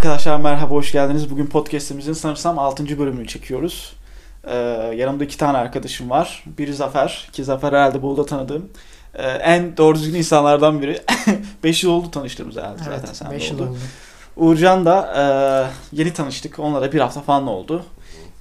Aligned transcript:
Arkadaşlar 0.00 0.40
merhaba, 0.40 0.74
hoş 0.74 0.92
geldiniz. 0.92 1.30
Bugün 1.30 1.46
podcastimizin 1.46 2.12
sanırsam 2.12 2.58
6. 2.58 2.98
bölümünü 2.98 3.26
çekiyoruz. 3.26 3.92
Ee, 4.44 4.56
yanımda 4.96 5.24
iki 5.24 5.38
tane 5.38 5.58
arkadaşım 5.58 6.10
var. 6.10 6.44
Biri 6.58 6.74
Zafer, 6.74 7.28
ki 7.32 7.44
Zafer 7.44 7.72
herhalde 7.72 8.02
Bolu'da 8.02 8.26
tanıdığım 8.26 8.70
ee, 9.14 9.22
en 9.26 9.76
doğru 9.76 9.98
düzgün 9.98 10.18
insanlardan 10.18 10.82
biri. 10.82 11.02
5 11.64 11.84
yıl 11.84 11.90
oldu 11.90 12.10
tanıştığımız 12.10 12.56
herhalde 12.56 12.82
Evet, 12.88 13.00
zaten 13.00 13.12
sen 13.12 13.30
5 13.30 13.50
yıl 13.50 13.58
oldu. 13.58 13.68
oldu. 13.70 13.78
Uğurcan 14.36 14.84
da 14.86 15.12
e, 15.16 15.24
yeni 15.96 16.12
tanıştık. 16.12 16.58
Onunla 16.58 16.82
da 16.82 16.92
bir 16.92 17.00
hafta 17.00 17.20
falan 17.20 17.46
oldu. 17.46 17.84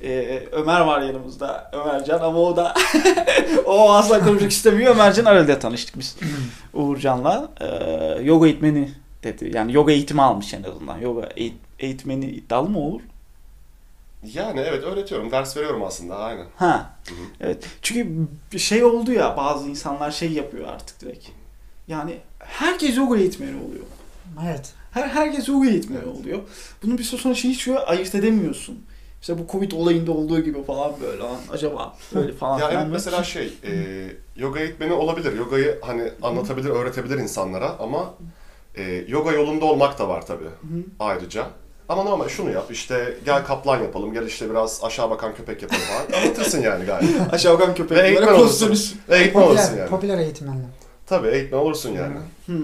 Ee, 0.04 0.44
Ömer 0.52 0.82
var 0.82 1.02
yanımızda. 1.02 1.72
Ömercan 1.74 2.20
ama 2.20 2.40
o 2.40 2.56
da 2.58 2.74
o 3.66 3.92
asla 3.92 4.26
konuşmak 4.26 4.52
istemiyor. 4.52 4.96
Ömercan 4.96 5.26
Aral'de 5.26 5.60
tanıştık 5.60 6.00
biz 6.00 6.18
Uğurcan'la. 6.74 7.50
Ee, 7.62 8.22
yoga 8.24 8.48
eğitmeni 8.48 8.92
dedi. 9.24 9.52
Yani 9.56 9.74
yoga 9.74 9.92
eğitimi 9.92 10.22
almış 10.22 10.54
en 10.54 10.64
azından. 10.64 10.98
Yoga 10.98 11.22
eğit- 11.22 11.54
eğitmeni 11.80 12.26
iddialı 12.26 12.70
mı 12.70 12.80
olur? 12.80 13.02
Yani 14.34 14.60
evet 14.60 14.84
öğretiyorum. 14.84 15.32
Ders 15.32 15.58
veriyorum 15.58 15.84
aslında 15.84 16.16
aynen. 16.18 16.46
Ha. 16.56 16.98
Hı 17.10 17.16
hı. 17.16 17.20
Evet. 17.40 17.68
Çünkü 17.82 18.60
şey 18.60 18.84
oldu 18.84 19.12
ya 19.12 19.38
bazı 19.38 19.70
insanlar 19.70 20.12
şey 20.12 20.32
yapıyor 20.32 20.68
artık 20.68 21.02
direkt. 21.02 21.28
Yani 21.88 22.18
herkes 22.40 22.98
yoga 22.98 23.18
eğitmeni 23.18 23.56
oluyor. 23.64 23.84
Evet. 24.48 24.74
Her 24.92 25.08
herkes 25.08 25.48
yoga 25.48 25.68
eğitmeni 25.70 26.00
Evet. 26.06 26.20
oluyor. 26.20 26.40
Bunun 26.84 26.98
bir 26.98 27.04
süre 27.04 27.22
sonra 27.22 27.36
şey 27.36 27.52
hiç 27.52 27.68
ayırt 27.68 28.16
edemiyorsun. 28.16 28.86
İşte 29.22 29.38
bu 29.38 29.48
Covid 29.52 29.72
olayında 29.72 30.12
olduğu 30.12 30.40
gibi 30.40 30.64
falan 30.64 30.94
böyle 31.02 31.24
acaba 31.52 31.98
böyle 32.16 32.34
falan. 32.34 32.60
Ya 32.60 32.72
evet 32.72 32.88
mesela 32.92 33.24
şey, 33.24 33.54
e, 33.64 33.72
yoga 34.36 34.60
eğitmeni 34.60 34.94
olabilir. 34.94 35.38
Yogayı 35.38 35.80
hani 35.82 36.12
anlatabilir, 36.22 36.70
öğretebilir 36.70 37.18
insanlara 37.18 37.76
ama 37.80 38.14
e, 38.76 39.06
yoga 39.08 39.32
yolunda 39.32 39.66
olmak 39.66 40.00
da 40.00 40.10
var 40.10 40.26
tabii 40.26 40.46
Hı. 40.46 40.84
ayrıca. 41.00 41.48
Ama 41.90 42.04
normal 42.04 42.28
şunu 42.28 42.52
yap 42.52 42.66
işte 42.72 43.18
gel 43.26 43.46
kaplan 43.46 43.80
yapalım, 43.80 44.14
gel 44.14 44.26
işte 44.26 44.50
biraz 44.50 44.80
aşağı 44.84 45.10
bakan 45.10 45.36
köpek 45.36 45.62
yapalım 45.62 45.82
falan. 45.82 46.22
Anlatırsın 46.22 46.62
yani 46.62 46.86
gayet. 46.86 47.34
Aşağı 47.34 47.54
bakan 47.54 47.70
Ve 47.70 47.74
köpeklere 47.74 48.08
eğitmen 48.08 48.34
olursun. 48.34 48.78
Ve 49.10 49.18
eğitmen 49.18 49.42
olursun 49.42 49.64
Popüler, 49.66 49.80
yani. 49.80 49.90
popüler 49.90 50.18
eğitmenler. 50.18 50.70
Tabii 51.08 51.28
eğitmen 51.28 51.58
olursun 51.58 51.90
yani. 51.90 52.16
Hmm. 52.46 52.64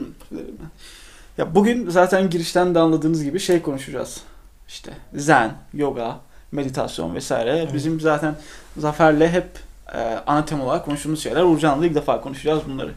Ya 1.38 1.55
bugün 1.55 1.89
zaten 1.89 2.29
girişten 2.29 2.75
de 2.75 2.79
anladığınız 2.79 3.23
gibi 3.23 3.39
şey 3.39 3.61
konuşacağız. 3.61 4.22
İşte 4.67 4.91
zen, 5.16 5.53
yoga, 5.73 6.19
meditasyon 6.51 7.16
vesaire. 7.16 7.57
Evet. 7.57 7.73
Bizim 7.73 7.99
zaten 7.99 8.35
Zafer'le 8.77 9.27
hep 9.27 9.47
e, 9.94 9.99
ana 10.27 10.45
tema 10.45 10.63
olarak 10.63 10.85
konuştuğumuz 10.85 11.23
şeyler. 11.23 11.44
Uğurcan'la 11.44 11.85
ilk 11.85 11.95
defa 11.95 12.22
konuşacağız 12.22 12.61
bunları. 12.67 12.91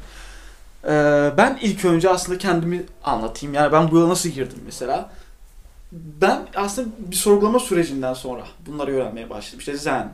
E, 0.89 0.93
ben 1.37 1.59
ilk 1.63 1.85
önce 1.85 2.11
aslında 2.11 2.39
kendimi 2.39 2.85
anlatayım. 3.05 3.55
Yani 3.55 3.73
ben 3.73 3.91
bu 3.91 3.97
yola 3.97 4.09
nasıl 4.09 4.29
girdim 4.29 4.59
mesela. 4.67 5.11
Ben 5.93 6.47
aslında 6.55 6.89
bir 6.99 7.17
sorgulama 7.17 7.59
sürecinden 7.59 8.15
sonra 8.15 8.45
bunları 8.67 8.93
öğrenmeye 8.93 9.31
başladım. 9.31 9.59
İşte 9.59 9.77
zen, 9.77 10.13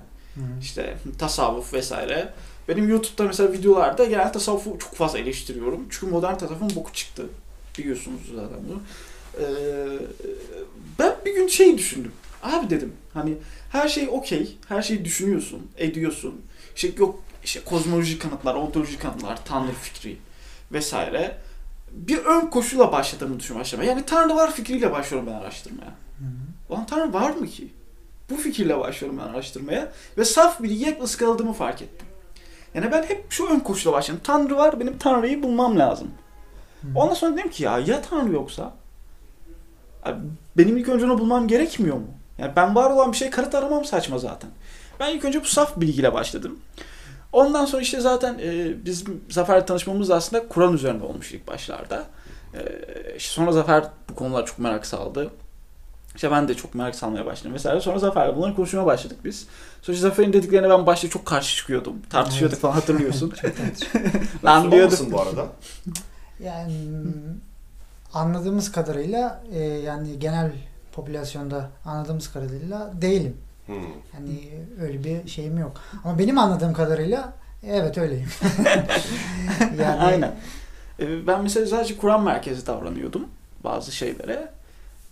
işte 0.61 0.97
tasavvuf 1.19 1.75
vesaire. 1.75 2.33
Benim 2.69 2.89
YouTube'da 2.89 3.25
mesela 3.25 3.53
videolarda 3.53 4.05
genel 4.05 4.33
tasavvufu 4.33 4.79
çok 4.79 4.95
fazla 4.95 5.19
eleştiriyorum. 5.19 5.87
Çünkü 5.91 6.07
modern 6.07 6.37
tasavvufun 6.37 6.75
boku 6.77 6.93
çıktı. 6.93 7.27
Biliyorsunuz 7.79 8.21
zaten 8.35 8.59
bunu. 8.69 8.83
Ee, 9.41 9.47
ben 10.99 11.15
bir 11.27 11.35
gün 11.35 11.49
şey 11.49 11.79
düşündüm. 11.79 12.13
Abi 12.43 12.71
dedim 12.71 12.93
hani 13.15 13.35
her 13.73 13.89
şey 13.89 14.09
okey. 14.09 14.57
Her 14.69 14.83
şeyi 14.83 15.05
düşünüyorsun, 15.05 15.63
ediyorsun. 15.77 16.41
İşte 16.77 16.93
yok 16.99 17.21
işte 17.45 17.61
kozmolojik 17.65 18.23
kanıtlar, 18.23 18.55
ontolojik 18.55 19.03
kanıtlar, 19.03 19.45
tanrı 19.45 19.73
fikri 19.83 20.17
vesaire. 20.73 21.37
Bir 21.91 22.19
ön 22.19 22.47
koşula 22.47 22.93
başladığımı 22.93 23.41
düşünmeye 23.41 23.61
başlamaya. 23.61 23.91
Yani 23.91 24.07
tanrı 24.07 24.37
var 24.37 24.53
fikriyle 24.53 24.93
başlıyorum 24.93 25.29
ben 25.33 25.35
araştırmaya. 25.35 25.91
Hı 26.19 26.25
hı. 26.25 26.75
Ulan 26.75 26.87
Tanrı 26.87 27.13
var 27.13 27.31
mı 27.31 27.47
ki? 27.47 27.73
Bu 28.31 28.37
fikirle 28.37 28.79
başlıyorum 28.79 29.21
ben 29.23 29.33
araştırmaya 29.33 29.93
ve 30.19 30.25
saf 30.25 30.63
bilgiye 30.63 30.91
hep 30.91 31.03
ıskaladığımı 31.03 31.53
fark 31.53 31.83
ettim. 31.83 32.07
Yani 32.75 32.93
ben 32.93 33.03
hep 33.03 33.25
şu 33.31 33.47
ön 33.49 33.61
koşula 33.61 33.93
başladım. 33.93 34.21
Tanrı 34.25 34.57
var, 34.57 34.81
benim 34.81 34.99
Tanrı'yı 34.99 35.43
bulmam 35.43 35.79
lazım. 35.79 36.11
Hı. 36.83 36.87
Ondan 36.95 37.15
sonra 37.15 37.37
dedim 37.37 37.51
ki 37.51 37.65
ya 37.65 37.79
ya 37.79 38.03
Tanrı 38.03 38.33
yoksa? 38.33 38.73
Benim 40.57 40.77
ilk 40.77 40.89
önce 40.89 41.05
onu 41.05 41.19
bulmam 41.19 41.49
gerekmiyor 41.49 41.97
mu? 41.97 42.07
Yani 42.39 42.53
ben 42.57 42.75
var 42.75 42.91
olan 42.91 43.13
bir 43.13 43.17
şey 43.17 43.31
kanıt 43.31 43.55
aramam 43.55 43.85
saçma 43.85 44.19
zaten. 44.19 44.51
Ben 45.01 45.15
ilk 45.15 45.25
önce 45.25 45.41
bu 45.41 45.47
saf 45.47 45.81
bilgiyle 45.81 46.13
başladım. 46.13 46.59
Ondan 47.35 47.65
sonra 47.65 47.83
işte 47.83 48.01
zaten 48.01 48.39
e, 48.43 48.85
bizim 48.85 49.25
Zafer'le 49.31 49.67
tanışmamız 49.67 50.09
da 50.09 50.15
aslında 50.15 50.49
Kur'an 50.49 50.73
üzerinde 50.73 51.05
olmuş 51.05 51.33
ilk 51.33 51.49
başlarda. 51.49 52.05
E, 52.55 52.61
işte 53.17 53.33
sonra 53.33 53.53
Zafer 53.53 53.85
bu 54.11 54.15
konulara 54.15 54.45
çok 54.45 54.59
merak 54.59 54.87
saldı. 54.87 55.31
İşte 56.15 56.31
ben 56.31 56.49
de 56.49 56.55
çok 56.55 56.75
merak 56.75 56.95
salmaya 56.95 57.27
başladım 57.27 57.55
vesaire. 57.55 57.81
Sonra 57.81 57.99
Zafer'le 57.99 58.37
bunları 58.37 58.55
konuşmaya 58.57 58.87
başladık 58.87 59.19
biz. 59.25 59.47
Sonra 59.83 59.95
işte 59.97 60.09
Zafer'in 60.09 60.33
dediklerine 60.33 60.71
ben 60.71 60.87
başta 60.87 61.09
çok 61.09 61.27
karşı 61.27 61.57
çıkıyordum. 61.57 61.97
Tartışıyorduk 62.11 62.55
Evet. 62.55 62.63
falan 62.63 62.73
hatırlıyorsun. 62.75 63.33
Lan 64.45 64.73
diyordum. 64.73 65.09
bu 65.11 65.21
arada? 65.21 65.47
Yani 66.41 66.75
anladığımız 68.15 68.73
kadarıyla 68.73 69.43
e, 69.53 69.59
yani 69.63 70.19
genel 70.19 70.53
popülasyonda 70.93 71.71
anladığımız 71.85 72.33
kadarıyla 72.33 72.93
değilim. 73.03 73.37
Hmm. 73.67 73.75
Yani 74.15 74.49
öyle 74.81 75.05
bir 75.05 75.29
şeyim 75.29 75.59
yok. 75.59 75.81
Ama 76.05 76.19
benim 76.19 76.39
anladığım 76.39 76.73
kadarıyla 76.73 77.33
evet 77.67 77.99
öyleyim. 77.99 78.29
yani 79.79 80.01
Aynen. 80.01 80.35
Ee, 81.01 81.27
Ben 81.27 81.43
mesela 81.43 81.67
sadece 81.67 81.97
Kur'an 81.97 82.23
merkezi 82.25 82.67
davranıyordum 82.67 83.29
bazı 83.65 83.93
şeylere. 83.93 84.49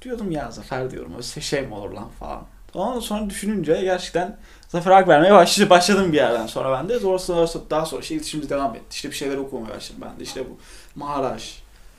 Diyordum 0.02 0.30
ya 0.30 0.50
Zafer 0.50 0.90
diyorum 0.90 1.12
öyle 1.12 1.40
şey 1.40 1.62
mi 1.62 1.74
olur 1.74 1.90
lan 1.90 2.08
falan. 2.20 2.42
Ondan 2.74 3.00
sonra 3.00 3.30
düşününce 3.30 3.80
gerçekten 3.82 4.36
Zafer 4.68 4.90
hak 4.92 5.08
vermeye 5.08 5.32
başladı, 5.32 5.70
başladım 5.70 6.12
bir 6.12 6.16
yerden 6.16 6.46
sonra 6.46 6.78
ben 6.78 6.88
de. 6.88 7.00
Sonra, 7.00 7.18
sonra, 7.18 7.48
daha 7.70 7.86
sonra 7.86 8.02
şey 8.02 8.16
iletişimimiz 8.16 8.50
devam 8.50 8.74
etti. 8.74 8.86
İşte 8.90 9.10
bir 9.10 9.14
şeyler 9.14 9.36
okumaya 9.36 9.74
başladım 9.74 10.02
ben 10.04 10.20
de. 10.20 10.22
İşte 10.22 10.40
bu 10.50 10.58
Maharaj, 10.94 11.42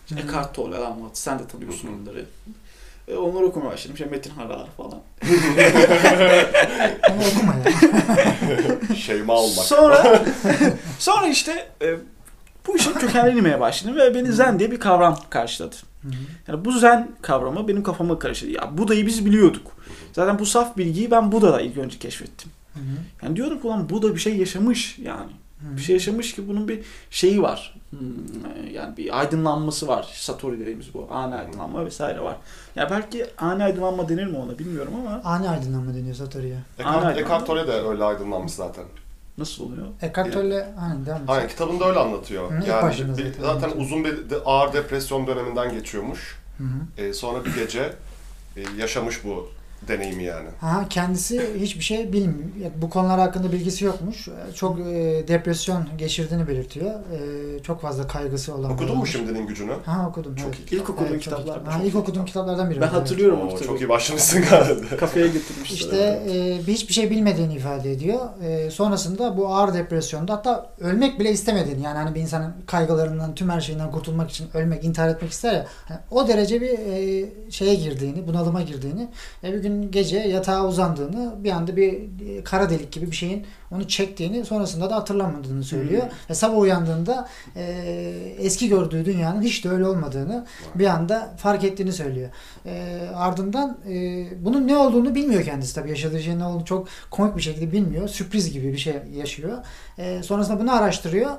işte 0.05 0.15
Hı. 0.15 0.19
Eckhart 0.19 0.53
Tolle, 0.53 0.77
Alan 0.77 0.93
Watts, 0.93 1.19
sen 1.21 1.39
de 1.39 1.47
tanıyorsun 1.47 1.89
onları. 2.01 2.25
E, 3.07 3.15
onları 3.15 3.45
okumaya 3.45 3.71
başladım. 3.71 3.95
İşte 3.95 4.05
Metin 4.05 4.31
Harar 4.31 4.67
falan. 4.77 4.91
Onu 7.11 7.21
okuma 7.35 7.53
ya. 7.55 8.95
Şeyma 8.95 9.33
olmak. 9.33 9.65
Sonra 9.65 10.23
sonra 10.99 11.27
işte 11.27 11.67
e, 11.81 11.95
bu 12.67 12.75
işin 12.77 12.93
kökenlerine 12.93 13.39
inmeye 13.39 13.59
başladım 13.59 13.95
ve 13.95 14.15
beni 14.15 14.31
zen 14.31 14.59
diye 14.59 14.71
bir 14.71 14.79
kavram 14.79 15.19
karşıladı. 15.29 15.75
Yani 16.47 16.65
bu 16.65 16.71
zen 16.71 17.11
kavramı 17.21 17.67
benim 17.67 17.83
kafama 17.83 18.19
karıştı. 18.19 18.47
Ya 18.47 18.77
Buda'yı 18.77 19.05
biz 19.05 19.25
biliyorduk. 19.25 19.71
Zaten 20.13 20.39
bu 20.39 20.45
saf 20.45 20.77
bilgiyi 20.77 21.11
ben 21.11 21.31
Buda'da 21.31 21.61
ilk 21.61 21.77
önce 21.77 21.99
keşfettim. 21.99 22.51
Yani 23.23 23.35
diyorum 23.35 23.61
ki 23.61 23.67
ulan 23.67 23.89
Buda 23.89 24.15
bir 24.15 24.19
şey 24.19 24.37
yaşamış 24.37 24.99
yani. 24.99 25.31
Bir 25.77 25.81
şey 25.81 25.93
yaşamış 25.95 26.33
ki 26.35 26.47
bunun 26.47 26.67
bir 26.67 26.79
şeyi 27.09 27.41
var. 27.41 27.75
Hmm, 27.89 27.99
Yani 28.73 28.97
bir 28.97 29.19
aydınlanması 29.19 29.87
var. 29.87 30.07
Satori 30.13 30.59
dediğimiz 30.59 30.93
bu. 30.93 31.07
Ani 31.11 31.35
aydınlanma 31.35 31.85
vesaire 31.85 32.21
var. 32.21 32.35
Ya 32.75 32.89
belki 32.91 33.25
ani 33.37 33.63
aydınlanma 33.63 34.09
denir 34.09 34.25
mi 34.25 34.37
ona 34.37 34.59
bilmiyorum 34.59 34.93
ama 34.99 35.21
Ani 35.23 35.49
aydınlanma 35.49 35.93
deniyor 35.93 36.15
Satori'ye. 36.15 36.57
Eckhart. 36.79 37.17
Eckhart 37.17 37.47
Tolle 37.47 37.67
de 37.67 37.71
öyle 37.71 38.03
aydınlanmış 38.03 38.51
zaten. 38.51 38.83
nasıl 39.37 39.65
oluyor? 39.65 39.87
Eckhart 40.01 40.33
Tolle 40.33 40.73
aynen 40.81 41.05
devam 41.05 41.21
et. 41.23 41.29
Aynen 41.29 41.47
kitabında 41.47 41.85
öyle 41.89 41.99
anlatıyor. 41.99 42.51
Hı, 42.51 42.69
yani 42.69 42.83
başında 42.83 43.17
bir- 43.17 43.33
zaten 43.41 43.59
zaten 43.69 43.79
uzun 43.81 44.03
bir 44.05 44.29
de- 44.29 44.39
ağır 44.45 44.73
depresyon 44.73 45.27
döneminden 45.27 45.71
geçiyormuş. 45.71 46.39
Hı 46.57 46.63
hı. 46.63 47.01
Ee, 47.03 47.13
sonra 47.13 47.45
bir 47.45 47.55
gece 47.55 47.93
e, 48.57 48.61
yaşamış 48.77 49.23
bu 49.23 49.49
deneyimi 49.87 50.23
yani. 50.23 50.49
Ha, 50.59 50.85
kendisi 50.89 51.59
hiçbir 51.59 51.83
şey 51.83 52.13
bilmiyor. 52.13 52.49
Yani 52.61 52.73
Bu 52.81 52.89
konular 52.89 53.19
hakkında 53.19 53.51
bilgisi 53.51 53.85
yokmuş. 53.85 54.27
Çok 54.55 54.79
e, 54.79 54.83
depresyon 55.27 55.83
geçirdiğini 55.97 56.47
belirtiyor. 56.47 56.91
E, 56.91 57.63
çok 57.63 57.81
fazla 57.81 58.07
kaygısı 58.07 58.55
olan. 58.55 58.71
Okudun 58.71 58.97
mu. 58.97 59.05
Şimdinin 59.07 59.47
Gücünü? 59.47 59.71
Ha 59.85 60.07
okudum. 60.09 60.35
Çok 60.35 60.47
evet. 60.55 60.71
iyi. 60.71 60.75
İlk 60.75 60.89
okuduğum 60.89 61.07
Evet, 61.11 61.21
kitaplardan. 61.21 61.59
kitap. 61.59 61.73
Ha, 61.73 61.77
çok 61.77 61.87
ilk 61.87 61.95
okuduğum 61.95 62.25
kitaplardan 62.25 62.69
biri. 62.69 62.81
Ben 62.81 62.85
evet. 62.85 62.95
hatırlıyorum 62.95 63.39
o 63.41 63.43
Oo, 63.45 63.49
kitabı. 63.49 63.65
çok 63.67 63.81
iyi 63.81 63.89
başlamışsın 63.89 64.43
galiba. 64.49 64.97
Kafeye 64.99 65.27
getirmişler. 65.27 65.75
İşte 65.77 66.23
e, 66.29 66.67
bir 66.67 66.73
hiçbir 66.73 66.93
şey 66.93 67.09
bilmediğini 67.09 67.53
ifade 67.55 67.91
ediyor. 67.91 68.19
E, 68.43 68.71
sonrasında 68.71 69.37
bu 69.37 69.47
ağır 69.47 69.73
depresyonda 69.73 70.33
hatta 70.33 70.69
ölmek 70.79 71.19
bile 71.19 71.31
istemediğini 71.31 71.83
yani 71.83 71.97
hani 71.97 72.15
bir 72.15 72.21
insanın 72.21 72.53
kaygılarından 72.67 73.35
tüm 73.35 73.49
her 73.49 73.61
şeyinden 73.61 73.91
kurtulmak 73.91 74.29
için 74.29 74.47
ölmek, 74.53 74.83
intihar 74.83 75.09
etmek 75.09 75.31
ister 75.31 75.53
ya. 75.53 75.65
hani 75.87 75.99
o 76.11 76.27
derece 76.27 76.61
bir 76.61 76.69
e, 76.69 77.29
şeye 77.51 77.75
girdiğini, 77.75 78.27
bunalıma 78.27 78.61
girdiğini 78.61 79.07
ve 79.43 79.53
bir 79.53 79.57
gün 79.61 79.72
gece 79.81 80.17
yatağa 80.17 80.67
uzandığını 80.67 81.43
bir 81.43 81.51
anda 81.51 81.75
bir 81.75 81.93
e, 81.93 82.43
kara 82.43 82.69
delik 82.69 82.91
gibi 82.91 83.11
bir 83.11 83.15
şeyin 83.15 83.45
onu 83.71 83.87
çektiğini 83.87 84.45
sonrasında 84.45 84.89
da 84.89 84.95
hatırlamadığını 84.95 85.63
söylüyor. 85.63 86.03
Ve 86.29 86.33
sabah 86.33 86.59
uyandığında 86.59 87.27
e, 87.55 87.63
eski 88.37 88.69
gördüğü 88.69 89.05
dünyanın 89.05 89.41
hiç 89.41 89.65
de 89.65 89.69
öyle 89.69 89.87
olmadığını 89.87 90.45
bir 90.75 90.85
anda 90.85 91.33
fark 91.37 91.63
ettiğini 91.63 91.93
söylüyor. 91.93 92.29
E, 92.65 92.99
ardından 93.15 93.77
e, 93.89 94.25
bunun 94.45 94.67
ne 94.67 94.77
olduğunu 94.77 95.15
bilmiyor 95.15 95.43
kendisi 95.43 95.75
tabii 95.75 95.89
yaşadığı 95.89 96.21
şeyin 96.21 96.39
ne 96.39 96.45
olduğunu 96.45 96.65
çok 96.65 96.87
komik 97.11 97.37
bir 97.37 97.41
şekilde 97.41 97.71
bilmiyor. 97.71 98.07
Sürpriz 98.07 98.53
gibi 98.53 98.73
bir 98.73 98.77
şey 98.77 98.95
yaşıyor. 99.15 99.57
E, 99.97 100.23
sonrasında 100.23 100.59
bunu 100.59 100.75
araştırıyor. 100.75 101.31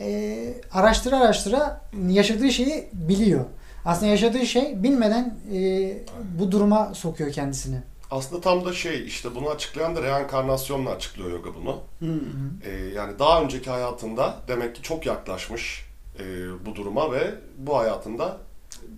E, 0.00 0.38
araştıra 0.72 1.20
araştıra 1.20 1.80
yaşadığı 2.08 2.50
şeyi 2.50 2.88
biliyor. 2.92 3.44
Aslında 3.84 4.10
yaşadığı 4.10 4.46
şey 4.46 4.82
bilmeden 4.82 5.38
e, 5.52 5.92
bu 6.38 6.52
duruma 6.52 6.94
sokuyor 6.94 7.32
kendisini. 7.32 7.76
Aslında 8.10 8.40
tam 8.40 8.64
da 8.64 8.72
şey 8.72 9.06
işte 9.06 9.34
bunu 9.34 9.50
açıklayan 9.50 9.96
da 9.96 10.02
reenkarnasyonla 10.02 10.90
açıklıyor 10.90 11.30
yoga 11.30 11.50
bunu. 11.54 11.80
Hı. 12.00 12.20
Ee, 12.64 12.70
yani 12.94 13.18
daha 13.18 13.42
önceki 13.42 13.70
hayatında 13.70 14.36
demek 14.48 14.74
ki 14.76 14.82
çok 14.82 15.06
yaklaşmış 15.06 15.86
e, 16.18 16.24
bu 16.66 16.74
duruma 16.74 17.12
ve 17.12 17.34
bu 17.58 17.78
hayatında 17.78 18.36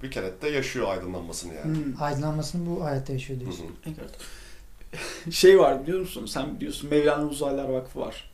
bir 0.02 0.10
kere 0.10 0.32
de 0.42 0.48
yaşıyor 0.48 0.88
aydınlanmasını 0.88 1.54
yani. 1.54 1.76
Hı. 1.76 2.04
Aydınlanmasını 2.04 2.66
bu 2.70 2.84
hayatta 2.84 3.12
yaşıyor 3.12 3.40
Hı 3.40 3.44
diyorsun. 3.44 3.64
hı. 3.66 3.90
Evet. 4.00 4.14
Şey 5.34 5.58
var 5.58 5.82
biliyor 5.82 6.00
musun? 6.00 6.26
Sen 6.26 6.56
biliyorsun 6.56 6.90
Mevlana 6.90 7.24
Uzaylılar 7.26 7.68
Vakfı 7.68 8.00
var. 8.00 8.30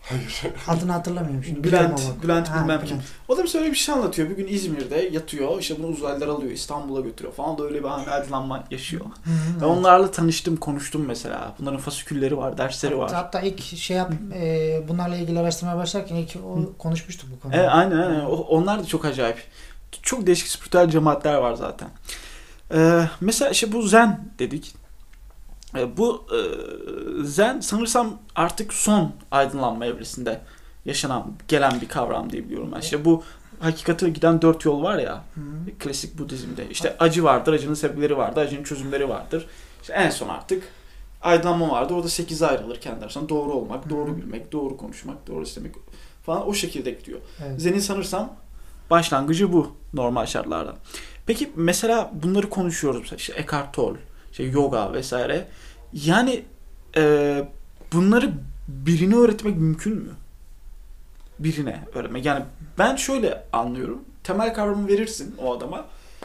Hayır. 0.00 0.42
Adını 0.68 0.92
hatırlamıyorum 0.92 1.44
şimdi. 1.44 1.68
Bülent- 1.68 1.92
bak. 1.92 2.22
Bülent 2.22 2.48
Ha, 2.48 2.62
bilmem 2.62 2.80
kim. 2.80 2.88
Bülent. 2.88 3.02
O 3.28 3.36
da 3.36 3.42
bir 3.42 3.48
söyle 3.48 3.70
bir 3.70 3.76
şey 3.76 3.94
anlatıyor. 3.94 4.30
Bir 4.30 4.36
gün 4.36 4.46
İzmir'de 4.48 4.96
yatıyor. 5.12 5.58
İşte 5.60 5.78
bunu 5.78 5.86
uzaylılar 5.86 6.28
alıyor. 6.28 6.52
İstanbul'a 6.52 7.00
götürüyor 7.00 7.34
falan 7.34 7.58
da 7.58 7.64
öyle 7.64 7.78
bir 7.78 8.14
aydınlanma 8.14 8.64
yaşıyor. 8.70 9.04
Evet. 9.52 9.62
onlarla 9.62 10.10
tanıştım, 10.10 10.56
konuştum 10.56 11.04
mesela. 11.06 11.54
Bunların 11.58 11.80
fasikülleri 11.80 12.36
var, 12.36 12.58
dersleri 12.58 12.98
var. 12.98 13.12
Hatta 13.12 13.40
ilk 13.40 13.60
şey 13.62 13.96
yap, 13.96 14.12
e, 14.34 14.82
bunlarla 14.88 15.16
ilgili 15.16 15.38
araştırmaya 15.38 15.76
başlarken 15.78 16.14
ilk 16.16 16.36
o 16.36 16.72
konuşmuştuk 16.78 17.28
bu 17.36 17.40
konuda. 17.40 17.56
Evet, 17.56 17.68
aynen 17.72 17.98
aynen. 17.98 18.20
O- 18.20 18.46
onlar 18.48 18.78
da 18.80 18.84
çok 18.86 19.04
acayip. 19.04 19.38
Çok 20.02 20.26
değişik 20.26 20.48
spiritüel 20.48 20.90
cemaatler 20.90 21.34
var 21.34 21.54
zaten. 21.54 21.88
Ee, 22.74 23.02
mesela 23.20 23.50
işte 23.50 23.72
bu 23.72 23.82
zen 23.82 24.20
dedik. 24.38 24.74
Ee, 25.76 25.96
bu 25.96 26.26
e, 26.32 26.38
zen 27.24 27.60
sanırsam 27.60 28.18
artık 28.34 28.72
son 28.72 29.12
aydınlanma 29.30 29.86
evresinde 29.86 30.40
yaşanan, 30.84 31.32
gelen 31.48 31.80
bir 31.80 31.88
kavram 31.88 32.30
diye 32.32 32.44
biliyorum 32.44 32.70
ben. 32.74 32.80
İşte 32.80 33.04
bu 33.04 33.22
hakikate 33.60 34.10
giden 34.10 34.42
dört 34.42 34.64
yol 34.64 34.82
var 34.82 34.98
ya 34.98 35.24
Hı 35.34 35.40
hı. 35.40 35.78
klasik 35.78 36.18
Budizm'de. 36.18 36.68
İşte 36.70 36.96
acı 36.98 37.24
vardır, 37.24 37.52
acının 37.52 37.74
sebepleri 37.74 38.16
vardır, 38.16 38.40
acının 38.42 38.62
çözümleri 38.64 39.08
vardır. 39.08 39.46
İşte 39.82 39.92
en 39.92 40.10
son 40.10 40.28
artık 40.28 40.62
aydınlanma 41.22 41.68
vardır. 41.70 41.94
Orada 41.94 42.08
sekize 42.08 42.46
ayrılır 42.46 42.80
kendi 42.80 43.04
arasında. 43.04 43.28
Doğru 43.28 43.52
olmak, 43.52 43.84
Hı. 43.84 43.90
doğru 43.90 44.16
bilmek, 44.16 44.52
doğru 44.52 44.76
konuşmak, 44.76 45.26
doğru 45.26 45.42
istemek 45.42 45.74
falan 46.26 46.48
o 46.48 46.54
şekilde 46.54 46.90
gidiyor. 46.90 47.20
Evet. 47.46 47.60
Zen'in 47.60 47.78
sanırsam 47.78 48.32
başlangıcı 48.90 49.52
bu 49.52 49.72
normal 49.94 50.26
şartlarda. 50.26 50.74
Peki 51.26 51.50
mesela 51.56 52.10
bunları 52.22 52.50
konuşuyoruz. 52.50 53.12
İşte 53.16 53.32
Eckhart 53.36 53.74
Tolle, 53.74 53.98
işte 54.30 54.42
yoga 54.42 54.92
vesaire. 54.92 55.46
Yani 55.92 56.44
e, 56.96 57.44
bunları 57.92 58.32
birine 58.68 59.16
öğretmek 59.16 59.56
mümkün 59.56 59.96
mü? 59.96 60.10
Birine 61.38 61.84
öğretmek. 61.94 62.24
Yani 62.24 62.44
ben 62.78 62.96
şöyle 62.96 63.44
anlıyorum. 63.52 64.04
Temel 64.24 64.54
kavramı 64.54 64.88
verirsin 64.88 65.34
o 65.38 65.56
adama. 65.56 65.84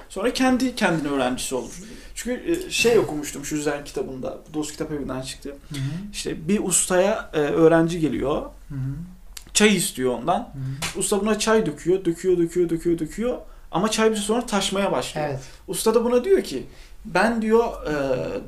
Sonra 0.09 0.33
kendi 0.33 0.75
kendine 0.75 1.07
öğrencisi 1.07 1.55
olur. 1.55 1.73
Çünkü 2.15 2.51
e, 2.51 2.69
şey 2.71 2.99
okumuştum 2.99 3.45
şu 3.45 3.61
Zen 3.61 3.83
kitabında. 3.83 4.37
Dost 4.53 4.71
kitap 4.71 4.91
evinden 4.91 5.21
çıktı. 5.21 5.49
Hı 5.49 5.75
hı. 5.75 6.11
İşte 6.11 6.47
bir 6.47 6.63
ustaya 6.63 7.29
e, 7.33 7.37
öğrenci 7.37 7.99
geliyor. 7.99 8.41
Hı 8.41 8.75
hı. 8.75 8.95
Çay 9.53 9.75
istiyor 9.75 10.13
ondan. 10.13 10.39
Hı 10.39 10.43
hı. 10.43 10.99
Usta 10.99 11.21
buna 11.21 11.39
çay 11.39 11.65
döküyor, 11.65 12.05
döküyor, 12.05 12.37
döküyor, 12.37 12.69
döküyor, 12.69 12.99
döküyor. 12.99 13.37
Ama 13.71 13.91
çay 13.91 14.11
bir 14.11 14.15
süre 14.15 14.25
sonra 14.25 14.45
taşmaya 14.45 14.91
başlıyor. 14.91 15.27
Evet. 15.29 15.39
Usta 15.67 15.95
da 15.95 16.05
buna 16.05 16.23
diyor 16.23 16.43
ki 16.43 16.65
ben 17.05 17.41
diyor 17.41 17.87
e, 17.87 17.93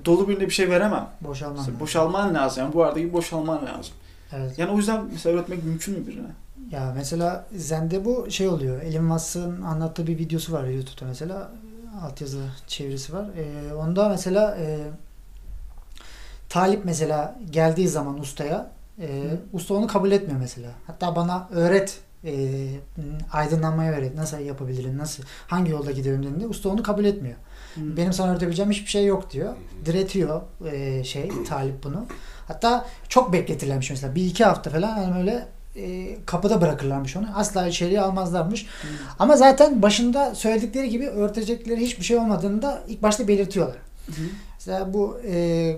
dolu 0.06 0.28
birine 0.30 0.46
bir 0.46 0.54
şey 0.54 0.70
veremem. 0.70 1.08
Boşalman. 1.22 1.58
Mesela 1.58 1.80
boşalman 1.80 2.34
lazım. 2.34 2.64
Yani 2.64 2.74
bu 2.74 2.84
arada 2.84 3.00
gibi 3.00 3.14
boşalman 3.14 3.66
lazım. 3.66 3.94
Evet. 4.36 4.60
Yani 4.60 4.72
o 4.72 4.78
yüzden 4.78 5.06
mesela 5.12 5.36
öğretmek 5.36 5.64
mümkün 5.64 6.00
mü 6.00 6.08
birine? 6.08 6.28
Ya 6.72 6.94
mesela 6.96 7.46
Zen'de 7.56 8.06
bu 8.06 8.32
şey 8.32 8.48
oluyor. 8.48 8.82
Elon 8.82 9.04
Musk'ın 9.04 9.62
anlattığı 9.62 10.08
bir 10.08 10.18
videosu 10.18 10.54
var 10.54 10.64
YouTube'da 10.64 11.06
mesela. 11.06 11.52
Altyazı 12.04 12.40
çevirisi 12.68 13.14
var. 13.14 13.26
Ee, 13.38 13.74
onda 13.74 14.10
mesela 14.10 14.58
e, 14.58 14.78
talip 16.50 16.86
mesela 16.86 17.36
geldiği 17.52 17.88
zaman 17.88 18.20
ustaya 18.20 18.72
e, 19.02 19.06
Hı. 19.06 19.38
usta 19.54 19.74
onu 19.74 19.88
kabul 19.88 20.12
etmiyor 20.12 20.40
mesela. 20.40 20.70
Hatta 20.88 21.16
bana 21.16 21.48
öğret 21.52 22.00
e, 22.26 22.34
aydınlanmayı 23.34 23.92
öğret. 23.92 24.16
Nasıl 24.16 24.40
yapabilirim? 24.40 24.98
Nasıl 24.98 25.24
hangi 25.48 25.72
yolda 25.72 25.92
giderim 25.92 26.24
dediğinde 26.24 26.48
usta 26.48 26.70
onu 26.70 26.84
kabul 26.84 27.06
etmiyor. 27.06 27.36
Benim 27.78 28.14
sana 28.14 28.32
öğretebileceğim 28.32 28.72
hiçbir 28.72 28.90
şey 28.90 29.06
yok 29.06 29.32
diyor. 29.32 29.54
Diretiyor 29.86 30.42
e, 30.72 31.04
şey 31.04 31.32
talip 31.50 31.84
bunu. 31.84 32.06
Hatta 32.48 32.86
çok 33.10 33.34
bekletirlermiş 33.34 33.90
mesela. 33.90 34.16
Bir 34.16 34.26
iki 34.26 34.46
hafta 34.46 34.70
falan 34.70 35.02
yani 35.02 35.16
böyle 35.16 35.48
e, 35.76 36.18
kapıda 36.26 36.62
bırakırlarmış 36.62 37.16
onu. 37.16 37.28
Asla 37.36 37.68
içeriye 37.68 38.02
almazlarmış. 38.02 38.66
Hı. 38.66 38.88
Ama 39.20 39.38
zaten 39.38 39.82
başında 39.82 40.36
söyledikleri 40.36 40.90
gibi 40.90 41.08
örtecekleri 41.08 41.82
hiçbir 41.82 42.04
şey 42.04 42.18
olmadığını 42.18 42.62
da 42.62 42.84
ilk 42.88 43.04
başta 43.04 43.28
belirtiyorlar. 43.28 43.78
Hı. 44.08 44.22
Mesela 44.60 44.94
bu 44.94 45.20
e, 45.28 45.78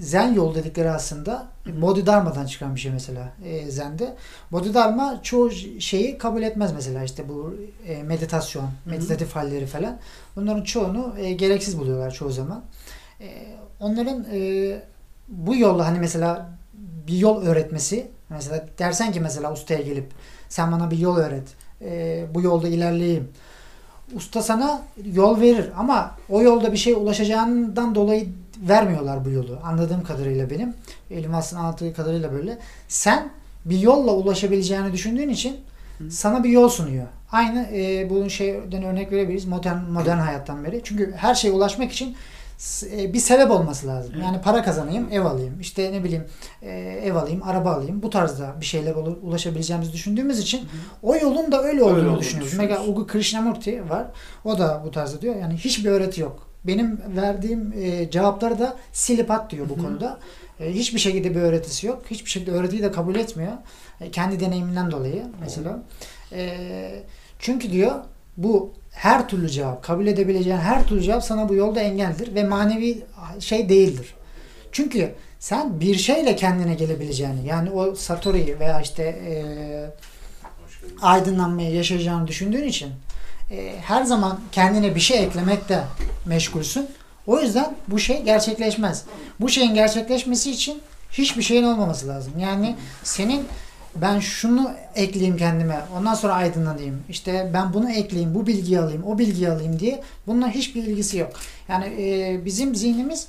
Zen 0.00 0.34
yol 0.34 0.54
dedikleri 0.54 0.90
aslında. 0.90 1.46
Bodhidharma'dan 1.66 2.46
çıkan 2.46 2.74
bir 2.74 2.80
şey 2.80 2.92
mesela 2.92 3.32
e, 3.44 3.70
Zen'de. 3.70 4.14
Bodhidharma 4.52 5.20
çoğu 5.22 5.50
şeyi 5.80 6.18
kabul 6.18 6.42
etmez 6.42 6.72
mesela 6.72 7.04
işte 7.04 7.28
bu 7.28 7.54
e, 7.86 8.02
meditasyon, 8.02 8.70
meditatif 8.84 9.36
halleri 9.36 9.66
falan. 9.66 9.98
Bunların 10.36 10.62
çoğunu 10.62 11.14
e, 11.18 11.32
gereksiz 11.32 11.78
buluyorlar 11.78 12.10
çoğu 12.10 12.30
zaman. 12.30 12.62
E, 13.20 13.46
onların 13.80 14.26
e, 14.32 14.82
bu 15.28 15.56
yolla 15.56 15.86
hani 15.86 15.98
mesela 15.98 16.48
bir 17.06 17.18
yol 17.18 17.42
öğretmesi 17.42 18.10
mesela 18.28 18.66
dersen 18.78 19.12
ki 19.12 19.20
mesela 19.20 19.52
ustaya 19.52 19.80
gelip 19.80 20.06
sen 20.48 20.72
bana 20.72 20.90
bir 20.90 20.98
yol 20.98 21.16
öğret. 21.16 21.48
e, 21.82 22.26
bu 22.34 22.42
yolda 22.42 22.68
ilerleyeyim. 22.68 23.28
Usta 24.14 24.42
sana 24.42 24.82
yol 25.04 25.40
verir 25.40 25.70
ama 25.76 26.16
o 26.28 26.42
yolda 26.42 26.72
bir 26.72 26.76
şeye 26.76 26.96
ulaşacağından 26.96 27.94
dolayı 27.94 28.28
vermiyorlar 28.60 29.24
bu 29.24 29.30
yolu. 29.30 29.58
Anladığım 29.64 30.04
kadarıyla 30.04 30.50
benim. 30.50 30.74
Elim 31.10 31.34
aslında 31.34 31.62
anlattığı 31.62 31.94
kadarıyla 31.94 32.32
böyle. 32.32 32.58
Sen 32.88 33.30
bir 33.64 33.78
yolla 33.78 34.14
ulaşabileceğini 34.14 34.92
düşündüğün 34.92 35.28
için 35.28 35.56
Hı. 35.98 36.10
sana 36.10 36.44
bir 36.44 36.48
yol 36.48 36.68
sunuyor. 36.68 37.06
Aynı 37.32 37.68
e, 37.72 38.10
bunun 38.10 38.28
şeyden 38.28 38.82
örnek 38.82 39.12
verebiliriz 39.12 39.44
modern 39.44 39.78
modern 39.78 40.18
hayattan 40.18 40.64
beri. 40.64 40.80
Çünkü 40.84 41.12
her 41.16 41.34
şeye 41.34 41.52
ulaşmak 41.52 41.92
için 41.92 42.16
e, 42.92 43.12
bir 43.12 43.18
sebep 43.18 43.50
olması 43.50 43.86
lazım. 43.86 44.12
Evet. 44.14 44.24
Yani 44.24 44.40
para 44.40 44.62
kazanayım, 44.62 45.08
ev 45.12 45.24
alayım, 45.24 45.60
işte 45.60 45.92
ne 45.92 46.04
bileyim 46.04 46.24
e, 46.62 46.70
ev 47.04 47.14
alayım, 47.14 47.42
araba 47.42 47.72
alayım. 47.72 48.02
Bu 48.02 48.10
tarzda 48.10 48.54
bir 48.60 48.66
şeyler 48.66 48.94
ulaşabileceğimizi 49.22 49.92
düşündüğümüz 49.92 50.38
için 50.38 50.68
o 51.02 51.16
yolun 51.16 51.52
da 51.52 51.62
öyle 51.62 51.82
olduğunu 51.82 52.08
olduğunu 52.08 52.18
düşünüyoruz. 52.18 52.54
Mesela 52.58 52.84
Ugu 52.84 53.06
Krishnamurti 53.06 53.90
var. 53.90 54.06
O 54.44 54.58
da 54.58 54.82
bu 54.84 54.90
tarzda 54.90 55.20
diyor. 55.20 55.36
Yani 55.36 55.54
hiçbir 55.54 55.90
öğreti 55.90 56.20
yok. 56.20 56.49
Benim 56.64 57.00
verdiğim 57.16 57.72
e, 57.76 58.10
cevapları 58.10 58.58
da 58.58 58.76
silip 58.92 59.30
at 59.30 59.50
diyor 59.50 59.68
bu 59.68 59.76
Hı 59.76 59.78
hı. 59.78 59.82
konuda. 59.82 60.18
E, 60.60 60.74
hiçbir 60.74 60.98
şekilde 60.98 61.30
bir 61.30 61.40
öğretisi 61.40 61.86
yok. 61.86 62.02
Hiçbir 62.10 62.30
şekilde 62.30 62.50
öğretiyi 62.50 62.82
de 62.82 62.92
kabul 62.92 63.14
etmiyor. 63.14 63.52
E, 64.00 64.10
kendi 64.10 64.40
deneyiminden 64.40 64.90
dolayı 64.90 65.22
mesela. 65.40 65.82
E, 66.32 66.56
çünkü 67.38 67.72
diyor 67.72 67.94
bu 68.36 68.72
her 68.90 69.28
türlü 69.28 69.48
cevap, 69.48 69.82
kabul 69.82 70.06
edebileceğin 70.06 70.56
her 70.56 70.86
türlü 70.86 71.02
cevap 71.02 71.24
sana 71.24 71.48
bu 71.48 71.54
yolda 71.54 71.80
engeldir 71.80 72.34
ve 72.34 72.44
manevi 72.44 73.02
şey 73.38 73.68
değildir. 73.68 74.14
Çünkü 74.72 75.14
sen 75.38 75.80
bir 75.80 75.94
şeyle 75.94 76.36
kendine 76.36 76.74
gelebileceğini 76.74 77.46
yani 77.46 77.70
o 77.70 77.94
Satori'yi 77.94 78.60
veya 78.60 78.80
işte 78.80 79.02
e, 79.02 79.34
aydınlanmayı 81.02 81.74
yaşayacağını 81.74 82.26
düşündüğün 82.26 82.64
için 82.64 82.90
e, 83.50 83.74
her 83.82 84.02
zaman 84.02 84.40
kendine 84.52 84.94
bir 84.94 85.00
şey 85.00 85.24
eklemekte 85.24 85.84
meşgulsün. 86.26 86.88
O 87.26 87.40
yüzden 87.40 87.74
bu 87.88 87.98
şey 87.98 88.22
gerçekleşmez. 88.22 89.04
Bu 89.40 89.48
şeyin 89.48 89.74
gerçekleşmesi 89.74 90.50
için 90.50 90.82
hiçbir 91.12 91.42
şeyin 91.42 91.64
olmaması 91.64 92.08
lazım. 92.08 92.32
Yani 92.38 92.76
senin 93.02 93.46
ben 93.96 94.18
şunu 94.18 94.70
ekleyeyim 94.94 95.36
kendime, 95.36 95.80
ondan 95.98 96.14
sonra 96.14 96.34
aydınlanayım. 96.34 97.02
İşte 97.08 97.50
ben 97.54 97.74
bunu 97.74 97.90
ekleyeyim, 97.90 98.34
bu 98.34 98.46
bilgiyi 98.46 98.80
alayım, 98.80 99.04
o 99.06 99.18
bilgiyi 99.18 99.50
alayım 99.50 99.78
diye 99.78 100.02
bununla 100.26 100.50
hiçbir 100.50 100.82
ilgisi 100.82 101.18
yok. 101.18 101.32
Yani 101.68 101.84
e, 101.84 102.40
bizim 102.44 102.74
zihnimiz 102.74 103.28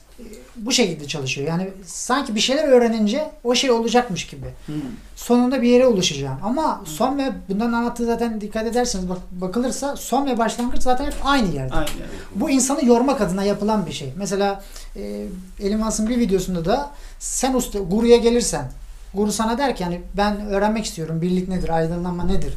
bu 0.55 0.71
şekilde 0.71 1.07
çalışıyor. 1.07 1.47
Yani 1.47 1.69
sanki 1.85 2.35
bir 2.35 2.39
şeyler 2.39 2.63
öğrenince 2.63 3.31
o 3.43 3.55
şey 3.55 3.71
olacakmış 3.71 4.27
gibi 4.27 4.45
Hı. 4.65 4.73
sonunda 5.15 5.61
bir 5.61 5.69
yere 5.69 5.87
ulaşacağım. 5.87 6.37
Ama 6.43 6.81
son 6.85 7.17
ve 7.17 7.31
bundan 7.49 7.73
anlattığı 7.73 8.05
zaten 8.05 8.41
dikkat 8.41 8.67
ederseniz 8.67 9.09
bak, 9.09 9.17
bakılırsa 9.31 9.95
son 9.95 10.25
ve 10.25 10.37
başlangıç 10.37 10.81
zaten 10.81 11.05
hep 11.05 11.15
aynı 11.23 11.55
yerde. 11.55 11.73
Aynen. 11.73 11.89
Bu 12.35 12.49
insanı 12.49 12.85
yormak 12.85 13.21
adına 13.21 13.43
yapılan 13.43 13.85
bir 13.85 13.91
şey. 13.91 14.13
Mesela 14.17 14.63
e, 14.95 15.25
Elim 15.59 15.81
Hans'ın 15.81 16.09
bir 16.09 16.17
videosunda 16.17 16.65
da 16.65 16.89
sen 17.19 17.53
usta 17.53 17.79
guruya 17.79 18.17
gelirsen 18.17 18.71
guru 19.13 19.31
sana 19.31 19.57
der 19.57 19.75
ki 19.75 19.83
yani 19.83 20.01
ben 20.17 20.45
öğrenmek 20.45 20.85
istiyorum 20.85 21.21
birlik 21.21 21.47
nedir, 21.47 21.69
aydınlanma 21.69 22.23
nedir 22.23 22.53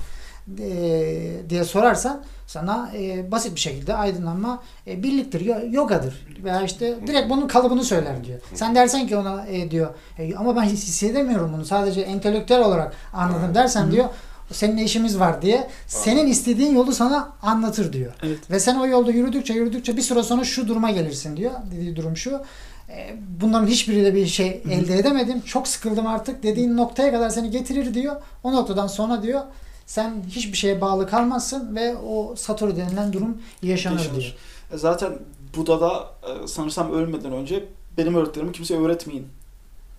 diye 1.48 1.64
sorarsan 1.64 2.22
sana 2.46 2.90
e, 2.96 3.30
basit 3.30 3.54
bir 3.54 3.60
şekilde 3.60 3.94
aydınlanma 3.94 4.62
e, 4.86 5.02
birliktir, 5.02 5.40
yo- 5.40 5.70
yogadır 5.70 6.26
veya 6.44 6.62
işte 6.62 6.94
direkt 7.06 7.30
bunun 7.30 7.48
kalıbını 7.48 7.84
söyler 7.84 8.24
diyor. 8.24 8.40
Sen 8.54 8.74
dersen 8.74 9.06
ki 9.06 9.16
ona 9.16 9.46
e, 9.46 9.70
diyor 9.70 9.94
e, 10.18 10.34
ama 10.36 10.56
ben 10.56 10.62
his- 10.62 10.86
hissedemiyorum 10.88 11.52
bunu 11.52 11.64
sadece 11.64 12.00
entelektüel 12.00 12.60
olarak 12.60 12.92
anladım 13.12 13.54
dersen 13.54 13.92
diyor 13.92 14.08
Seninle 14.52 14.82
işimiz 14.82 15.18
var 15.20 15.42
diye 15.42 15.68
senin 15.86 16.26
istediğin 16.26 16.74
yolu 16.74 16.92
sana 16.92 17.32
anlatır 17.42 17.92
diyor. 17.92 18.12
Evet. 18.22 18.50
Ve 18.50 18.60
sen 18.60 18.76
o 18.76 18.86
yolda 18.86 19.10
yürüdükçe 19.10 19.54
yürüdükçe 19.54 19.96
bir 19.96 20.02
süre 20.02 20.22
sonra 20.22 20.44
şu 20.44 20.68
duruma 20.68 20.90
gelirsin 20.90 21.36
diyor. 21.36 21.52
Dediği 21.72 21.96
durum 21.96 22.16
şu. 22.16 22.40
e, 22.88 23.16
Bunların 23.40 23.66
hiçbiriyle 23.66 24.14
bir 24.14 24.26
şey 24.26 24.62
elde 24.70 24.98
edemedim. 24.98 25.40
Çok 25.40 25.68
sıkıldım 25.68 26.06
artık 26.06 26.42
dediğin 26.42 26.76
noktaya 26.76 27.10
kadar 27.12 27.30
seni 27.30 27.50
getirir 27.50 27.94
diyor. 27.94 28.16
O 28.42 28.52
noktadan 28.52 28.86
sonra 28.86 29.22
diyor 29.22 29.40
sen 29.86 30.22
hiçbir 30.28 30.56
şeye 30.58 30.80
bağlı 30.80 31.06
kalmazsın 31.08 31.76
ve 31.76 31.96
o 31.96 32.34
Satori 32.36 32.76
denilen 32.76 33.12
durum 33.12 33.42
yaşanır, 33.62 33.98
Yaşanır. 33.98 34.20
diyor. 34.20 34.34
E, 34.72 34.76
Zaten 34.76 35.18
Buda'da 35.56 36.10
e, 36.44 36.46
sanırsam 36.48 36.92
ölmeden 36.92 37.32
önce 37.32 37.64
benim 37.98 38.14
öğretilerimi 38.14 38.52
kimseye 38.52 38.80
öğretmeyin 38.80 39.26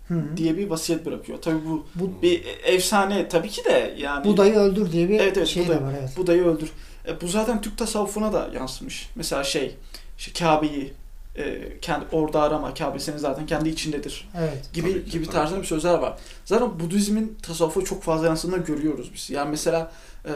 Hı 0.07 0.13
hı. 0.13 0.37
diye 0.37 0.57
bir 0.57 0.69
vasiyet 0.69 1.05
bırakıyor. 1.05 1.41
Tabii 1.41 1.65
bu 1.65 1.85
Bu 1.95 2.21
bir 2.21 2.43
efsane 2.63 3.27
tabii 3.29 3.49
ki 3.49 3.65
de 3.65 3.95
yani 3.97 4.25
Buda'yı 4.25 4.53
öldür 4.53 4.91
diye 4.91 5.09
bir 5.09 5.19
Evet, 5.19 5.37
evet, 5.37 5.47
şey 5.47 5.63
Buda'yı- 5.65 5.79
de 5.79 5.83
var 5.85 5.93
evet. 5.99 6.17
Buda'yı 6.17 6.43
öldür. 6.45 6.69
E, 7.07 7.21
bu 7.21 7.27
zaten 7.27 7.61
Türk 7.61 7.77
tasavvufuna 7.77 8.33
da 8.33 8.49
yansımış. 8.55 9.09
Mesela 9.15 9.43
şey, 9.43 9.75
işte 10.17 10.31
Kabe'yi 10.45 10.93
e, 11.37 11.77
kendi 11.81 12.05
orada 12.11 12.41
arama, 12.41 12.73
Kabe 12.73 12.99
senin 12.99 13.17
zaten 13.17 13.45
kendi 13.45 13.69
içindedir 13.69 14.29
Evet. 14.39 14.69
gibi 14.73 14.91
Tabii 14.91 15.05
ki, 15.05 15.11
gibi 15.11 15.27
tarzda 15.27 15.59
bir 15.59 15.65
sözler 15.65 15.93
var. 15.93 16.17
Zaten 16.45 16.79
Budizmin 16.79 17.37
tasavvufa 17.43 17.81
çok 17.81 18.03
fazla 18.03 18.27
yansıdığını 18.27 18.57
görüyoruz 18.63 19.11
biz. 19.13 19.29
Yani 19.29 19.49
mesela 19.49 19.91
e, 20.25 20.31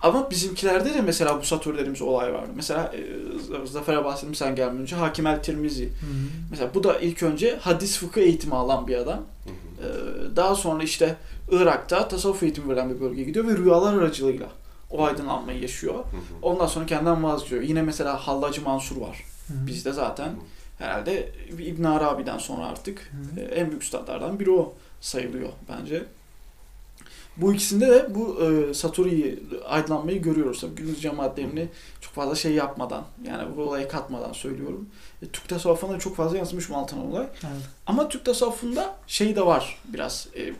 ama 0.00 0.30
bizimkilerde 0.30 0.94
de 0.94 1.00
mesela 1.00 1.40
bu 1.40 1.44
Satur 1.44 1.74
dediğimiz 1.74 2.02
olay 2.02 2.32
vardı. 2.32 2.50
Mesela 2.56 2.92
e, 2.94 3.66
Zafer'e 3.66 4.04
bahsettim 4.04 4.34
sen 4.34 4.54
gelmeden 4.56 4.80
önce 4.80 4.96
Hakim 4.96 5.26
el 5.26 5.42
Tirmizi. 5.42 5.84
Hı 5.84 5.88
hı. 5.88 5.92
Mesela 6.50 6.74
bu 6.74 6.84
da 6.84 6.98
ilk 6.98 7.22
önce 7.22 7.56
hadis 7.60 7.98
fıkıh 7.98 8.20
eğitimi 8.20 8.54
alan 8.54 8.86
bir 8.86 8.96
adam. 8.96 9.14
Hı 9.14 9.50
hı. 9.50 9.88
Ee, 9.88 10.36
daha 10.36 10.54
sonra 10.54 10.82
işte 10.82 11.16
Irak'ta 11.50 12.08
tasavvuf 12.08 12.42
eğitimi 12.42 12.68
veren 12.68 12.94
bir 12.94 13.00
bölgeye 13.00 13.24
gidiyor 13.24 13.46
ve 13.48 13.56
rüyalar 13.56 13.94
aracılığıyla 13.94 14.46
o 14.90 15.04
aydınlanmayı 15.04 15.60
yaşıyor. 15.62 15.94
Hı 15.94 15.98
hı. 15.98 16.04
Ondan 16.42 16.66
sonra 16.66 16.86
kendinden 16.86 17.24
vazgeçiyor. 17.24 17.62
Yine 17.62 17.82
mesela 17.82 18.26
Hallacı 18.26 18.62
Mansur 18.62 18.96
var. 18.96 19.24
Hı 19.48 19.54
hı. 19.54 19.66
Bizde 19.66 19.92
zaten 19.92 20.32
herhalde 20.78 21.32
İbn 21.58 21.84
Arabi'den 21.84 22.38
sonra 22.38 22.66
artık 22.66 23.00
Hı 23.00 23.40
hı. 23.40 23.44
e, 23.44 23.54
en 23.54 23.70
büyük 23.70 23.82
üstadlardan 23.82 24.40
biri 24.40 24.50
o 24.50 24.74
sayılıyor 25.00 25.48
bence. 25.68 26.04
Bu 27.36 27.54
ikisinde 27.54 27.88
de 27.88 28.14
bu 28.14 28.40
e, 28.42 28.74
Satori'yi 28.74 29.42
aydınlanmayı 29.68 30.22
görüyoruz. 30.22 30.60
Tabii 30.60 30.74
günümüz 30.74 31.02
cemaatlerini 31.02 31.68
çok 32.00 32.12
fazla 32.14 32.34
şey 32.34 32.52
yapmadan 32.52 33.04
yani 33.24 33.56
bu 33.56 33.62
olaya 33.62 33.88
katmadan 33.88 34.32
söylüyorum. 34.32 34.88
E, 35.22 35.26
Türk 35.26 35.48
tasavvufuna 35.48 35.98
çok 35.98 36.16
fazla 36.16 36.38
yansımış 36.38 36.70
bu 36.70 36.76
altın 36.76 36.98
olay. 36.98 37.26
Evet. 37.32 37.62
Ama 37.86 38.08
Türk 38.08 38.24
tasavvufunda 38.24 38.96
şey 39.06 39.36
de 39.36 39.46
var 39.46 39.78
biraz 39.84 40.28
e, 40.34 40.42
e, 40.42 40.52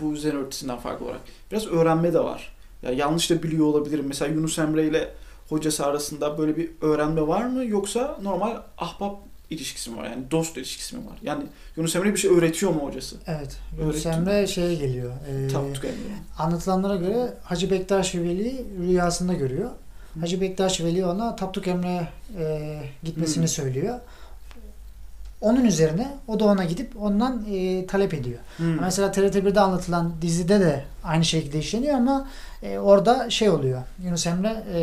bu 0.00 0.16
zen 0.16 0.36
örtüsünden 0.36 0.78
farklı 0.78 1.04
olarak. 1.06 1.20
Biraz 1.50 1.66
öğrenme 1.66 2.12
de 2.12 2.18
var. 2.18 2.56
Ya 2.82 2.90
yanlış 2.92 3.30
da 3.30 3.42
biliyor 3.42 3.66
olabilirim. 3.66 4.04
Mesela 4.08 4.34
Yunus 4.34 4.58
Emre 4.58 4.86
ile 4.86 5.12
hocası 5.48 5.86
arasında 5.86 6.38
böyle 6.38 6.56
bir 6.56 6.70
öğrenme 6.80 7.26
var 7.26 7.44
mı 7.46 7.64
yoksa 7.64 8.18
normal 8.22 8.56
ahbap 8.78 9.16
ilişkisi 9.50 9.90
mi 9.90 9.96
var? 9.96 10.04
Yani 10.04 10.30
dost 10.30 10.56
ilişkisi 10.56 10.96
mi 10.96 11.06
var? 11.06 11.18
Yani 11.22 11.44
Yunus 11.76 11.96
Emre 11.96 12.12
bir 12.12 12.18
şey 12.18 12.30
öğretiyor 12.30 12.72
mu 12.72 12.80
hocası? 12.80 13.16
Evet. 13.26 13.56
Yunus. 13.80 14.06
Emre 14.06 14.46
şeye 14.46 14.74
geliyor. 14.74 15.12
E, 15.28 15.48
Tapduk 15.48 15.84
Emre. 15.84 16.14
anlatılanlara 16.38 16.96
göre 16.96 17.34
Hacı 17.42 17.70
Bektaş 17.70 18.14
Veli'yi 18.14 18.66
rüyasında 18.80 19.32
görüyor. 19.34 19.70
Hacı 20.20 20.40
Bektaş 20.40 20.80
Veli 20.80 21.06
ona 21.06 21.36
Tapduk 21.36 21.68
Emre'ye 21.68 22.08
e, 22.38 22.78
gitmesini 23.02 23.44
Hı. 23.44 23.48
söylüyor. 23.48 24.00
Onun 25.40 25.64
üzerine 25.64 26.16
o 26.28 26.40
da 26.40 26.44
ona 26.44 26.64
gidip 26.64 27.02
ondan 27.02 27.44
e, 27.50 27.86
talep 27.86 28.14
ediyor. 28.14 28.38
Hmm. 28.56 28.80
Mesela 28.80 29.08
TRT1'de 29.08 29.60
anlatılan 29.60 30.12
dizide 30.22 30.60
de 30.60 30.84
aynı 31.04 31.24
şekilde 31.24 31.58
işleniyor 31.58 31.94
ama 31.94 32.28
e, 32.62 32.78
orada 32.78 33.30
şey 33.30 33.50
oluyor. 33.50 33.82
Yunus 34.04 34.26
Emre 34.26 34.64
e, 34.74 34.80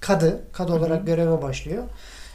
kadı, 0.00 0.40
kadı 0.52 0.72
Hı 0.72 0.76
hı. 0.76 0.78
olarak 0.80 1.06
göreve 1.06 1.42
başlıyor. 1.42 1.84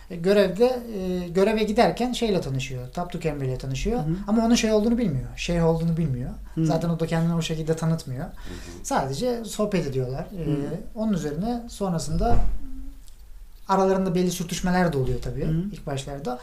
E, 0.10 0.16
görevde 0.16 0.80
e, 0.98 1.28
göreve 1.28 1.64
giderken 1.64 2.12
şeyle 2.14 2.42
tanışıyor. 2.42 2.88
Tapduk 2.94 3.26
Emre 3.26 3.46
ile 3.48 3.58
tanışıyor. 3.58 3.98
Hı 4.00 4.02
hı. 4.04 4.16
Ama 4.28 4.46
onun 4.46 4.56
şey 4.56 4.72
olduğunu 4.72 4.98
bilmiyor. 4.98 5.28
Şeyh 5.36 5.66
olduğunu 5.66 5.98
bilmiyor. 5.98 6.30
Hı. 6.56 6.66
Zaten 6.66 6.90
o 6.90 7.00
da 7.00 7.08
kendini 7.08 7.36
o 7.36 7.42
şekilde 7.42 7.76
tanıtmıyor. 7.76 8.26
Hı 8.26 8.30
hı. 8.30 8.32
Sadece 8.84 9.46
sohbet 9.46 9.88
ediyorlar. 9.88 10.26
E, 10.40 10.46
Hı. 10.46 10.56
onun 10.96 11.14
üzerine 11.14 11.62
sonrasında 11.70 12.36
aralarında 13.68 14.16
belli 14.16 14.32
sürtüşmeler 14.32 14.94
de 14.94 14.98
oluyor 14.98 15.22
tabii 15.22 15.46
Hı. 15.46 15.52
ilk 15.72 15.86
başlarda. 15.86 16.40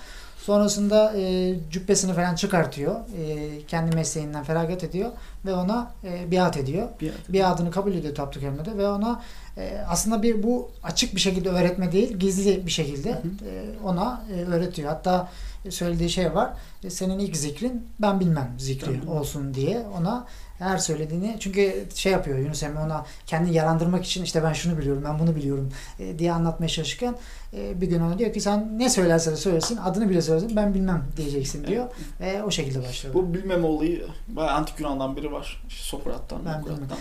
Sonrasında 0.49 1.13
e, 1.17 1.55
cübbesini 1.71 2.13
falan 2.13 2.35
çıkartıyor. 2.35 2.95
E, 2.95 3.49
kendi 3.67 3.97
mesleğinden 3.97 4.45
feragat 4.45 4.85
ediyor 4.85 5.11
ve 5.47 5.55
ona 5.55 5.93
e, 6.05 6.31
biat 6.31 6.57
ediyor. 6.57 6.89
Bir, 7.01 7.13
Biatını 7.29 7.71
kabul 7.71 7.95
ediyor 7.95 8.15
Tapduk 8.15 8.43
Emre'de 8.43 8.79
ve 8.79 8.89
ona 8.89 9.23
e, 9.57 9.85
aslında 9.89 10.23
bir 10.23 10.43
bu 10.43 10.71
açık 10.83 11.15
bir 11.15 11.21
şekilde 11.21 11.49
öğretme 11.49 11.93
değil, 11.93 12.17
gizli 12.17 12.67
bir 12.67 12.71
şekilde 12.71 13.11
Hı 13.11 13.15
hı. 13.15 13.51
e, 13.51 13.65
ona 13.85 14.23
e, 14.33 14.45
öğretiyor. 14.45 14.89
Hatta 14.89 15.29
söylediği 15.71 16.11
şey 16.11 16.35
var. 16.35 16.51
e, 16.85 16.91
senin 16.91 17.19
ilk 17.19 17.37
zikrin 17.37 17.87
ben 17.99 18.21
bilmem 18.21 18.55
zikri 18.59 19.01
Ben 19.03 19.07
olsun 19.07 19.55
diye 19.55 19.83
ona 19.99 20.27
her 20.59 20.79
söylediğini 20.79 21.37
çünkü 21.41 21.85
şey 21.95 22.13
yapıyor 22.13 22.39
Yunus 22.39 22.63
Emre 22.63 22.79
ona 22.79 23.05
kendini 23.27 23.55
yarandırmak 23.55 24.05
için 24.05 24.25
işte 24.25 24.43
ben 24.43 24.53
şunu 24.53 24.79
biliyorum 24.79 25.03
ben 25.07 25.19
bunu 25.19 25.37
biliyorum 25.37 25.73
e, 26.01 26.19
diye 26.19 26.33
anlatmaya 26.33 26.69
çalışırken 26.69 27.15
e, 27.53 27.81
bir 27.81 27.87
gün 27.87 28.01
ona 28.01 28.19
diyor 28.19 28.33
ki 28.33 28.41
sen 28.41 28.79
ne 28.79 28.91
söylerse 28.91 29.31
de 29.33 29.37
söylesin 29.37 29.77
adını 29.77 30.11
bile 30.11 30.23
söylesin 30.23 30.57
ben 30.57 30.75
bilmem 30.75 31.05
diyeceksin 31.17 31.67
diyor 31.67 31.87
ve 32.21 32.43
o 32.43 32.51
şekilde 32.51 32.83
başlıyor. 32.89 33.15
Bu 33.15 33.35
bilmeme 33.35 33.67
olayı 33.67 34.07
bayağı 34.29 34.55
antik 34.55 34.81
Yunan'dan 34.81 35.17
biri 35.17 35.33
var. 35.33 35.63
İşte 35.69 35.85
Sokrat'tan, 35.85 36.41
Ben 36.47 36.61
Sokrat'tan. 36.61 36.99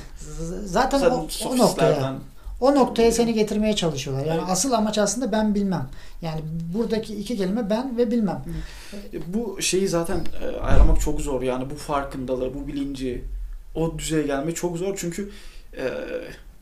Zaten 0.65 0.97
Zaten 0.97 1.11
o, 1.11 1.27
o 1.49 1.57
noktaya 1.57 2.15
o 2.61 2.75
noktaya 2.75 3.11
seni 3.11 3.33
getirmeye 3.33 3.75
çalışıyorlar. 3.75 4.25
Yani 4.25 4.39
Evet. 4.39 4.49
asıl 4.51 4.71
amaç 4.71 4.97
aslında 4.97 5.31
ben 5.31 5.55
bilmem. 5.55 5.87
Yani 6.21 6.41
buradaki 6.73 7.15
iki 7.15 7.37
kelime 7.37 7.69
ben 7.69 7.97
ve 7.97 8.11
bilmem. 8.11 8.43
E, 9.13 9.33
Bu 9.33 9.61
şeyi 9.61 9.87
zaten 9.87 10.19
ayarlamak 10.61 11.01
çok 11.01 11.21
zor 11.21 11.41
yani 11.41 11.69
bu 11.69 11.75
farkındalığı, 11.75 12.53
bu 12.53 12.67
bilinci 12.67 13.23
o 13.77 13.99
düzeye 13.99 14.23
gelmek 14.23 14.55
çok 14.55 14.77
zor 14.77 14.97
çünkü 14.97 15.29
e, 15.77 15.89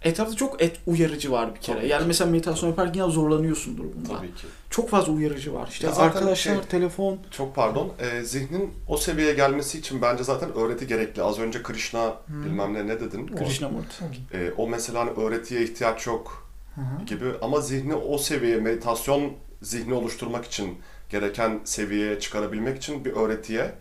etrafta 0.02 0.36
çok 0.36 0.62
et 0.62 0.78
uyarıcı 0.88 1.32
var 1.32 1.56
bir 1.56 1.60
kere. 1.62 1.78
Tabii 1.78 1.88
yani 1.88 2.02
ki. 2.02 2.08
mesela 2.08 2.32
meditasyon 2.32 2.70
yaparken 2.70 3.00
ya 3.00 3.08
zorlanıyorsundur 3.10 3.84
bunda. 3.96 4.18
Tabii 4.18 4.28
ki. 4.36 4.48
Çok 4.70 4.90
fazla 4.90 5.14
uyarıcı 5.14 5.54
var. 5.54 5.68
İşte 5.72 5.88
Ya 5.88 5.94
zaten 5.94 6.08
arkadaşlar, 6.08 6.54
şey- 6.56 6.62
telefon. 6.70 7.18
Çok 7.32 7.56
pardon. 7.56 7.94
Ee, 8.00 8.22
zihnin 8.24 8.74
o 8.88 8.98
seviyeye 8.98 9.34
gelmesi 9.34 9.80
için 9.80 10.02
bence 10.02 10.24
zaten 10.24 10.54
öğreti 10.54 10.88
gerekli. 10.88 11.22
Az 11.24 11.40
önce 11.40 11.64
Krishna 11.64 12.14
Hmm. 12.26 12.44
bilmem 12.46 12.74
ne 12.74 12.88
ne 12.88 13.00
dedin? 13.00 13.28
Krishnamurti. 13.28 13.96
e, 14.34 14.52
o 14.58 14.68
mesela 14.68 15.00
hani 15.00 15.10
öğretiye 15.12 15.64
ihtiyaç 15.64 16.08
yok 16.08 16.48
Hı 16.76 16.82
hı. 16.82 17.06
gibi 17.06 17.26
ama 17.42 17.62
zihni 17.62 17.96
o 17.96 18.18
seviyeye 18.18 18.58
meditasyon 18.62 19.32
zihni 19.62 19.94
oluşturmak 19.94 20.46
için 20.46 20.78
gereken 21.10 21.60
seviyeye 21.64 22.20
çıkarabilmek 22.20 22.78
için 22.78 23.06
bir 23.06 23.14
öğretiye 23.14 23.72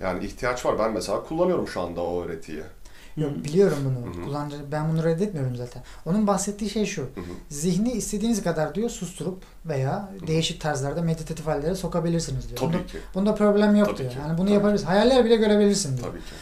yani 0.00 0.24
ihtiyaç 0.24 0.66
var. 0.66 0.78
Ben 0.78 0.92
mesela 0.92 1.22
kullanıyorum 1.22 1.68
şu 1.68 1.80
anda 1.80 2.00
o 2.00 2.22
öğretiyi. 2.22 2.62
Yok 3.16 3.30
biliyorum 3.44 3.78
bunu. 3.84 4.24
Kullanıcı 4.24 4.56
ben 4.72 4.92
bunu 4.92 5.04
reddetmiyorum 5.04 5.56
zaten. 5.56 5.82
Onun 6.06 6.26
bahsettiği 6.26 6.70
şey 6.70 6.86
şu. 6.86 7.02
Hı 7.02 7.06
hı. 7.20 7.24
Zihni 7.48 7.92
istediğiniz 7.92 8.42
kadar 8.42 8.74
diyor 8.74 8.90
susturup 8.90 9.42
veya 9.66 10.10
değişik 10.26 10.60
tarzlarda 10.60 11.02
meditatif 11.02 11.46
hallere 11.46 11.74
sokabilirsiniz 11.74 12.48
diyor. 12.48 12.60
Bunda, 12.60 12.72
Tabii 12.72 12.86
ki. 12.86 12.98
bunda 13.14 13.34
problem 13.34 13.76
yok 13.76 13.86
Tabii 13.88 13.98
diyor. 13.98 14.10
ki. 14.10 14.18
Yani 14.18 14.38
bunu 14.38 14.46
Tabii 14.46 14.54
yapabilirsin. 14.54 14.86
Hayaller 14.86 15.24
bile 15.24 15.36
görebilirsin 15.36 15.96
diyor. 15.96 16.08
Tabii 16.08 16.20
ki. 16.20 16.32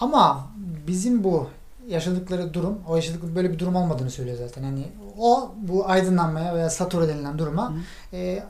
Ama 0.00 0.46
bizim 0.86 1.24
bu 1.24 1.48
yaşadıkları 1.88 2.54
durum, 2.54 2.78
o 2.88 2.96
yaşadıkları 2.96 3.34
böyle 3.36 3.52
bir 3.52 3.58
durum 3.58 3.76
olmadığını 3.76 4.10
söylüyor 4.10 4.38
zaten. 4.38 4.62
Hani 4.62 4.88
o 5.18 5.52
bu 5.56 5.88
aydınlanmaya 5.88 6.54
veya 6.54 6.70
satura 6.70 7.08
denilen 7.08 7.38
duruma 7.38 7.72
e, 8.12 8.42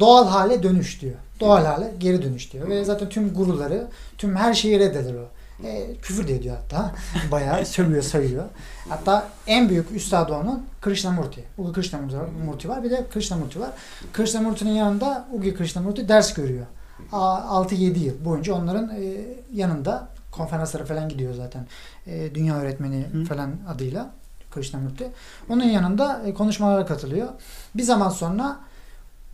doğal 0.00 0.28
hale 0.28 0.62
dönüş 0.62 1.00
diyor. 1.00 1.14
Doğal 1.44 1.64
hale 1.64 1.92
geri 1.98 2.22
dönüş 2.22 2.52
diyor. 2.52 2.68
Ve 2.68 2.84
zaten 2.84 3.08
tüm 3.08 3.34
guruları, 3.34 3.86
tüm 4.18 4.36
her 4.36 4.54
şeyi 4.54 4.78
reddeder 4.78 5.14
o. 5.14 5.28
E, 5.66 5.96
küfür 6.02 6.28
de 6.28 6.34
ediyor 6.34 6.56
hatta. 6.56 6.92
Bayağı 7.30 7.66
sövüyor, 7.66 8.02
sayıyor. 8.02 8.44
Hatta 8.88 9.28
en 9.46 9.68
büyük 9.68 9.92
üstadı 9.92 10.32
onun 10.34 10.66
Krishnamurti. 10.80 11.44
Ugi 11.58 11.72
Krishnamurti 11.72 12.68
var. 12.68 12.84
Bir 12.84 12.90
de 12.90 13.06
Krishnamurti 13.12 13.60
var. 13.60 13.70
Krishnamurti'nin 14.12 14.72
yanında 14.72 15.28
Ugi 15.32 15.54
Krishnamurti 15.54 16.08
ders 16.08 16.34
görüyor. 16.34 16.66
A- 17.12 17.64
6-7 17.64 17.98
yıl 17.98 18.24
boyunca 18.24 18.54
onların 18.54 18.88
e, 18.88 19.14
yanında 19.52 20.08
konferanslara 20.32 20.84
falan 20.84 21.08
gidiyor 21.08 21.34
zaten. 21.34 21.66
E, 22.06 22.34
dünya 22.34 22.56
öğretmeni 22.56 23.06
Hı. 23.12 23.24
falan 23.24 23.50
adıyla 23.68 24.10
Krishnamurti. 24.50 25.10
Onun 25.48 25.64
yanında 25.64 26.22
e, 26.26 26.34
konuşmalara 26.34 26.86
katılıyor. 26.86 27.28
Bir 27.74 27.82
zaman 27.82 28.08
sonra 28.08 28.56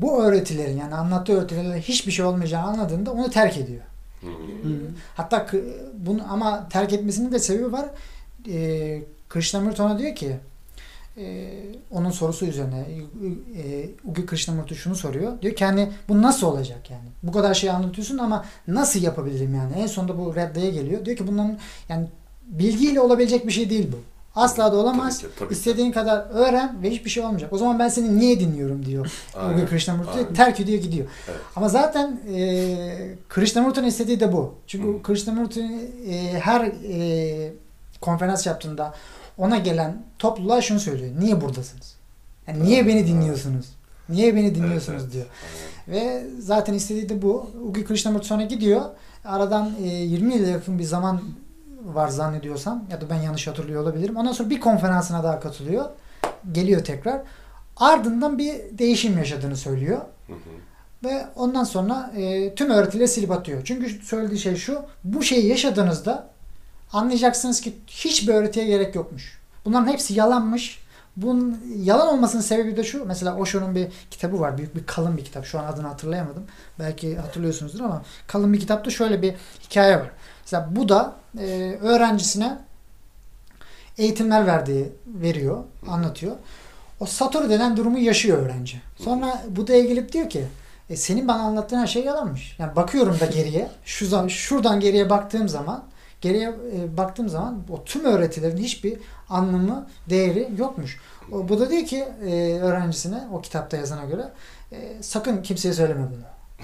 bu 0.01 0.23
öğretilerin 0.23 0.79
yani 0.79 0.95
anlattığı 0.95 1.33
öğretilerle 1.33 1.81
hiçbir 1.81 2.13
şey 2.13 2.25
olmayacağını 2.25 2.69
anladığında 2.69 3.13
onu 3.13 3.31
terk 3.31 3.59
ediyor. 3.59 3.83
Hı. 4.21 4.27
Hı. 4.27 4.73
Hatta 5.15 5.47
bunu 5.95 6.23
ama 6.31 6.69
terk 6.69 6.93
etmesinin 6.93 7.33
de 7.33 7.39
sebebi 7.39 7.73
var. 7.73 7.87
E, 8.49 9.03
Krishnamurti 9.29 9.83
ona 9.83 9.99
diyor 9.99 10.15
ki 10.15 10.37
e, 11.17 11.51
onun 11.91 12.11
sorusu 12.11 12.47
üzerine 12.47 12.87
e, 13.59 13.91
Ugi 14.05 14.27
Krishnamurti 14.27 14.75
şunu 14.75 14.95
soruyor. 14.95 15.43
Diyor 15.43 15.55
ki 15.55 15.65
hani 15.65 15.91
bu 16.09 16.23
nasıl 16.23 16.47
olacak 16.47 16.91
yani? 16.91 17.09
Bu 17.23 17.33
kadar 17.33 17.55
şey 17.55 17.71
anlatıyorsun 17.71 18.19
ama 18.19 18.45
nasıl 18.69 19.03
yapabilirim 19.03 19.55
yani? 19.55 19.73
En 19.77 19.87
sonunda 19.87 20.19
bu 20.19 20.35
reddeye 20.37 20.71
geliyor. 20.71 21.05
Diyor 21.05 21.17
ki 21.17 21.27
bunların 21.27 21.59
yani 21.89 22.07
bilgiyle 22.47 23.01
olabilecek 23.01 23.47
bir 23.47 23.53
şey 23.53 23.71
değil 23.71 23.93
bu. 23.93 24.18
Asla 24.39 24.73
da 24.73 24.77
olamaz. 24.77 25.21
Tabii 25.21 25.31
ki, 25.31 25.39
tabii 25.39 25.49
ki. 25.49 25.55
İstediğin 25.55 25.93
kadar 25.93 26.27
öğren 26.31 26.83
ve 26.83 26.91
hiçbir 26.91 27.11
şey 27.11 27.25
olmayacak. 27.25 27.53
O 27.53 27.59
zaman 27.59 27.79
ben 27.79 27.89
seni 27.89 28.19
niye 28.19 28.41
dinliyorum 28.41 28.87
diyor. 28.87 29.13
Aynen, 29.35 29.67
Krishnamurti 29.67 30.35
terk 30.35 30.61
ediyor 30.61 30.83
gidiyor. 30.83 31.07
Evet. 31.29 31.41
Ama 31.57 31.69
zaten 31.69 32.21
e, 32.35 33.15
Krishnamurti'nin 33.29 33.87
istediği 33.87 34.21
de 34.21 34.33
bu. 34.33 34.55
Çünkü 34.67 34.89
Hı. 34.89 35.03
Krishnamurti 35.03 35.61
e, 36.09 36.41
her 36.41 36.61
e, 36.65 37.53
konferans 38.01 38.47
yaptığında 38.47 38.95
ona 39.39 39.59
gelen 39.59 40.03
topluluğa 40.19 40.61
şunu 40.61 40.81
söylüyor. 40.81 41.11
Niye 41.21 41.41
buradasınız? 41.41 41.95
Yani 42.47 42.65
niye 42.65 42.87
beni 42.87 43.07
dinliyorsunuz? 43.07 43.67
Niye 44.09 44.37
beni 44.37 44.55
dinliyorsunuz 44.55 45.03
evet. 45.03 45.13
diyor. 45.13 45.27
Ve 45.89 46.27
zaten 46.39 46.75
istediği 46.75 47.09
de 47.09 47.23
bu. 47.23 47.51
Ugi 47.65 47.85
Krishnamurti 47.85 48.27
sonra 48.27 48.43
gidiyor. 48.43 48.83
Aradan 49.25 49.73
e, 49.83 49.89
20 49.89 50.35
yıla 50.35 50.49
yakın 50.49 50.79
bir 50.79 50.85
zaman 50.85 51.21
var 51.85 52.09
zannediyorsam 52.09 52.85
ya 52.91 53.01
da 53.01 53.11
ben 53.11 53.23
yanlış 53.23 53.47
hatırlıyor 53.47 53.83
olabilirim. 53.83 54.17
Ondan 54.17 54.33
sonra 54.33 54.51
bir 54.51 54.61
konferansına 54.61 55.25
daha 55.25 55.41
katılıyor. 55.41 55.85
Geliyor 56.53 56.85
tekrar. 56.85 57.23
Ardından 57.77 58.39
bir 58.39 58.55
değişim 58.79 59.19
yaşadığını 59.19 59.57
söylüyor. 59.57 59.99
Hı 60.27 60.33
hı. 60.33 60.39
Ve 61.05 61.27
ondan 61.37 61.65
sonra 61.65 62.13
e, 62.17 62.55
tüm 62.55 62.71
öğretileri 62.71 63.09
silip 63.09 63.31
atıyor. 63.31 63.61
Çünkü 63.65 63.89
söylediği 63.89 64.41
şey 64.41 64.57
şu. 64.57 64.83
Bu 65.05 65.23
şeyi 65.23 65.47
yaşadığınızda 65.47 66.31
anlayacaksınız 66.93 67.61
ki 67.61 67.75
hiçbir 67.87 68.35
öğretiye 68.35 68.67
gerek 68.67 68.95
yokmuş. 68.95 69.39
Bunların 69.65 69.93
hepsi 69.93 70.15
yalanmış. 70.15 70.79
Bunun 71.17 71.61
yalan 71.77 72.09
olmasının 72.09 72.43
sebebi 72.43 72.77
de 72.77 72.85
şu. 72.85 73.05
Mesela 73.05 73.37
Osho'nun 73.37 73.75
bir 73.75 73.89
kitabı 74.11 74.41
var. 74.41 74.59
Büyük 74.59 74.77
bir 74.77 74.87
kalın 74.87 75.17
bir 75.17 75.25
kitap. 75.25 75.45
Şu 75.45 75.59
an 75.59 75.65
adını 75.65 75.87
hatırlayamadım. 75.87 76.45
Belki 76.79 77.17
hatırlıyorsunuzdur 77.17 77.81
ama 77.81 78.03
kalın 78.27 78.53
bir 78.53 78.61
kitapta 78.61 78.91
şöyle 78.91 79.23
bir 79.23 79.35
hikaye 79.63 79.97
var. 79.97 80.11
Mesela 80.43 80.69
bu 80.71 80.89
da 80.89 81.15
e, 81.41 81.79
öğrencisine 81.81 82.59
eğitimler 83.99 84.47
verdiği 84.47 84.93
veriyor, 85.07 85.65
anlatıyor. 85.89 86.37
O 87.01 87.07
Satoru 87.07 87.51
denen 87.51 87.77
durumu 87.77 87.99
yaşıyor 87.99 88.39
öğrenci. 88.39 88.81
Sonra 88.97 89.43
bu 89.49 89.67
da 89.67 89.79
gelip 89.79 90.13
diyor 90.13 90.31
ki 90.31 90.45
e, 90.91 90.97
senin 90.97 91.29
bana 91.29 91.43
anlattığın 91.43 91.79
her 91.79 91.87
şey 91.87 92.05
yalanmış. 92.05 92.57
Yani 92.59 92.77
bakıyorum 92.77 93.21
da 93.21 93.27
geriye. 93.27 93.69
Şu 93.85 94.07
zaman 94.07 94.29
şuradan 94.29 94.81
geriye 94.81 95.11
baktığım 95.11 95.49
zaman 95.49 95.85
geriye 96.21 96.49
e, 96.49 96.97
baktığım 96.97 97.29
zaman 97.29 97.63
o 97.71 97.85
tüm 97.85 98.05
öğretilerin 98.05 98.57
hiçbir 98.57 98.99
anlamı, 99.29 99.87
değeri 100.11 100.49
yokmuş. 100.59 100.99
O, 101.33 101.49
bu 101.49 101.61
da 101.61 101.71
diyor 101.71 101.87
ki 101.87 102.09
e, 102.27 102.59
öğrencisine 102.63 103.23
o 103.33 103.41
kitapta 103.41 103.77
yazana 103.77 104.05
göre 104.05 104.33
e, 104.73 105.03
sakın 105.03 105.43
kimseye 105.43 105.75
söyleme. 105.75 106.03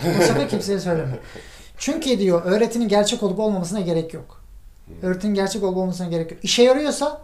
Bunu 0.05 0.23
sakın 0.27 0.49
kimseye 0.49 0.81
söyleme. 0.81 1.19
Çünkü 1.79 2.19
diyor 2.19 2.43
öğretinin 2.45 2.89
gerçek 2.89 3.23
olup 3.23 3.39
olmamasına 3.39 3.81
gerek 3.81 4.15
yok. 4.15 4.44
Öğretinin 5.03 5.35
gerçek 5.35 5.63
olup 5.63 5.77
olmamasına 5.77 6.09
gerek 6.09 6.31
yok. 6.31 6.45
İşe 6.45 6.63
yarıyorsa 6.63 7.21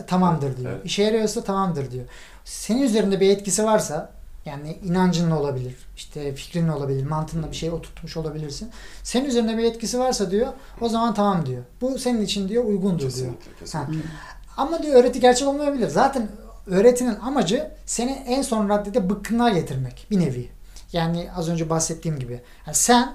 e, 0.00 0.06
tamamdır 0.06 0.56
diyor. 0.56 0.72
Evet. 0.72 0.84
İşe 0.84 1.02
yarıyorsa 1.02 1.44
tamamdır 1.44 1.90
diyor. 1.90 2.04
Senin 2.44 2.82
üzerinde 2.82 3.20
bir 3.20 3.30
etkisi 3.30 3.64
varsa 3.64 4.12
yani 4.44 4.78
inancınla 4.84 5.40
olabilir, 5.40 5.74
işte 5.96 6.34
fikrinle 6.34 6.72
olabilir, 6.72 7.06
mantığınla 7.06 7.50
bir 7.50 7.56
şey 7.56 7.70
oturtmuş 7.70 8.16
olabilirsin. 8.16 8.70
Senin 9.02 9.24
üzerinde 9.24 9.58
bir 9.58 9.64
etkisi 9.64 9.98
varsa 9.98 10.30
diyor, 10.30 10.52
o 10.80 10.88
zaman 10.88 11.14
tamam 11.14 11.46
diyor. 11.46 11.62
Bu 11.80 11.98
senin 11.98 12.22
için 12.22 12.48
diyor 12.48 12.64
uygundur 12.64 12.98
diyor. 12.98 13.10
Kesinlikle, 13.10 13.52
kesinlikle. 13.60 14.10
Ama 14.56 14.82
diyor 14.82 14.94
öğreti 14.94 15.20
gerçek 15.20 15.48
olmayabilir. 15.48 15.88
Zaten 15.88 16.28
öğretinin 16.66 17.14
amacı 17.14 17.70
seni 17.86 18.10
en 18.10 18.42
son 18.42 18.68
raddede 18.68 19.10
bıkkınlığa 19.10 19.50
getirmek 19.50 20.06
bir 20.10 20.20
nevi. 20.20 20.48
Yani 20.92 21.28
az 21.36 21.48
önce 21.48 21.70
bahsettiğim 21.70 22.18
gibi. 22.18 22.40
Yani 22.66 22.74
sen 22.74 23.12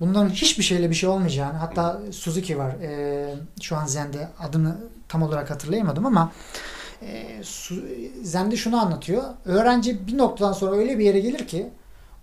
bunların 0.00 0.30
hiçbir 0.30 0.64
şeyle 0.64 0.90
bir 0.90 0.94
şey 0.94 1.08
olmayacağını 1.08 1.56
hatta 1.58 2.00
Suzuki 2.12 2.58
var. 2.58 2.70
Ee, 2.82 3.34
şu 3.62 3.76
an 3.76 3.86
Zen'de 3.86 4.28
adını 4.40 4.76
tam 5.08 5.22
olarak 5.22 5.50
hatırlayamadım 5.50 6.06
ama 6.06 6.32
e, 7.02 7.26
Su- 7.42 7.84
Zen'de 8.22 8.56
şunu 8.56 8.80
anlatıyor. 8.80 9.22
Öğrenci 9.44 10.06
bir 10.06 10.18
noktadan 10.18 10.52
sonra 10.52 10.76
öyle 10.76 10.98
bir 10.98 11.04
yere 11.04 11.20
gelir 11.20 11.46
ki 11.46 11.66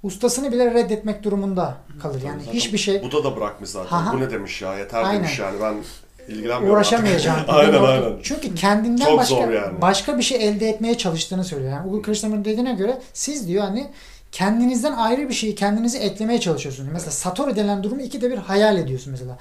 ustasını 0.03 0.51
bile 0.51 0.73
reddetmek 0.73 1.23
durumunda 1.23 1.77
kalır. 2.01 2.21
Yani 2.25 2.39
Zaten 2.43 2.53
hiçbir 2.53 2.77
şey 2.77 3.03
Buda 3.03 3.23
da 3.23 3.35
bırakmış 3.35 3.69
zaten. 3.69 3.95
Aha. 3.97 4.13
Bu 4.13 4.19
ne 4.19 4.31
demiş 4.31 4.61
ya? 4.61 4.77
Yeter 4.77 5.03
Aynen. 5.03 5.15
demiş 5.23 5.39
yani. 5.39 5.55
Ben 5.61 5.75
ilgilenmiyorum 6.33 6.77
uğraşamayacağım. 6.77 7.39
aynen 7.47 7.73
Nokta- 7.73 7.87
aynen. 7.87 8.19
Çünkü 8.23 8.55
kendinden 8.55 9.05
Çok 9.05 9.17
başka 9.17 9.35
yani. 9.35 9.81
başka 9.81 10.17
bir 10.17 10.23
şey 10.23 10.47
elde 10.47 10.69
etmeye 10.69 10.97
çalıştığını 10.97 11.43
söylüyor. 11.43 11.71
Yani 11.71 11.87
Ugur 11.87 12.03
Krishnamurti 12.03 12.45
dediğine 12.45 12.73
göre 12.73 13.01
siz 13.13 13.47
diyor 13.47 13.63
hani 13.63 13.87
kendinizden 14.33 14.91
ayrı 14.93 15.29
bir 15.29 15.33
şeyi 15.33 15.55
kendinize 15.55 15.97
eklemeye 15.97 16.39
çalışıyorsunuz. 16.39 16.89
Mesela 16.93 17.11
Satoru 17.11 17.55
denilen 17.55 17.83
durumu 17.83 18.01
ikide 18.01 18.31
bir 18.31 18.37
hayal 18.37 18.77
ediyorsun 18.77 19.11
mesela. 19.11 19.37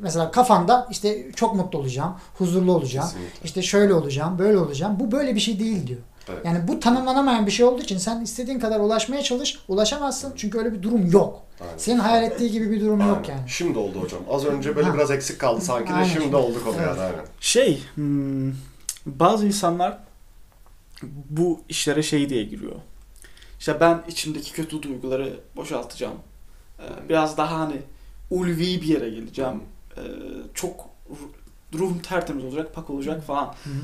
Mesela 0.00 0.30
kafanda 0.30 0.88
işte 0.90 1.32
çok 1.36 1.54
mutlu 1.54 1.78
olacağım, 1.78 2.14
huzurlu 2.34 2.72
olacağım, 2.72 3.08
Kesinlikle. 3.08 3.38
işte 3.44 3.62
şöyle 3.62 3.94
olacağım, 3.94 4.38
böyle 4.38 4.58
olacağım. 4.58 4.96
Bu 5.00 5.12
böyle 5.12 5.34
bir 5.34 5.40
şey 5.40 5.58
değil 5.58 5.86
diyor. 5.86 6.00
Evet. 6.28 6.44
Yani 6.44 6.68
bu 6.68 6.80
tanımlanamayan 6.80 7.46
bir 7.46 7.50
şey 7.50 7.66
olduğu 7.66 7.82
için 7.82 7.98
sen 7.98 8.20
istediğin 8.20 8.58
kadar 8.58 8.80
ulaşmaya 8.80 9.22
çalış, 9.22 9.58
ulaşamazsın. 9.68 10.32
Çünkü 10.36 10.58
öyle 10.58 10.72
bir 10.72 10.82
durum 10.82 11.10
yok. 11.10 11.42
Aynen. 11.60 11.72
Senin 11.78 11.98
hayal 11.98 12.24
ettiği 12.24 12.50
gibi 12.50 12.70
bir 12.70 12.80
durum 12.80 13.00
yok 13.00 13.18
Aynen. 13.22 13.38
yani. 13.38 13.50
Şimdi 13.50 13.78
oldu 13.78 14.00
hocam. 14.00 14.20
Az 14.30 14.44
önce 14.44 14.76
böyle 14.76 14.88
Ha. 14.88 14.94
biraz 14.94 15.10
eksik 15.10 15.38
kaldı 15.38 15.60
sanki 15.60 15.90
de 15.90 15.94
Aynen. 15.94 16.08
şimdi 16.08 16.36
olduk 16.36 16.62
o 16.66 16.70
Evet. 16.70 16.80
yani 16.88 17.00
aynen. 17.00 17.24
Şey, 17.40 17.82
hmm, 17.94 18.52
bazı 19.06 19.46
insanlar 19.46 19.98
bu 21.30 21.60
işlere 21.68 22.02
şey 22.02 22.28
diye 22.28 22.44
giriyor. 22.44 22.76
İşte 23.58 23.80
ben 23.80 24.02
içimdeki 24.08 24.52
kötü 24.52 24.82
duyguları 24.82 25.40
boşaltacağım. 25.56 26.14
Ee, 26.78 26.82
Biraz 27.08 27.36
daha 27.36 27.58
hani 27.60 27.76
ulvi 28.30 28.58
bir 28.82 28.86
yere 28.86 29.10
geleceğim. 29.10 29.60
Ee, 29.96 30.00
Çok 30.54 30.90
ruh- 31.10 31.78
ruhum 31.78 31.98
tertemiz 31.98 32.44
olacak, 32.44 32.74
pak 32.74 32.90
olacak 32.90 33.24
falan. 33.26 33.44
Hı 33.44 33.70
hı. 33.70 33.74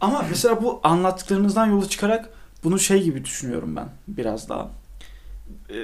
Ama 0.00 0.24
mesela 0.30 0.62
bu 0.62 0.80
anlattıklarınızdan 0.82 1.66
yola 1.66 1.88
çıkarak 1.88 2.30
bunu 2.64 2.78
şey 2.78 3.02
gibi 3.02 3.24
düşünüyorum 3.24 3.76
ben 3.76 3.88
biraz 4.08 4.48
daha. 4.48 4.70
Ee, 5.70 5.74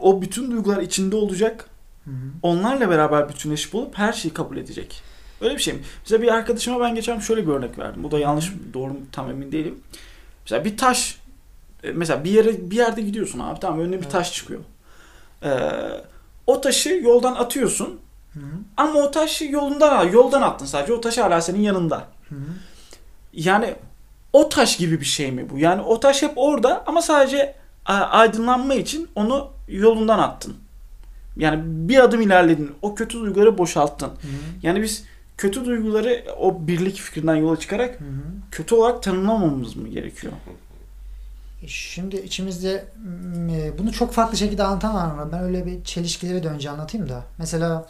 O 0.00 0.22
bütün 0.22 0.50
duygular 0.50 0.82
içinde 0.82 1.16
olacak 1.16 1.68
Hı 2.04 2.10
onlarla 2.42 2.90
beraber 2.90 3.28
bütünleşip 3.28 3.74
olup 3.74 3.98
her 3.98 4.12
şeyi 4.12 4.34
kabul 4.34 4.56
edecek. 4.56 5.02
Öyle 5.40 5.54
bir 5.54 5.60
şey 5.62 5.74
mi? 5.74 5.80
Mesela 6.02 6.22
bir 6.22 6.28
arkadaşıma 6.28 6.80
ben 6.80 6.94
geçen 6.94 7.18
şöyle 7.18 7.46
bir 7.46 7.52
örnek 7.52 7.78
verdim. 7.78 8.02
Bu 8.04 8.10
da 8.10 8.18
yanlış 8.18 8.50
mı, 8.50 8.58
doğru 8.74 8.92
mu 8.92 8.98
tam 9.12 9.30
emin 9.30 9.52
değilim. 9.52 9.78
Mesela 10.44 10.64
bir 10.64 10.76
taş 10.76 11.17
mesela 11.94 12.24
bir 12.24 12.30
yere 12.30 12.70
bir 12.70 12.76
yerde 12.76 13.00
gidiyorsun 13.02 13.38
abi 13.38 13.60
tamam 13.60 13.80
önüne 13.80 13.96
bir 13.96 14.02
Evet. 14.02 14.10
taş 14.10 14.32
çıkıyor. 14.32 14.60
Ee, 15.42 15.48
o 16.46 16.60
taşı 16.60 16.88
yoldan 16.88 17.34
atıyorsun 17.34 18.00
Hı 18.34 18.40
hı. 18.40 18.44
ama 18.76 18.98
o 19.00 19.10
taşı 19.10 19.44
yolundan 19.44 19.96
al, 19.96 20.12
yoldan 20.12 20.42
attın 20.42 20.66
sadece. 20.66 20.92
O 20.92 21.00
taş 21.00 21.18
hala 21.18 21.40
senin 21.40 21.60
yanında. 21.60 21.96
Hı 22.28 22.34
hı. 22.34 22.38
Yani 23.32 23.74
o 24.32 24.48
taş 24.48 24.76
gibi 24.76 25.00
bir 25.00 25.04
şey 25.06 25.32
mi 25.32 25.50
bu? 25.50 25.58
Yani 25.58 25.82
o 25.82 26.00
taş 26.00 26.22
hep 26.22 26.32
orada 26.36 26.84
ama 26.86 27.02
sadece 27.02 27.54
a, 27.86 27.94
aydınlanma 27.94 28.74
için 28.74 29.08
onu 29.14 29.50
yolundan 29.68 30.18
attın. 30.18 30.56
Yani 31.36 31.60
bir 31.64 31.98
adım 31.98 32.20
ilerledin. 32.20 32.72
O 32.82 32.94
kötü 32.94 33.20
duyguları 33.20 33.58
boşalttın. 33.58 34.06
Hı 34.06 34.10
hı. 34.12 34.16
Yani 34.62 34.82
biz 34.82 35.04
kötü 35.36 35.64
duyguları 35.64 36.24
o 36.38 36.66
birlik 36.66 36.96
fikrinden 36.96 37.34
yola 37.36 37.56
çıkarak 37.58 38.00
Hı 38.00 38.04
hı. 38.04 38.08
kötü 38.50 38.74
olarak 38.74 39.02
tanımlamamamız 39.02 39.76
mı 39.76 39.88
gerekiyor? 39.88 40.32
E 41.62 41.68
Şimdi 41.68 42.16
içimizde 42.16 42.84
e, 43.50 43.78
bunu 43.78 43.92
çok 43.92 44.12
farklı 44.12 44.36
şekilde 44.38 44.62
anlatamam 44.62 45.10
ama 45.10 45.32
ben 45.32 45.40
öyle 45.42 45.66
bir 45.66 45.84
çelişkileri 45.84 46.42
de 46.42 46.48
önce 46.48 46.70
anlatayım 46.70 47.08
da. 47.08 47.22
Mesela 47.38 47.86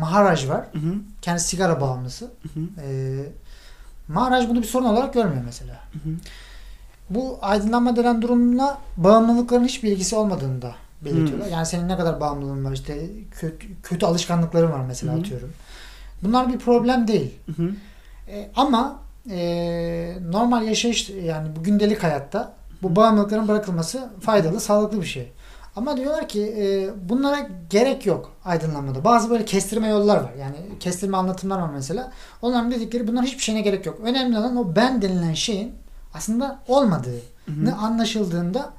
Maharaj 0.00 0.48
var. 0.48 0.64
Hı 0.72 0.78
hı, 0.78 0.94
Kendisi 1.22 1.48
sigara 1.48 1.80
bağımlısı. 1.80 2.24
hı 2.24 2.60
hı, 2.60 2.86
E, 2.86 3.22
Maharaj 4.08 4.48
bunu 4.48 4.58
bir 4.62 4.66
sorun 4.66 4.84
olarak 4.84 5.14
görmüyor 5.14 5.42
mesela. 5.44 5.74
hı 5.92 6.10
hı. 6.10 6.14
Bu 7.10 7.38
aydınlanma 7.42 7.96
denen 7.96 8.22
durumla 8.22 8.78
bağımlılıkların 8.96 9.64
hiçbir 9.64 9.92
ilgisi 9.92 10.16
olmadığını 10.16 10.62
da 10.62 10.74
belirtiyorlar. 11.04 11.46
Yani 11.46 11.66
senin 11.66 11.88
ne 11.88 11.96
kadar 11.96 12.20
bağımlılığın 12.20 12.64
var 12.64 12.72
işte 12.72 13.10
kötü, 13.30 13.66
kötü 13.82 14.06
alışkanlıkların 14.06 14.70
var 14.72 14.80
mesela 14.88 15.12
Hı 15.12 15.16
hı. 15.16 15.20
atıyorum. 15.20 15.52
Bunlar 16.22 16.52
bir 16.52 16.58
problem 16.58 17.08
değil. 17.08 17.34
Hı 17.46 17.62
hı. 17.62 17.70
E, 18.28 18.50
ama 18.56 19.01
e, 19.30 20.14
normal 20.30 20.62
yaşayış 20.62 21.10
yani 21.10 21.56
bu 21.56 21.62
gündelik 21.62 22.02
hayatta 22.02 22.52
bu 22.82 22.96
bağımlılıkların 22.96 23.48
bırakılması 23.48 24.10
faydalı, 24.20 24.60
sağlıklı 24.60 25.00
bir 25.00 25.06
şey. 25.06 25.32
Ama 25.76 25.96
diyorlar 25.96 26.28
ki 26.28 26.54
e, 26.58 26.90
bunlara 27.08 27.48
gerek 27.70 28.06
yok 28.06 28.32
aydınlanmada. 28.44 29.04
Bazı 29.04 29.30
böyle 29.30 29.44
kestirme 29.44 29.88
yollar 29.88 30.16
var. 30.16 30.32
Yani 30.40 30.56
kestirme 30.80 31.16
anlatımlar 31.16 31.58
var 31.58 31.70
mesela. 31.74 32.12
Onların 32.42 32.70
dedikleri 32.70 33.08
bunların 33.08 33.26
hiçbir 33.26 33.42
şeyine 33.42 33.60
gerek 33.60 33.86
yok. 33.86 34.00
Önemli 34.04 34.38
olan 34.38 34.56
o 34.56 34.76
ben 34.76 35.02
denilen 35.02 35.34
şeyin 35.34 35.72
aslında 36.14 36.58
olmadığını 36.68 37.20
Hı 37.46 37.70
hı. 37.70 37.74
anlaşıldığında 37.74 38.70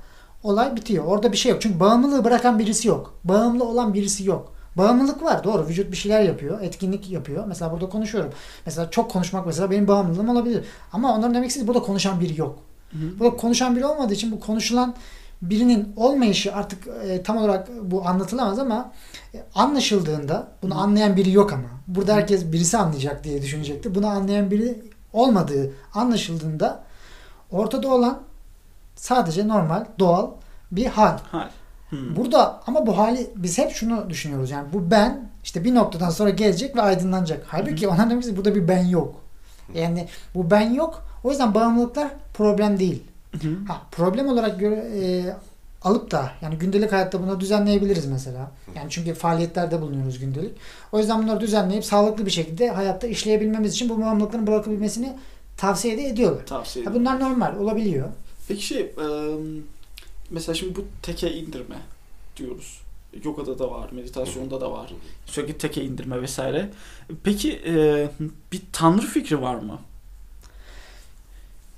olay 0.43 0.75
bitiyor. 0.75 1.05
Orada 1.05 1.31
bir 1.31 1.37
şey 1.37 1.51
yok. 1.51 1.61
Çünkü 1.61 1.79
bağımlılığı 1.79 2.23
bırakan 2.23 2.59
birisi 2.59 2.87
yok. 2.87 3.19
Bağımlı 3.23 3.63
olan 3.63 3.93
birisi 3.93 4.27
yok. 4.27 4.52
Bağımlılık 4.77 5.23
var 5.23 5.43
doğru. 5.43 5.67
Vücut 5.67 5.91
bir 5.91 5.97
şeyler 5.97 6.21
yapıyor. 6.21 6.61
Etkinlik 6.61 7.11
yapıyor. 7.11 7.45
Mesela 7.47 7.71
burada 7.71 7.89
konuşuyorum. 7.89 8.31
Mesela 8.65 8.91
çok 8.91 9.11
konuşmak 9.11 9.45
mesela 9.45 9.71
benim 9.71 9.87
bağımlılığım 9.87 10.29
olabilir. 10.29 10.65
Ama 10.93 11.15
onların 11.15 11.35
demek 11.35 11.49
istediği 11.49 11.67
burada 11.67 11.81
konuşan 11.81 12.21
biri 12.21 12.39
yok. 12.39 12.59
Hı 12.91 12.97
hı. 12.97 13.19
Burada 13.19 13.37
konuşan 13.37 13.75
biri 13.75 13.85
olmadığı 13.85 14.13
için 14.13 14.31
bu 14.31 14.39
konuşulan 14.39 14.95
birinin 15.41 15.93
olmayışı 15.95 16.55
artık 16.55 16.87
e, 16.87 17.23
tam 17.23 17.37
olarak 17.37 17.69
bu 17.81 18.07
anlatılamaz 18.07 18.59
ama 18.59 18.91
e, 19.33 19.43
anlaşıldığında 19.55 20.47
bunu 20.61 20.81
anlayan 20.81 21.15
biri 21.15 21.31
yok 21.31 21.53
ama. 21.53 21.67
Burada 21.87 22.13
herkes 22.13 22.51
birisi 22.51 22.77
anlayacak 22.77 23.23
diye 23.23 23.41
düşünecekti. 23.41 23.95
Bunu 23.95 24.07
anlayan 24.07 24.51
biri 24.51 24.83
olmadığı 25.13 25.71
anlaşıldığında 25.93 26.83
ortada 27.51 27.87
olan 27.87 28.19
sadece 28.95 29.47
normal, 29.47 29.85
doğal 29.99 30.31
bir 30.71 30.85
hal. 30.85 31.17
Hal. 31.31 31.49
Hmm. 31.93 32.15
Burada 32.15 32.61
ama 32.67 32.87
bu 32.87 32.97
hali 32.97 33.27
biz 33.35 33.57
hep 33.57 33.71
şunu 33.71 34.09
düşünüyoruz. 34.09 34.51
Yani 34.51 34.73
bu 34.73 34.91
ben 34.91 35.29
işte 35.43 35.63
bir 35.63 35.75
noktadan 35.75 36.09
sonra 36.09 36.29
gelecek 36.29 36.75
ve 36.75 36.81
aydınlanacak. 36.81 37.45
Halbuki 37.47 37.87
onların 37.87 38.09
demek 38.09 38.23
ki 38.23 38.37
burada 38.37 38.55
bir 38.55 38.67
ben 38.67 38.85
yok. 38.85 39.15
Yani 39.75 40.07
bu 40.35 40.51
ben 40.51 40.73
yok. 40.73 41.03
O 41.23 41.29
yüzden 41.29 41.53
bağımlılıklar 41.53 42.07
problem 42.33 42.79
değil. 42.79 43.03
Ha, 43.67 43.81
problem 43.91 44.27
olarak 44.27 44.59
göre, 44.59 44.75
e, 44.75 45.25
alıp 45.83 46.11
da 46.11 46.31
yani 46.41 46.55
gündelik 46.55 46.91
hayatta 46.91 47.23
bunu 47.23 47.39
düzenleyebiliriz 47.39 48.05
mesela. 48.05 48.51
Yani 48.75 48.87
çünkü 48.89 49.13
faaliyetlerde 49.13 49.81
bulunuyoruz 49.81 50.19
gündelik. 50.19 50.51
O 50.91 50.99
yüzden 50.99 51.23
bunları 51.23 51.39
düzenleyip 51.39 51.85
sağlıklı 51.85 52.25
bir 52.25 52.31
şekilde 52.31 52.69
hayatta 52.69 53.07
işleyebilmemiz 53.07 53.73
için 53.73 53.89
bu 53.89 54.01
bağımlılıkların 54.01 54.47
bırakabilmesini 54.47 55.13
tavsiye 55.57 55.97
de 55.97 56.07
ediyorlar. 56.07 56.45
Tavsiye 56.45 56.85
Ha, 56.85 56.93
bunlar 56.93 57.19
normal 57.19 57.57
olabiliyor. 57.57 58.07
Peki 58.47 58.65
şey, 58.65 58.81
e, 58.81 59.05
mesela 60.29 60.55
şimdi 60.55 60.75
bu 60.75 60.85
teke 61.01 61.33
indirme 61.33 61.77
diyoruz. 62.37 62.79
Yogada 63.23 63.59
da 63.59 63.71
var, 63.71 63.89
meditasyonda 63.91 64.61
da 64.61 64.71
var. 64.71 64.93
Sürekli 65.25 65.57
teke 65.57 65.83
indirme 65.83 66.21
vesaire. 66.21 66.69
Peki 67.23 67.61
e, 67.65 68.09
bir 68.51 68.61
tanrı 68.73 69.05
fikri 69.05 69.41
var 69.41 69.55
mı? 69.55 69.81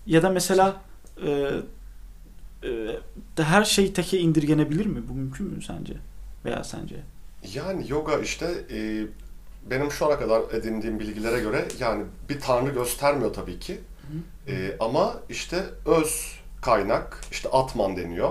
Ya 0.05 0.23
da 0.23 0.29
mesela 0.29 0.81
e, 1.25 1.49
e, 3.37 3.43
her 3.43 3.63
şey 3.63 3.93
teke 3.93 4.19
indirgenebilir 4.19 4.85
mi? 4.85 5.09
Bu 5.09 5.13
mümkün 5.13 5.47
mü 5.47 5.61
sence? 5.61 5.93
Veya 6.45 6.63
sence? 6.63 6.95
Yani 7.53 7.85
yoga 7.91 8.17
işte 8.17 8.65
e, 8.71 9.07
benim 9.69 9.91
şu 9.91 10.05
ana 10.05 10.19
kadar 10.19 10.41
edindiğim 10.53 10.99
bilgilere 10.99 11.39
göre 11.39 11.67
yani 11.79 12.05
bir 12.29 12.39
tanrı 12.39 12.71
göstermiyor 12.71 13.33
tabii 13.33 13.59
ki. 13.59 13.79
E, 14.47 14.75
ama 14.79 15.15
işte 15.29 15.63
öz 15.85 16.39
kaynak, 16.65 17.21
işte 17.31 17.49
atman 17.49 17.97
deniyor. 17.97 18.29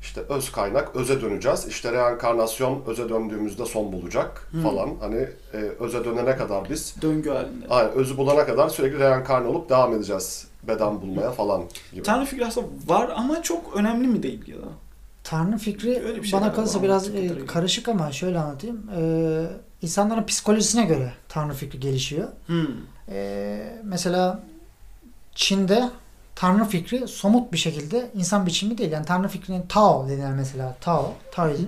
İşte 0.00 0.20
öz 0.20 0.52
kaynak, 0.52 0.96
öze 0.96 1.20
döneceğiz. 1.20 1.66
İşte 1.68 1.92
reenkarnasyon 1.92 2.82
öze 2.86 3.08
döndüğümüzde 3.08 3.66
son 3.66 3.92
bulacak 3.92 4.48
Hı. 4.52 4.60
falan. 4.60 4.90
Hani 5.00 5.28
e, 5.54 5.56
öze 5.56 6.04
dönene 6.04 6.36
kadar 6.36 6.70
biz, 6.70 6.94
Döngü 7.02 7.30
halinde. 7.30 7.66
aynen, 7.70 7.92
özü 7.92 8.16
bulana 8.16 8.46
kadar 8.46 8.68
sürekli 8.68 8.98
reenkarne 8.98 9.46
olup 9.48 9.70
devam 9.70 9.94
edeceğiz 9.94 10.46
beden 10.68 11.00
bulmaya 11.00 11.30
falan 11.30 11.62
gibi. 11.92 12.02
Tanrı 12.02 12.24
fikri 12.24 12.46
aslında 12.46 12.66
var 12.86 13.12
ama 13.16 13.42
çok 13.42 13.76
önemli 13.76 14.08
mi 14.08 14.22
değil 14.22 14.48
ya 14.48 14.56
da? 14.56 14.68
Tanrı 15.24 15.58
fikri 15.58 16.02
Öyle 16.06 16.22
bir 16.22 16.28
şey 16.28 16.40
bana 16.40 16.52
kalırsa 16.52 16.82
biraz 16.82 17.08
e, 17.14 17.46
karışık 17.46 17.88
ama 17.88 18.12
şöyle 18.12 18.38
anlatayım. 18.38 18.90
Ee, 18.96 19.46
insanların 19.82 20.24
psikolojisine 20.24 20.84
göre 20.84 21.12
Tanrı 21.28 21.54
fikri 21.54 21.80
gelişiyor. 21.80 22.28
Hmm. 22.46 22.66
Ee, 23.08 23.76
mesela 23.84 24.40
Çin'de 25.34 25.90
Tanrı 26.42 26.64
fikri 26.64 27.08
somut 27.08 27.52
bir 27.52 27.58
şekilde 27.58 28.10
insan 28.14 28.46
biçimi 28.46 28.78
değil. 28.78 28.92
Yani 28.92 29.06
Tanrı 29.06 29.28
fikrinin 29.28 29.66
Tao 29.68 30.08
denilen 30.08 30.32
mesela 30.32 30.76
Tao, 30.80 31.12
Taoizm. 31.32 31.66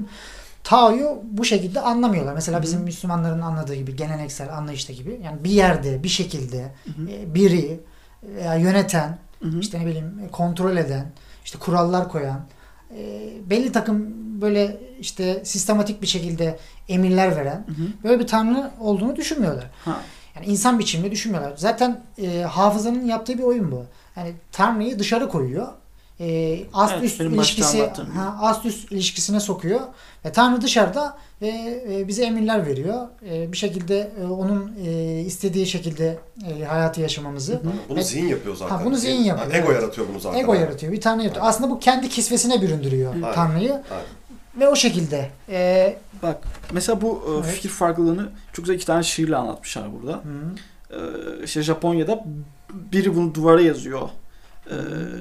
Tao'yu 0.65 1.23
bu 1.23 1.45
şekilde 1.45 1.81
anlamıyorlar. 1.81 2.35
Mesela 2.35 2.63
bizim 2.63 2.81
Müslümanların 2.81 3.41
anladığı 3.41 3.75
gibi 3.75 3.97
geleneksel 3.97 4.57
anlayışta 4.57 4.93
gibi. 4.93 5.21
Yani 5.25 5.45
bir 5.45 5.51
yerde, 5.51 6.03
bir 6.03 6.09
şekilde 6.09 6.73
hı. 6.85 7.11
e, 7.11 7.35
biri 7.35 7.81
veya 8.23 8.55
yöneten, 8.55 9.19
Hı 9.43 9.49
hı. 9.49 9.61
işte 9.61 9.81
ne 9.81 9.87
bileyim 9.87 10.29
kontrol 10.33 10.77
eden, 10.77 11.07
işte 11.45 11.59
kurallar 11.59 12.09
koyan, 12.09 12.41
e, 12.97 13.31
belli 13.51 13.73
takım 13.73 14.15
böyle 14.41 14.81
işte 15.01 15.45
sistematik 15.45 16.03
bir 16.03 16.07
şekilde 16.07 16.59
emirler 16.89 17.37
veren 17.37 17.65
Hı 17.67 17.73
hı. 17.73 17.87
böyle 18.05 18.21
bir 18.21 18.27
tanrı 18.27 18.71
olduğunu 18.81 19.17
düşünmüyorlar. 19.17 19.71
Ha. 19.85 20.01
Yani 20.37 20.47
insan 20.47 20.79
biçiminde 20.79 21.11
düşünmüyorlar. 21.11 21.53
Zaten 21.57 22.01
e, 22.19 22.43
hafızanın 22.43 23.07
yaptığı 23.07 23.39
bir 23.39 23.43
oyun 23.43 23.73
bu. 23.73 23.85
Yani 24.17 24.33
tanrıyı 24.53 24.99
dışarı 24.99 25.29
koyuyor. 25.29 25.69
E, 26.21 26.59
ast 26.73 26.93
Evet, 26.93 27.05
üst 27.05 27.21
ilişkisi 27.21 27.87
ha, 28.15 28.37
ast 28.41 28.65
üst 28.67 28.93
ilişkisine 28.93 29.41
sokuyor 29.41 29.81
ve 30.25 30.33
tanrı 30.33 30.61
dışarıda 30.61 31.17
ve 31.43 31.83
e, 31.91 32.09
bize 32.09 32.25
emirler 32.25 32.67
veriyor. 32.67 33.09
E, 33.31 33.53
bir 33.53 33.57
şekilde 33.57 34.11
e, 34.23 34.27
onun 34.27 34.73
e, 34.87 35.21
istediği 35.21 35.67
şekilde 35.67 36.19
e, 36.49 36.65
hayatı 36.65 37.01
yaşamamızı 37.01 37.53
Hı 37.53 37.57
hı. 37.57 37.63
Bunu 37.89 37.99
Evet. 37.99 38.07
zihin 38.07 38.27
yapıyor 38.29 38.57
zaten. 38.57 38.77
Ha, 38.77 38.85
bunu 38.85 38.97
zihin 38.97 39.23
yapıyor, 39.25 39.51
Ha, 39.53 39.59
ego 39.59 39.67
evet. 39.73 39.83
yaratıyor 39.83 40.09
bunu 40.09 40.21
zaten. 40.21 40.39
ego 40.39 40.55
yaratıyor. 40.55 40.93
Bir 40.93 41.01
tanrı 41.01 41.23
yaratıyor. 41.23 41.47
Aslında 41.47 41.71
bu 41.71 41.79
kendi 41.79 42.09
kisvesine 42.09 42.63
büründürüyor 42.63 43.15
Aynen. 43.15 43.33
tanrıyı 43.35 43.73
Aynen. 43.73 44.05
ve 44.61 44.69
o 44.69 44.77
şekilde 44.77 45.31
e, 45.49 45.97
Bak 46.23 46.39
mesela 46.73 47.01
bu 47.01 47.25
e, 47.29 47.31
Evet. 47.35 47.55
fikir 47.55 47.69
farklılığını 47.69 48.29
çok 48.53 48.65
güzel 48.65 48.75
iki 48.77 48.87
tane 48.87 49.03
şiirle 49.03 49.37
anlatmışlar 49.37 49.85
burada. 49.93 50.13
hı, 50.13 50.21
Ee, 50.91 50.97
işte 51.45 51.63
Japonya'da 51.63 52.25
biri 52.93 53.17
bunu 53.17 53.35
duvara 53.35 53.61
yazıyor. 53.61 54.09
Ee, 54.71 54.75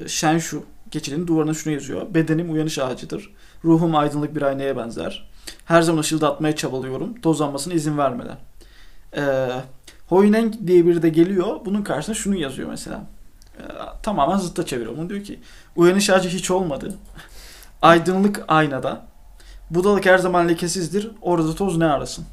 Shenshu 0.07 0.63
geçidinin 0.91 1.27
duvarına 1.27 1.53
şunu 1.53 1.73
yazıyor. 1.73 2.13
Bedenim 2.13 2.53
uyanış 2.53 2.79
ağacıdır. 2.79 3.33
Ruhum 3.65 3.95
aydınlık 3.95 4.35
bir 4.35 4.41
aynaya 4.41 4.77
benzer. 4.77 5.29
Her 5.65 5.81
zaman 5.81 6.01
ışıldatmaya 6.01 6.55
çabalıyorum. 6.55 7.21
Tozlanmasına 7.21 7.73
izin 7.73 7.97
vermeden. 7.97 8.37
Ee, 9.17 9.49
Hoynen 10.07 10.67
diye 10.67 10.85
biri 10.85 11.01
de 11.01 11.09
geliyor. 11.09 11.59
Bunun 11.65 11.81
karşısına 11.81 12.15
şunu 12.15 12.35
yazıyor 12.35 12.69
mesela. 12.69 13.01
Ee, 13.57 13.61
tamamen 14.03 14.37
zıtta 14.37 14.65
çeviriyor. 14.65 14.97
Bunu 14.97 15.09
diyor 15.09 15.23
ki 15.23 15.39
uyanış 15.75 16.09
ağacı 16.09 16.29
hiç 16.29 16.51
olmadı. 16.51 16.95
Aydınlık 17.81 18.43
aynada. 18.47 19.05
Budalık 19.69 20.05
her 20.05 20.17
zaman 20.17 20.49
lekesizdir. 20.49 21.11
Orada 21.21 21.55
toz 21.55 21.77
ne 21.77 21.85
arasın? 21.85 22.25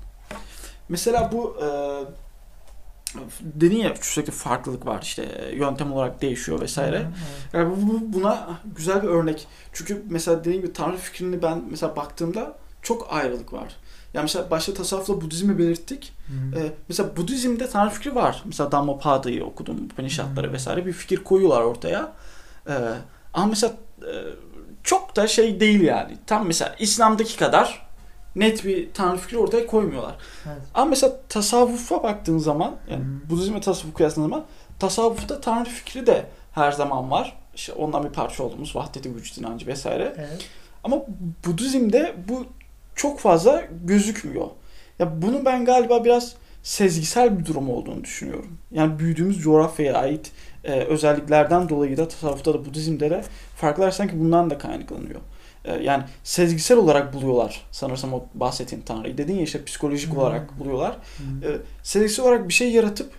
Mesela 0.88 1.30
bu 1.32 1.56
e, 1.62 1.66
dedin 3.40 3.76
ya 3.76 3.94
sürekli 4.00 4.30
farklılık 4.32 4.86
var 4.86 5.02
işte 5.02 5.50
yöntem 5.56 5.92
olarak 5.92 6.22
değişiyor 6.22 6.60
vesaire. 6.60 6.98
hı, 6.98 7.02
evet. 7.02 7.54
Yani 7.54 7.70
bu, 7.76 7.88
bu- 7.88 8.12
buna 8.18 8.48
güzel 8.76 9.02
bir 9.02 9.08
örnek. 9.08 9.46
Çünkü 9.72 10.02
mesela 10.10 10.40
dediğim 10.40 10.62
gibi 10.62 10.72
Tanrı 10.72 10.96
fikrini 10.96 11.42
ben 11.42 11.62
mesela 11.70 11.96
baktığımda 11.96 12.56
çok 12.82 13.12
ayrılık 13.12 13.52
var. 13.52 13.76
Yani 14.14 14.22
mesela 14.22 14.50
başta 14.50 14.74
tasavvufla 14.74 15.20
Budizmi 15.20 15.58
belirttik. 15.58 16.12
Hı. 16.26 16.58
Ee, 16.58 16.72
mesela 16.88 17.16
Budizm'de 17.16 17.68
Tanrı 17.70 17.90
fikri 17.90 18.14
var. 18.14 18.42
Mesela 18.44 18.72
Dhammapada'yı 18.72 19.44
okudum, 19.44 19.84
Upanishadları 19.84 20.52
vesaire 20.52 20.86
bir 20.86 20.92
fikir 20.92 21.24
koyuyorlar 21.24 21.62
ortaya. 21.62 22.12
Ee, 22.68 22.72
ama 23.34 23.46
mesela 23.46 23.72
e, 24.02 24.12
çok 24.82 25.16
da 25.16 25.26
şey 25.26 25.60
değil 25.60 25.80
yani. 25.80 26.16
Tam 26.26 26.46
mesela 26.46 26.76
İslam'daki 26.78 27.36
kadar 27.36 27.86
net 28.40 28.64
bir 28.64 28.88
Tanrı 28.94 29.18
fikri 29.18 29.38
ortaya 29.38 29.66
koymuyorlar. 29.66 30.14
Evet. 30.46 30.62
Ama 30.74 30.84
mesela 30.84 31.20
tasavvufa 31.28 32.02
baktığın 32.02 32.38
zaman 32.38 32.76
yani 32.90 33.02
Hmm. 33.04 33.30
Budizm 33.30 33.54
ve 33.54 33.60
tasavvufu 33.60 33.94
kıyasladığın 33.94 34.28
zaman 34.28 34.44
tasavvufta 34.78 35.40
Tanrı 35.40 35.68
fikri 35.68 36.06
de 36.06 36.26
her 36.52 36.72
zaman 36.72 37.10
var. 37.10 37.36
İşte 37.54 37.72
ondan 37.72 38.04
bir 38.04 38.10
parça 38.10 38.42
olduğumuz 38.44 38.76
vahdeti 38.76 39.14
vücut 39.16 39.38
inancı 39.38 39.66
vesaire. 39.66 40.14
Evet. 40.18 40.44
Ama 40.84 40.96
Budizm'de 41.46 42.14
bu 42.28 42.46
çok 42.94 43.20
fazla 43.20 43.64
gözükmüyor. 43.84 44.46
Ya 44.98 45.22
bunu 45.22 45.44
ben 45.44 45.64
galiba 45.64 46.04
biraz 46.04 46.34
sezgisel 46.62 47.38
bir 47.38 47.46
durum 47.46 47.70
olduğunu 47.70 48.04
düşünüyorum. 48.04 48.58
Yani 48.70 48.98
büyüdüğümüz 48.98 49.38
coğrafyaya 49.42 49.94
ait 49.94 50.30
e, 50.64 50.72
özelliklerden 50.72 51.68
dolayı 51.68 51.96
da 51.96 52.08
tasavvufta 52.08 52.54
da 52.54 52.64
Budizm'de 52.64 53.10
de 53.10 53.24
farklar 53.56 53.90
sanki 53.90 54.20
bundan 54.20 54.50
da 54.50 54.58
kaynaklanıyor. 54.58 55.20
E, 55.64 55.82
yani 55.82 56.04
sezgisel 56.24 56.78
olarak 56.78 57.14
buluyorlar 57.14 57.66
sanırsam 57.70 58.14
o 58.14 58.24
bahsettiğin 58.34 58.82
Tanrı'yı. 58.82 59.18
Dedin 59.18 59.34
ya 59.34 59.42
işte 59.42 59.64
psikolojik 59.64 60.10
Hmm. 60.12 60.18
olarak 60.18 60.58
buluyorlar. 60.58 60.96
E, 61.42 61.48
sezgisel 61.82 62.24
olarak 62.24 62.48
bir 62.48 62.54
şey 62.54 62.70
yaratıp 62.72 63.12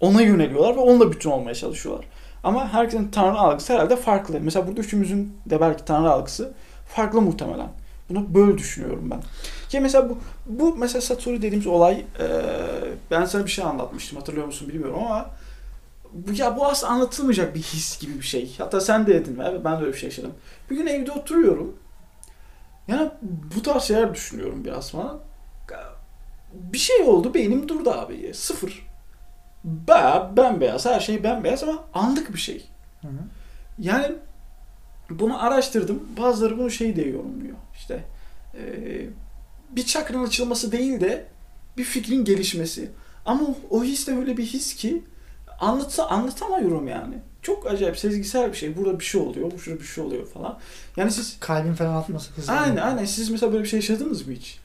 ona 0.00 0.22
yöneliyorlar 0.22 0.76
ve 0.76 0.80
onunla 0.80 1.12
bütün 1.12 1.30
olmaya 1.30 1.54
çalışıyorlar. 1.54 2.04
Ama 2.44 2.72
herkesin 2.72 3.08
Tanrı 3.10 3.38
algısı 3.38 3.72
herhalde 3.72 3.96
farklı. 3.96 4.40
Mesela 4.40 4.66
burada 4.66 4.80
üçümüzün 4.80 5.36
de 5.46 5.60
belki 5.60 5.84
Tanrı 5.84 6.10
algısı 6.10 6.52
farklı 6.88 7.20
muhtemelen. 7.20 7.68
Bunu 8.08 8.34
böyle 8.34 8.58
düşünüyorum 8.58 9.10
ben. 9.10 9.20
Ki 9.68 9.80
mesela 9.80 10.08
bu, 10.10 10.18
bu 10.46 10.76
mesela 10.76 11.00
Satori 11.00 11.36
dediğimiz 11.42 11.66
olay 11.66 11.94
e, 12.20 12.26
ben 13.10 13.24
sana 13.24 13.44
bir 13.46 13.50
şey 13.50 13.64
anlatmıştım 13.64 14.18
hatırlıyor 14.18 14.46
musun 14.46 14.68
bilmiyorum 14.68 14.96
ama 15.06 15.30
bu, 16.14 16.32
ya 16.32 16.56
bu 16.56 16.66
aslında 16.66 16.92
anlatılmayacak 16.92 17.54
bir 17.54 17.62
his 17.62 18.00
gibi 18.00 18.14
bir 18.14 18.26
şey. 18.26 18.54
Hatta 18.58 18.80
sen 18.80 19.06
de 19.06 19.14
dedin 19.14 19.38
evet 19.44 19.64
ben 19.64 19.72
de 19.72 19.80
öyle 19.80 19.92
bir 19.92 19.98
şey 19.98 20.08
yaşadım. 20.08 20.32
Bir 20.70 20.76
gün 20.76 20.86
evde 20.86 21.12
oturuyorum. 21.12 21.76
Yani 22.88 23.10
bu 23.56 23.62
tarz 23.62 23.82
şeyler 23.82 24.14
düşünüyorum 24.14 24.64
biraz 24.64 24.90
falan. 24.90 25.20
Bir 26.52 26.78
şey 26.78 27.02
oldu 27.02 27.34
beynim 27.34 27.68
durdu 27.68 27.90
abi. 27.90 28.34
Sıfır. 28.34 28.86
Bayağı 29.64 30.36
bembeyaz 30.36 30.86
her 30.86 31.00
şey 31.00 31.24
bembeyaz 31.24 31.62
ama 31.62 31.84
anlık 31.94 32.34
bir 32.34 32.38
şey. 32.38 32.64
Hı 33.02 33.08
hı. 33.08 33.12
Yani 33.78 34.14
bunu 35.10 35.44
araştırdım. 35.44 36.02
Bazıları 36.20 36.58
bunu 36.58 36.70
şey 36.70 36.96
diye 36.96 37.08
yorumluyor. 37.08 37.56
İşte 37.76 38.04
eee, 38.54 39.08
bir 39.70 39.86
çakranın 39.86 40.26
açılması 40.26 40.72
değil 40.72 41.00
de 41.00 41.26
bir 41.76 41.84
fikrin 41.84 42.24
gelişmesi. 42.24 42.90
Ama 43.26 43.44
o, 43.44 43.54
o 43.70 43.84
his 43.84 44.06
de 44.06 44.12
öyle 44.16 44.36
bir 44.36 44.46
his 44.46 44.74
ki 44.74 45.02
anlatsa 45.60 46.06
anlatamıyorum 46.06 46.88
yani. 46.88 47.14
Çok 47.42 47.66
acayip 47.66 47.98
sezgisel 47.98 48.52
bir 48.52 48.56
şey. 48.56 48.76
Burada 48.76 49.00
bir 49.00 49.04
şey 49.04 49.20
oluyor, 49.20 49.50
bu 49.50 49.58
şurada 49.58 49.80
bir 49.80 49.84
şey 49.86 50.04
oluyor 50.04 50.26
falan. 50.26 50.58
Yani 50.96 51.10
siz 51.10 51.36
Kalbin 51.40 51.74
falan 51.74 51.94
atması 51.94 52.32
hızlı. 52.32 52.52
aynen 52.52 52.76
aynen 52.76 53.04
siz 53.04 53.30
mesela 53.30 53.52
böyle 53.52 53.64
bir 53.64 53.68
şey 53.68 53.76
yaşadınız 53.78 54.26
mı 54.26 54.32
hiç? 54.34 54.58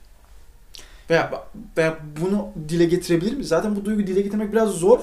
Veya, 1.10 1.44
veya 1.76 1.98
bunu 2.20 2.48
dile 2.68 2.84
getirebilir 2.84 3.36
mi? 3.36 3.44
Zaten 3.44 3.76
bu 3.76 3.84
duyguyu 3.84 4.06
dile 4.06 4.20
getirmek 4.20 4.52
biraz 4.52 4.70
zor. 4.70 5.00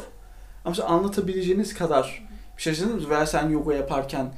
Ama 0.65 0.83
anlatabileceğiniz 0.83 1.73
kadar 1.73 2.27
bir 2.57 2.61
şey 2.61 2.73
yaşadınız 2.73 3.03
mı? 3.03 3.09
Veya 3.09 3.25
sen 3.25 3.49
yoga 3.49 3.73
yaparken 3.73 4.33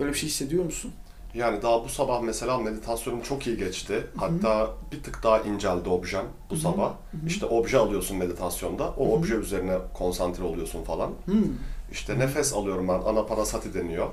böyle 0.00 0.12
bir 0.12 0.18
şey 0.18 0.28
hissediyor 0.28 0.64
musun? 0.64 0.92
Yani 1.38 1.62
daha 1.62 1.84
bu 1.84 1.88
sabah 1.88 2.20
mesela 2.20 2.58
meditasyonum 2.58 3.20
çok 3.22 3.46
iyi 3.46 3.56
geçti. 3.56 4.06
Hatta 4.16 4.70
bir 4.92 5.02
tık 5.02 5.22
daha 5.22 5.40
inceldi 5.40 5.88
objem 5.88 6.24
bu 6.50 6.54
Hı 6.54 6.58
hı. 6.58 6.62
sabah. 6.62 6.88
Hı 6.90 7.16
hı. 7.16 7.26
İşte 7.26 7.46
obje 7.46 7.78
alıyorsun 7.78 8.16
meditasyonda. 8.16 8.90
O 8.90 9.06
Hı 9.06 9.08
hı. 9.10 9.12
obje 9.12 9.34
üzerine 9.34 9.78
konsantre 9.94 10.44
oluyorsun 10.44 10.84
falan. 10.84 11.10
Hmm. 11.24 11.44
İşte 11.92 12.18
nefes 12.18 12.52
alıyorum 12.52 12.88
ben. 12.88 13.00
Anapanasati 13.00 13.74
deniyor. 13.74 14.06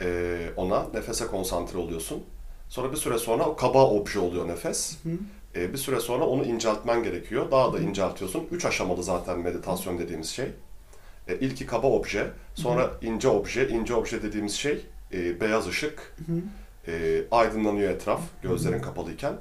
Ee, 0.00 0.50
ona 0.56 0.86
nefese 0.94 1.26
konsantre 1.26 1.78
oluyorsun. 1.78 2.22
Sonra 2.68 2.92
bir 2.92 2.96
süre 2.96 3.18
sonra 3.18 3.44
o 3.44 3.56
kaba 3.56 3.90
obje 3.90 4.18
oluyor 4.18 4.48
nefes. 4.48 4.98
Ee, 5.56 5.72
bir 5.72 5.78
süre 5.78 6.00
sonra 6.00 6.24
onu 6.24 6.44
inceltmen 6.44 7.02
gerekiyor. 7.02 7.50
Daha 7.50 7.72
da 7.72 7.78
inceltiyorsun. 7.78 8.44
Üç 8.50 8.64
aşamalı 8.64 9.02
zaten 9.02 9.38
meditasyon 9.38 9.98
dediğimiz 9.98 10.28
şey. 10.28 10.46
Ee, 11.28 11.38
ilki 11.38 11.66
kaba 11.66 11.86
obje, 11.86 12.30
sonra 12.54 12.90
ince 13.02 13.28
obje. 13.28 13.68
İnce 13.68 13.94
obje 13.94 14.22
dediğimiz 14.22 14.54
şey 14.54 14.86
e, 15.12 15.40
beyaz 15.40 15.68
ışık. 15.68 16.14
Hı. 16.26 16.32
E, 16.92 17.22
aydınlanıyor 17.30 17.90
etraf 17.90 18.20
gözlerin 18.42 18.82
kapalıyken. 18.82 19.32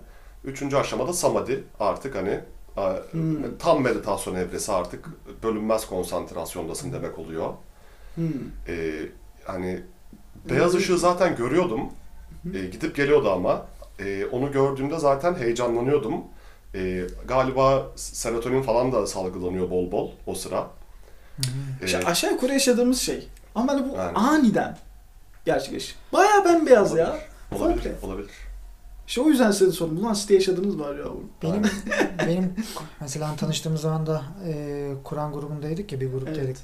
Üçüncü 0.44 0.78
aşamada 0.78 1.14
samadhi 1.14 1.64
artık 1.80 2.16
hani 2.16 2.40
a, 2.78 2.94
Hmm. 3.12 3.58
tam 3.60 3.82
meditasyon 3.84 4.36
evresi 4.36 4.72
artık 4.72 5.10
bölünmez 5.44 5.88
konsantrasyondasın 5.88 6.94
demek 6.94 7.20
oluyor. 7.20 7.54
Hmm. 8.16 8.26
E, 8.68 8.92
hani 9.46 9.82
beyaz 10.50 10.76
ışığı 10.76 10.98
zaten 10.98 11.36
görüyordum. 11.36 11.82
E, 12.54 12.66
gidip 12.66 12.96
geliyordu 12.96 13.32
ama 13.32 13.66
e, 14.00 14.26
onu 14.26 14.52
gördüğümde 14.52 15.00
zaten 15.00 15.36
heyecanlanıyordum. 15.36 16.14
E, 16.76 17.08
galiba 17.28 17.88
serotonin 17.96 18.62
falan 18.62 18.92
da 18.92 19.08
salgılanıyor 19.08 19.70
bol 19.70 19.92
bol 19.92 20.12
o 20.26 20.36
sıra. 20.36 20.68
E, 21.82 21.86
İşte 21.86 22.06
aşağı 22.06 22.32
yukarı 22.32 22.54
yaşadığımız 22.54 23.00
şey. 23.02 23.28
Ama 23.56 23.74
hani 23.74 23.90
bu 23.90 24.00
Aynen. 24.00 24.14
aniden 24.16 24.78
gerçekleşti. 25.46 25.94
Bayağı 26.14 26.46
bembeyaz 26.46 26.96
ya. 26.96 27.18
olabilir, 27.52 27.84
Komple. 27.84 28.08
olabilir. 28.08 28.32
İşte 29.08 29.22
o 29.22 29.30
yüzden 29.30 29.52
size 29.52 29.72
sordum. 29.72 29.98
Ulan 29.98 30.14
site 30.14 30.34
yaşadınız 30.34 30.76
mı 30.76 30.86
acaba? 30.86 31.10
Benim 31.44 31.64
benim 32.28 32.54
mesela 33.02 33.36
tanıştığımız 33.36 33.82
zaman 33.82 34.08
da 34.08 34.22
e, 34.48 34.92
Kur'an 35.04 35.34
grubundaydık 35.34 35.92
ya 35.92 36.02
bir 36.02 36.12
gruptaydık. 36.12 36.44
Evet. 36.46 36.58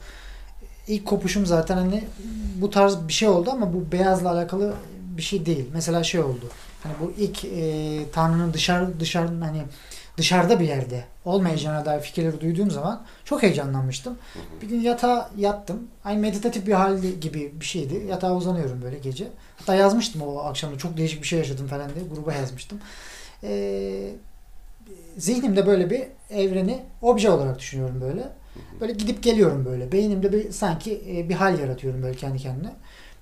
İlk 0.88 1.06
kopuşum 1.06 1.46
zaten 1.46 1.78
hani 1.78 2.04
bu 2.56 2.70
tarz 2.70 3.08
bir 3.08 3.14
şey 3.14 3.30
oldu 3.30 3.50
ama 3.52 3.74
bu 3.74 3.92
beyazla 3.92 4.32
alakalı 4.32 4.74
bir 5.18 5.22
şey 5.22 5.46
değil. 5.46 5.66
Mesela 5.74 6.04
şey 6.04 6.22
oldu. 6.22 6.50
Hani 6.84 6.94
bu 7.02 7.14
ilk 7.18 7.46
e, 7.46 8.00
Tanrı'nın 8.12 8.54
dışarı 8.54 9.00
dışarı 9.00 9.28
hani 9.28 9.62
dışarıda 10.22 10.60
bir 10.60 10.68
yerde 10.68 11.04
olmayacağına 11.26 11.86
dair 11.86 12.02
fikirleri 12.02 12.42
duyduğum 12.42 12.72
zaman 12.72 13.04
çok 13.26 13.44
heyecanlanmıştım. 13.44 14.18
Bir 14.62 14.68
gün 14.68 14.82
yatağa 14.82 15.30
yattım. 15.38 15.88
Aynı 16.06 16.20
meditatif 16.20 16.68
bir 16.68 16.74
hal 16.74 16.98
gibi 16.98 17.52
bir 17.60 17.66
şeydi. 17.66 18.06
Yatağa 18.10 18.36
uzanıyorum 18.36 18.82
böyle 18.82 18.98
gece. 18.98 19.28
Hatta 19.58 19.76
yazmıştım 19.76 20.22
o 20.22 20.38
akşamda 20.38 20.78
çok 20.78 20.98
değişik 20.98 21.22
bir 21.22 21.28
şey 21.28 21.40
yaşadım 21.40 21.68
falan 21.68 21.96
diye 21.96 22.06
gruba 22.14 22.34
yazmıştım. 22.34 22.80
Ee, 23.44 24.10
zihnimde 25.18 25.68
böyle 25.68 25.90
bir 25.90 26.04
evreni 26.30 26.82
obje 27.02 27.30
olarak 27.30 27.60
düşünüyorum 27.60 28.02
böyle. 28.02 28.30
Böyle 28.82 28.94
gidip 28.94 29.24
geliyorum 29.24 29.66
böyle. 29.66 29.92
Beynimde 29.92 30.34
bir 30.34 30.52
sanki 30.52 31.02
e, 31.10 31.30
bir 31.30 31.36
hal 31.36 31.60
yaratıyorum 31.60 32.04
böyle 32.04 32.16
kendi 32.16 32.38
kendine. 32.38 32.72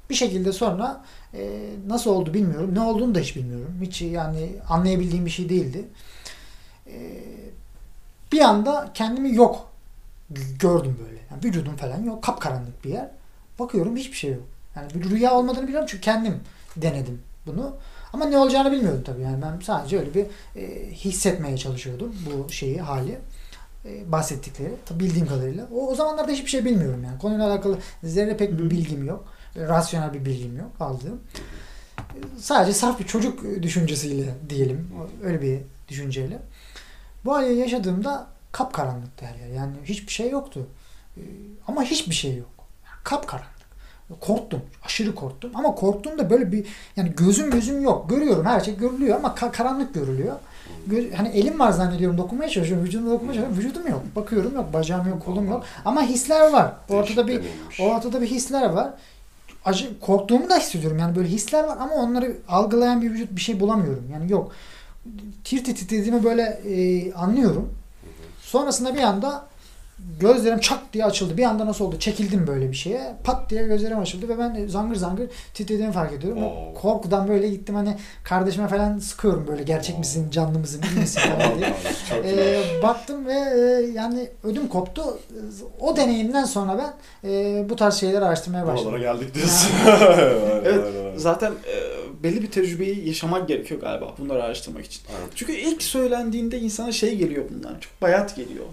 Bir 0.10 0.16
şekilde 0.16 0.52
sonra 0.52 1.04
e, 1.34 1.60
nasıl 1.88 2.12
oldu 2.12 2.34
bilmiyorum. 2.34 2.76
Ne 2.76 2.82
olduğunu 2.82 3.16
da 3.16 3.20
hiç 3.20 3.36
bilmiyorum. 3.36 3.76
Hiç 3.82 4.02
yani 4.02 4.50
anlayabildiğim 4.70 5.26
bir 5.26 5.32
şey 5.32 5.50
değildi. 5.50 5.86
E, 6.93 6.99
bir 8.32 8.41
anda 8.41 8.91
kendimi 8.93 9.36
yok 9.36 9.69
gördüm 10.60 10.97
böyle. 11.08 11.19
Yani 11.32 11.43
vücudum 11.43 11.75
falan 11.75 12.04
yok. 12.04 12.23
Kapkaranlık 12.23 12.84
bir 12.86 12.89
yer. 12.89 13.08
Bakıyorum 13.60 13.95
hiçbir 13.95 14.17
şey 14.17 14.32
yok. 14.32 14.43
Yani 14.75 14.93
bir 14.93 15.10
rüya 15.10 15.34
olmadığını 15.34 15.67
biliyorum 15.67 15.88
çünkü 15.91 16.04
kendim 16.04 16.39
denedim 16.75 17.21
bunu. 17.45 17.75
Ama 18.13 18.25
ne 18.25 18.38
olacağını 18.38 18.71
bilmiyordum 18.71 19.04
tabii. 19.06 19.21
Yani 19.21 19.41
ben 19.41 19.60
sadece 19.63 19.99
öyle 19.99 20.13
bir 20.13 20.25
e, 20.56 20.91
hissetmeye 20.91 21.58
çalışıyordum 21.58 22.15
bu 22.25 22.52
şeyi, 22.52 22.82
hali. 22.82 23.19
E, 23.86 24.12
bahsettikleri. 24.12 24.71
Tabii 24.86 24.99
bildiğim 24.99 25.28
kadarıyla. 25.28 25.67
O, 25.73 25.88
o 25.88 25.95
zamanlarda 25.95 26.32
hiçbir 26.32 26.49
şey 26.49 26.65
bilmiyorum 26.65 27.04
yani. 27.04 27.19
Konuyla 27.19 27.52
alakalı 27.52 27.78
zerre 28.04 28.38
pek 28.38 28.60
bir 28.60 28.69
bilgim 28.69 29.08
yok. 29.08 29.25
Böyle 29.56 29.67
rasyonel 29.67 30.13
bir 30.13 30.25
bilgim 30.25 30.58
yok 30.58 30.71
aldığım. 30.80 31.21
E, 31.97 32.17
Sadece 32.39 32.73
saf 32.73 32.99
bir 32.99 33.06
çocuk 33.06 33.43
düşüncesiyle 33.62 34.36
diyelim. 34.49 34.88
Öyle 35.23 35.41
bir 35.41 35.60
düşünceyle. 35.88 36.39
Bu 37.26 37.34
hali 37.36 37.54
yaşadığımda 37.56 38.28
kapkaranlıktı 38.52 39.26
her 39.26 39.36
yer. 39.48 39.56
Yani 39.56 39.72
hiçbir 39.84 40.12
şey 40.14 40.30
yoktu. 40.30 40.68
E, 41.18 41.22
Ama 41.68 41.84
hiçbir 41.84 42.16
şey 42.16 42.36
yok. 42.38 42.50
Kapkaranlık. 43.04 43.50
Korktum. 44.22 44.62
Aşırı 44.86 45.16
korktum. 45.16 45.52
Ama 45.56 45.76
korktuğumda 45.76 46.30
böyle 46.30 46.52
bir 46.52 46.66
yani 46.96 47.14
gözüm 47.18 47.52
gözüm 47.52 47.82
yok. 47.82 48.10
Görüyorum 48.10 48.46
her 48.46 48.60
şey 48.60 48.78
görülüyor 48.78 49.16
ama 49.16 49.28
ka- 49.28 49.52
karanlık 49.52 49.94
görülüyor. 49.94 50.36
Gö- 50.90 51.14
hani 51.16 51.28
elim 51.30 51.60
var 51.60 51.72
zannediyorum 51.72 52.18
dokunmaya 52.18 52.50
çalışıyorum. 52.50 52.86
Vücuduma 52.86 53.12
dokunmaya 53.12 53.34
çalışıyorum. 53.36 53.58
Vücudum 53.66 53.88
yok. 53.88 54.02
Bakıyorum 54.16 54.56
yok. 54.56 54.74
Bacağım 54.74 55.10
yok. 55.10 55.26
Kolum 55.26 55.50
yok. 55.50 55.64
Ama 55.86 56.02
hisler 56.02 56.52
var. 56.54 56.74
Ortada 56.90 57.28
bir 57.28 57.42
ortada 57.82 58.22
bir 58.22 58.28
hisler 58.28 58.70
var. 58.70 58.90
Acı 59.66 60.00
korktuğumu 60.00 60.50
da 60.50 60.58
hissediyorum. 60.58 61.00
Yani 61.00 61.16
böyle 61.16 61.30
hisler 61.30 61.64
var 61.64 61.78
ama 61.80 61.94
onları 61.96 62.38
algılayan 62.48 63.02
bir 63.02 63.12
vücut 63.12 63.32
bir 63.36 63.42
şey 63.42 63.60
bulamıyorum. 63.60 64.04
Yani 64.14 64.32
yok. 64.32 64.52
Tir 65.44 65.64
tir 65.64 65.76
titrediğimi 65.76 66.24
böyle 66.24 66.42
e, 66.44 67.14
anlıyorum. 67.14 67.74
Sonrasında 68.42 68.96
bir 68.96 69.02
anda 69.02 69.50
gözlerim 70.20 70.60
çak 70.60 70.94
diye 70.94 71.06
açıldı. 71.06 71.38
Bir 71.38 71.44
anda 71.44 71.66
nasıl 71.66 71.86
oldu? 71.86 72.00
Çekildim 72.00 72.48
böyle 72.48 72.72
bir 72.72 72.76
şeye. 72.76 73.16
Pat 73.24 73.50
diye 73.50 73.64
gözlerim 73.64 74.00
açıldı 74.00 74.30
ve 74.30 74.38
ben 74.40 74.68
zangır 74.68 74.96
zangır 74.96 75.30
titrediğimi 75.54 75.94
fark 75.94 76.14
ediyorum. 76.14 76.44
Oo. 76.44 76.74
Korkudan 76.82 77.28
böyle 77.28 77.50
gittim 77.50 77.76
hani 77.76 77.98
kardeşime 78.24 78.68
falan 78.68 79.00
sıkıyorum 79.00 79.48
böyle 79.48 79.64
gerçek 79.64 80.00
misin, 80.00 80.32
canlı 80.32 80.60
mısın, 80.60 80.82
iyi 80.94 81.00
misin 81.00 81.22
falan 81.22 81.58
diye. 81.60 81.74
Ee, 82.26 82.60
baktım 82.84 83.26
ve 83.26 83.34
e, 83.34 83.92
yani 83.94 84.28
ödüm 84.44 84.68
koptu. 84.68 85.20
O 85.80 85.98
deneyimden 85.98 86.46
sonra 86.46 86.78
ben 86.78 86.94
e, 87.30 87.66
bu 87.70 87.76
tarz 87.76 87.96
şeyleri 87.96 88.26
araştırmaya 88.26 88.68
başladım. 88.68 88.92
Buralara 88.92 89.14
geldik 89.14 89.36
diyorsun. 89.36 89.72
Evet. 90.66 90.84
Zaten 91.16 91.52
e, 91.52 91.76
belli 92.24 92.42
bir 92.42 92.52
tecrübeyi 92.52 93.08
yaşamak 93.08 93.48
gerekiyor 93.48 93.82
galiba 93.82 94.16
bunları 94.18 94.44
araştırmak 94.44 94.86
için. 94.86 95.02
Evet. 95.10 95.30
Çünkü 95.36 95.54
ilk 95.54 95.84
söylendiğinde 95.84 96.60
insana 96.60 96.92
şey 96.92 97.16
geliyor 97.16 97.46
bunlar. 97.50 97.82
Çok 97.82 98.02
bayat 98.02 98.36
geliyor. 98.36 98.66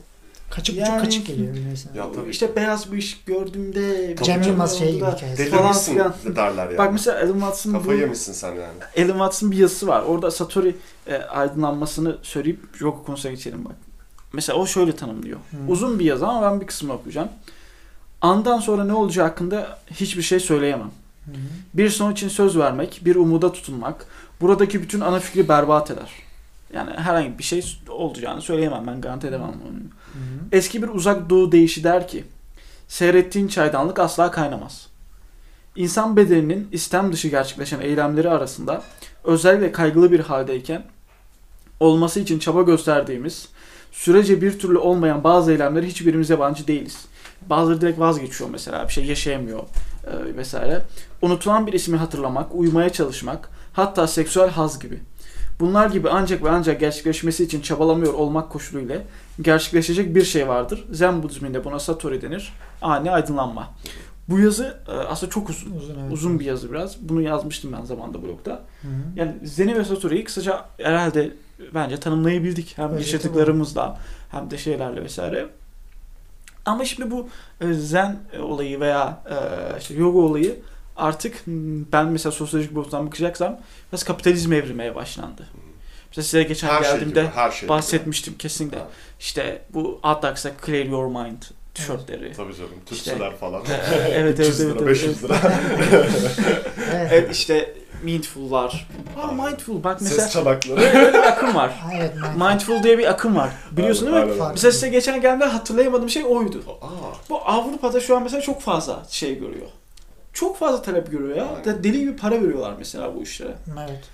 Kaçık 0.51 0.77
Yani- 0.77 0.89
çok 0.89 1.01
kaçık 1.01 1.27
geliyor 1.27 1.55
mesela. 1.71 1.97
Ya 1.97 2.13
tabii. 2.13 2.31
İşte 2.31 2.57
beyaz 2.57 2.93
bir 2.93 2.99
ışık 2.99 3.27
gördüğümde... 3.27 4.17
Cem. 4.23 4.43
Yılmaz 4.43 4.79
şey 4.79 4.95
gibi 4.95 5.05
hikayesi. 5.05 5.51
Falan 5.51 5.63
Delirmişsin 5.63 5.93
filan. 5.93 6.15
derler 6.37 6.67
yani. 6.67 6.79
Bak 6.79 6.93
mesela 6.93 7.19
Alan 7.19 7.33
Watts'ın 7.33 7.75
bu... 7.75 7.79
Kafayı 7.79 8.01
yemişsin 8.01 8.33
sen 8.33 8.49
yani. 8.49 8.79
Alan 8.97 9.07
Watts'ın 9.09 9.51
bir 9.51 9.57
yazısı 9.57 9.87
var. 9.87 10.03
Orada 10.03 10.31
Satori 10.31 10.77
e, 11.07 11.17
aydınlanmasını 11.17 12.19
söyleyip 12.23 12.61
yoga 12.81 13.03
konusuna 13.03 13.33
geçelim 13.33 13.65
bak. 13.65 13.75
Mesela 14.33 14.59
o 14.59 14.67
şöyle 14.67 14.97
tanımlıyor. 14.97 15.39
Hı. 15.39 15.57
Uzun 15.73 15.99
bir 15.99 16.05
yazı 16.05 16.27
ama 16.27 16.51
ben 16.53 16.61
bir 16.61 16.67
kısmını 16.67 16.93
okuyacağım. 16.93 17.29
Andan 18.21 18.59
sonra 18.59 18.85
ne 18.85 18.93
olacağı 18.93 19.27
hakkında 19.27 19.79
hiçbir 19.91 20.23
şey 20.23 20.41
söyleyemem. 20.41 20.91
Hı 21.27 21.31
hı. 21.33 21.37
Bir 21.75 21.91
son 21.91 22.13
için 22.13 22.29
söz 22.29 22.59
vermek, 22.59 23.01
bir 23.05 23.17
umuda 23.17 23.53
tutunmak, 23.53 24.07
buradaki 24.41 24.83
bütün 24.83 25.01
ana 25.01 25.21
fikri 25.21 25.49
berbat 25.49 25.91
eder. 25.91 26.11
Yani 26.75 26.91
herhangi 26.91 27.39
bir 27.39 27.45
şey 27.45 27.79
olacağını 27.89 28.43
söyleyemem 28.43 28.87
ben 28.87 29.01
garanti 29.01 29.27
edemem. 29.27 29.49
Hı 29.49 29.53
hı. 29.53 30.23
Eski 30.53 30.83
bir 30.83 30.89
uzak 30.89 31.31
doğu 31.31 31.53
deyişi 31.53 31.85
der 31.85 32.09
ki, 32.09 32.25
seyrettiğin 32.89 33.49
çaydanlık 33.49 33.99
asla 33.99 34.31
kaynamaz. 34.31 34.89
İnsan 35.77 36.17
bedeninin 36.17 36.69
istem 36.73 37.13
dışı 37.13 37.29
gerçekleşen 37.29 37.81
eylemleri 37.81 38.31
arasında 38.31 38.83
özellikle 39.25 39.73
kaygılı 39.73 40.13
bir 40.13 40.21
haldeyken 40.21 40.83
olması 41.81 42.21
için 42.21 42.39
çaba 42.39 42.63
gösterdiğimiz 42.63 43.49
sürece 43.93 44.43
bir 44.43 44.59
türlü 44.59 44.79
olmayan 44.79 45.25
bazı 45.25 45.53
eylemleri 45.53 45.87
hiçbirimiz 45.87 46.31
yabancı 46.31 46.67
değiliz. 46.67 47.05
Bazıları 47.51 47.81
direkt 47.81 47.99
vazgeçiyor 47.99 48.51
mesela 48.51 48.89
bir 48.89 48.93
şey 48.93 49.05
yaşayamıyor 49.05 49.63
e, 50.07 50.37
vesaire. 50.37 50.83
Unutulan 51.23 51.67
bir 51.67 51.73
ismi 51.73 51.97
hatırlamak, 51.97 52.55
uyumaya 52.55 52.91
çalışmak, 52.91 53.49
hatta 53.73 54.07
seksüel 54.07 54.51
haz 54.51 54.79
gibi. 54.79 55.01
Bunlar 55.61 55.91
gibi 55.91 56.11
ancak 56.11 56.45
ve 56.45 56.51
ancak 56.51 56.81
gerçekleşmesi 56.81 57.45
için 57.45 57.61
çabalamıyor 57.61 58.15
olmak 58.15 58.51
koşuluyla 58.51 59.03
gerçekleşecek 59.41 60.15
bir 60.15 60.25
şey 60.25 60.49
vardır. 60.49 60.85
Zen 60.91 61.23
Budizminde 61.23 61.65
buna 61.65 61.79
Satori 61.79 62.23
denir. 62.23 62.53
Ani 62.83 63.11
aydınlanma. 63.11 63.75
Bu 64.29 64.39
yazı 64.39 64.79
e, 64.89 64.93
aslında 64.93 65.31
çok 65.31 65.51
uzun. 65.51 65.77
Uzun, 65.77 65.95
evet. 66.01 66.13
Uzun 66.13 66.41
bir 66.41 66.45
yazı 66.45 66.73
biraz. 66.73 67.09
Bunu 67.09 67.23
yazmıştım 67.23 67.73
ben 67.79 67.85
zamanında 67.85 68.23
blogda. 68.23 68.51
Hı 68.83 68.89
hı. 68.89 68.93
Yani 69.17 69.35
Zen'i 69.43 69.79
ve 69.79 69.85
Satori'yi 69.85 70.25
kısaca 70.25 70.65
herhalde 70.79 71.33
bence 71.75 71.97
tanımlayabildik. 71.97 72.79
Hem 72.79 72.91
Özeti 72.91 73.03
yaşadıklarımızla 73.03 73.99
hem 74.31 74.51
de 74.51 74.59
şeylerle 74.59 75.05
vesaire. 75.05 75.49
Ama 76.67 76.85
şimdi 76.85 77.11
bu 77.11 77.29
e, 77.61 77.73
zen 77.73 78.17
olayı 78.41 78.81
veya 78.81 79.23
e, 79.31 79.37
işte 79.81 79.95
yoga 79.95 80.19
olayı 80.19 80.57
artık 80.97 81.47
hmm, 81.47 81.93
ben 81.93 82.07
mesela 82.07 82.33
sosyolojik 82.33 82.75
boyuttan 82.75 83.07
bakacaksam 83.07 83.61
biraz 83.93 84.05
kapitalizme 84.05 84.57
evrilmeye 84.57 84.95
başlandı. 84.95 85.47
Mesela 86.09 86.25
size 86.25 86.43
geçen 86.43 86.69
Her 86.69 86.83
şey 86.83 86.93
geldiğimde 86.93 87.21
gibi, 87.21 87.31
her 87.35 87.51
şey 87.51 87.69
bahsetmiştim 87.69 88.39
kesinlikle. 88.39 88.79
Ha. 88.79 88.89
İşte 89.21 89.63
bu 89.75 90.01
Addax'a 90.03 90.51
Clear 90.67 90.85
Your 90.87 91.07
Mind 91.07 91.43
tişörtleri. 91.75 92.19
gibi. 92.25 92.33
Tabii 92.33 92.55
canım. 92.55 92.71
İşte- 92.91 93.11
Tütsüler 93.11 93.37
falan. 93.37 93.63
evet, 94.01 94.41
evet, 94.41 94.41
300 94.41 94.61
evet, 94.61 94.75
lira, 94.75 94.85
evet, 94.85 94.89
500 94.89 95.25
lira. 95.25 95.35
Evet. 96.93 97.09
Evet 97.13 97.37
işte 97.37 97.75
Mindful'lar. 98.05 98.87
Aa 99.23 99.33
Mindful 99.33 99.85
bak 99.85 100.01
mesela 100.01 100.23
Ses 100.23 100.33
çanakları. 100.33 100.77
böyle 100.81 101.13
bir 101.13 101.29
akım 101.29 101.55
var. 101.55 101.71
Evet. 101.97 102.15
mindful. 102.15 102.49
Mindful 102.49 102.83
diye 102.83 102.99
bir 102.99 103.11
akım 103.11 103.37
var. 103.37 103.51
Biliyorsun 103.73 104.07
değil 104.07 104.17
mi? 104.17 104.23
Aynen, 104.23 104.33
aynen. 104.41 104.51
Mesela 104.53 104.73
size 104.73 104.89
geçen 104.89 105.21
geldiğinde 105.21 105.45
hatırlayamadığım 105.45 106.11
şey 106.11 106.25
oydu. 106.25 106.63
Aa, 106.83 106.87
Bu 107.31 107.39
Avrupa'da 107.49 108.01
şu 108.01 108.17
an 108.17 108.23
mesela 108.23 108.41
çok 108.43 108.63
fazla 108.63 109.03
şey 109.11 109.39
görüyor. 109.39 109.67
Çok 110.33 110.59
fazla 110.59 110.83
talep 110.83 111.11
görüyor 111.11 111.37
ya. 111.37 111.47
Aynen. 111.67 111.85
Deli 111.85 112.01
gibi 112.01 112.17
para 112.17 112.35
veriyorlar 112.43 112.75
mesela 112.79 113.15
bu 113.15 113.23
işlere. 113.23 113.55
Evet. 113.89 114.05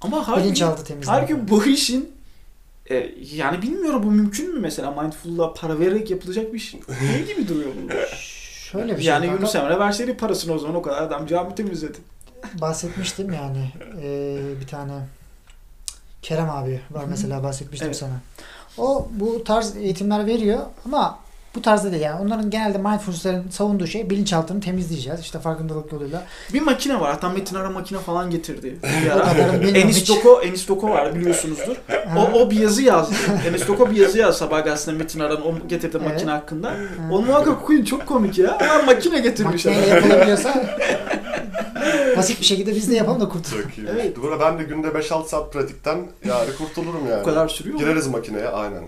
Ama 0.00 0.28
halbuki, 0.28 0.44
Bilinçaltı 0.44 0.84
temizliği. 0.84 1.16
halbuki 1.16 1.48
bu 1.50 1.64
işin 1.64 2.12
e, 2.90 3.10
yani 3.34 3.62
bilmiyorum 3.62 4.02
bu 4.02 4.10
mümkün 4.10 4.54
mü 4.54 4.60
mesela 4.60 4.90
Mindful'la 5.02 5.54
para 5.54 5.80
vererek 5.80 6.10
yapılacak 6.10 6.52
bir 6.52 6.58
iş 6.58 6.74
değil 6.74 7.26
gibi 7.26 7.48
duruyor 7.48 7.70
bu. 7.82 7.92
Şöyle 8.72 8.96
bir 8.96 9.02
şey. 9.02 9.10
yani 9.12 9.26
Yunus 9.26 9.54
Emre 9.54 9.78
verseydi 9.78 10.16
parasını 10.16 10.52
o 10.54 10.58
zaman 10.58 10.76
o 10.76 10.82
kadar 10.82 11.02
adam 11.02 11.26
cami 11.26 11.54
temizledi. 11.54 11.98
Bahsetmiştim 12.60 13.32
yani 13.32 13.70
Ee, 14.02 14.60
bir 14.60 14.66
tane 14.66 14.92
Kerem 16.22 16.50
abi 16.50 16.80
var 16.90 17.04
mesela 17.10 17.42
bahsetmiştim 17.42 17.86
Evet. 17.88 17.96
sana. 17.96 18.12
O 18.78 19.08
bu 19.12 19.44
tarz 19.44 19.76
eğitimler 19.76 20.26
veriyor 20.26 20.58
ama 20.86 21.18
bu 21.54 21.62
tarzda 21.62 21.92
değil 21.92 22.02
yani. 22.02 22.20
Onların 22.20 22.50
genelde 22.50 22.78
mindfulness'ların 22.78 23.50
savunduğu 23.50 23.86
şey 23.86 24.10
bilinçaltını 24.10 24.60
temizleyeceğiz. 24.60 25.20
İşte 25.20 25.38
farkındalık 25.38 25.92
yoluyla. 25.92 26.22
Bir 26.52 26.60
makine 26.62 27.00
var. 27.00 27.10
Hatta 27.12 27.28
Metin 27.28 27.56
Ara 27.56 27.70
makine 27.70 27.98
falan 27.98 28.30
getirdi. 28.30 28.76
Enis. 29.74 30.08
Doko, 30.08 30.40
Enis 30.42 30.68
Doko 30.68 30.90
var 30.90 31.14
biliyorsunuzdur. 31.14 31.76
O, 32.16 32.20
Ha, 32.20 32.30
o 32.34 32.50
bir 32.50 32.60
yazı 32.60 32.82
yazdı. 32.82 33.14
Enis 33.48 33.68
Doko 33.68 33.90
bir 33.90 33.96
yazı 33.96 34.18
yazdı 34.18 34.38
sabah 34.38 34.64
gazetesinde 34.64 34.96
Metin 34.96 35.20
Ara'nın 35.20 35.40
o 35.42 35.68
getirdiği 35.68 35.98
Evet. 35.98 36.12
makine 36.12 36.30
hakkında. 36.30 36.70
ha. 36.70 36.74
Onu 37.12 37.26
muhakkak 37.26 37.62
okuyun 37.62 37.84
çok 37.84 38.06
komik 38.06 38.38
ya. 38.38 38.58
Ama 38.74 38.82
makine 38.82 39.18
getirmiş 39.18 39.66
adam. 39.66 39.76
yapılabiliyorsa 39.88 40.54
basit 42.16 42.40
bir 42.40 42.44
şekilde 42.46 42.74
biz 42.74 42.90
de 42.90 42.94
yapalım 42.94 43.20
da 43.20 43.28
kurtulalım. 43.28 43.62
çok 43.68 43.78
iyi. 43.78 43.86
Evet. 43.90 44.16
Duvara 44.16 44.40
ben 44.40 44.58
de 44.58 44.62
günde 44.64 44.88
5-6 44.88 45.26
saat 45.28 45.52
pratikten 45.52 45.98
yani 46.24 46.50
kurtulurum 46.58 47.06
yani. 47.10 47.20
Bu 47.20 47.24
kadar 47.24 47.48
sürüyor 47.48 47.74
mu? 47.74 47.80
Gireriz 47.80 48.06
makineye 48.06 48.48
aynen. 48.48 48.82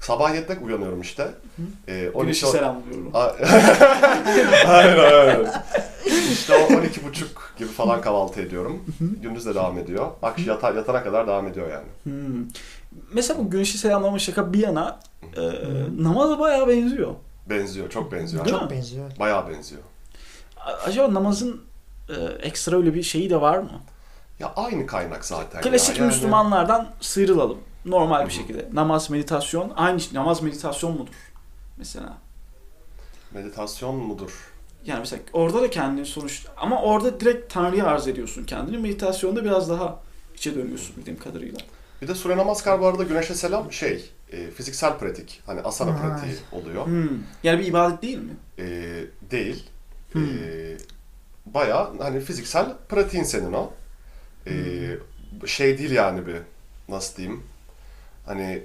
Sabah 0.00 0.30
7'de 0.34 0.58
uyanıyorum 0.64 1.00
işte. 1.00 1.28
Ee, 1.88 2.10
12 2.14 2.20
Güneşi 2.22 2.46
selamlıyorum. 2.46 3.10
A- 3.14 3.20
aynen 4.66 4.98
aynen. 4.98 5.46
İşte 6.32 6.54
o 6.70 6.76
12 6.78 7.04
buçuk 7.04 7.52
gibi 7.58 7.68
falan 7.68 8.00
kahvaltı 8.00 8.40
ediyorum. 8.40 8.84
Gündüz 9.22 9.46
de 9.46 9.54
devam 9.54 9.78
ediyor. 9.78 10.06
Akş 10.22 10.46
yata, 10.46 10.70
yatana 10.70 11.04
kadar 11.04 11.26
devam 11.26 11.46
ediyor 11.46 11.70
yani. 11.70 11.86
Hmm. 12.02 12.44
Mesela 13.12 13.38
bu 13.38 13.50
güneşi 13.50 13.78
selamlama 13.78 14.18
şaka 14.18 14.52
bir 14.52 14.58
yana 14.58 15.00
e, 15.36 15.42
namaza 15.98 16.38
bayağı 16.38 16.68
benziyor. 16.68 17.14
Benziyor, 17.50 17.90
çok 17.90 18.12
benziyor. 18.12 18.44
Değil 18.44 18.56
mi? 18.56 18.60
Çok 18.60 18.70
benziyor. 18.70 19.10
Bayağı 19.18 19.48
benziyor. 19.48 19.82
A- 20.56 20.72
Acaba 20.86 21.14
namazın 21.14 21.62
e, 22.08 22.14
ekstra 22.40 22.76
öyle 22.76 22.94
bir 22.94 23.02
şeyi 23.02 23.30
de 23.30 23.40
var 23.40 23.58
mı? 23.58 23.80
Ya 24.40 24.52
aynı 24.56 24.86
kaynak 24.86 25.24
zaten. 25.24 25.62
Klasik 25.62 25.96
ya. 25.96 26.04
Yani 26.04 26.14
Müslümanlardan 26.14 26.88
sıyrılalım. 27.00 27.58
Normal 27.84 28.26
bir 28.26 28.32
şekilde. 28.32 28.68
Namaz, 28.72 29.10
meditasyon. 29.10 29.72
Aynı 29.76 30.00
şey. 30.00 30.14
Namaz, 30.14 30.42
meditasyon 30.42 30.92
mudur? 30.92 31.14
Mesela. 31.76 32.18
Meditasyon 33.34 33.96
mudur? 33.96 34.52
Yani 34.84 34.98
mesela 34.98 35.22
orada 35.32 35.62
da 35.62 35.70
kendini 35.70 36.06
sonuç... 36.06 36.46
Ama 36.56 36.82
orada 36.82 37.20
direkt 37.20 37.52
Tanrı'ya 37.54 37.86
arz 37.86 38.08
ediyorsun 38.08 38.44
kendini. 38.44 38.78
Meditasyonda 38.78 39.44
biraz 39.44 39.70
daha 39.70 40.00
içe 40.34 40.54
dönüyorsun 40.54 40.96
bildiğim 40.96 41.18
kadarıyla. 41.18 41.58
Bir 42.02 42.08
de 42.08 42.14
Sure 42.14 42.36
Namaskar 42.36 42.80
bu 42.80 42.86
arada 42.86 43.02
güneşe 43.02 43.34
selam 43.34 43.72
şey, 43.72 44.10
e, 44.32 44.50
fiziksel 44.50 44.98
pratik. 44.98 45.42
Hani 45.46 45.60
asana 45.60 45.94
Ha. 45.94 46.02
pratiği 46.02 46.34
oluyor. 46.52 46.86
Hmm. 46.86 47.08
Yani 47.42 47.60
bir 47.60 47.66
ibadet 47.66 48.02
değil 48.02 48.18
mi? 48.18 48.36
E, 48.58 48.64
değil. 49.30 49.64
Hmm. 50.12 50.24
E, 50.24 50.76
bayağı 51.46 51.98
hani 51.98 52.20
fiziksel 52.20 52.72
pratiğin 52.88 53.24
senin 53.24 53.52
o. 53.52 53.70
E, 54.46 54.52
şey 55.46 55.78
değil 55.78 55.90
yani 55.90 56.26
bir, 56.26 56.36
nasıl 56.88 57.16
diyeyim? 57.16 57.42
Hani 58.26 58.62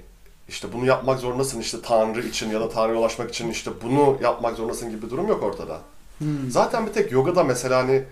işte 0.48 0.72
bunu 0.72 0.86
yapmak 0.86 1.20
zorundasın 1.20 1.60
işte 1.60 1.82
Tanrı 1.82 2.22
için 2.22 2.50
ya 2.50 2.60
da 2.60 2.68
Tanrı'ya 2.68 2.98
ulaşmak 2.98 3.30
için 3.30 3.50
işte 3.50 3.70
bunu 3.82 4.18
yapmak 4.22 4.56
zorundasın 4.56 4.90
gibi 4.90 5.02
bir 5.02 5.10
durum 5.10 5.28
yok 5.28 5.42
ortada. 5.42 5.80
Hmm. 6.18 6.50
Zaten 6.50 6.86
bir 6.86 6.92
tek 6.92 7.12
yogada 7.12 7.44
mesela 7.44 7.78
hani 7.78 8.04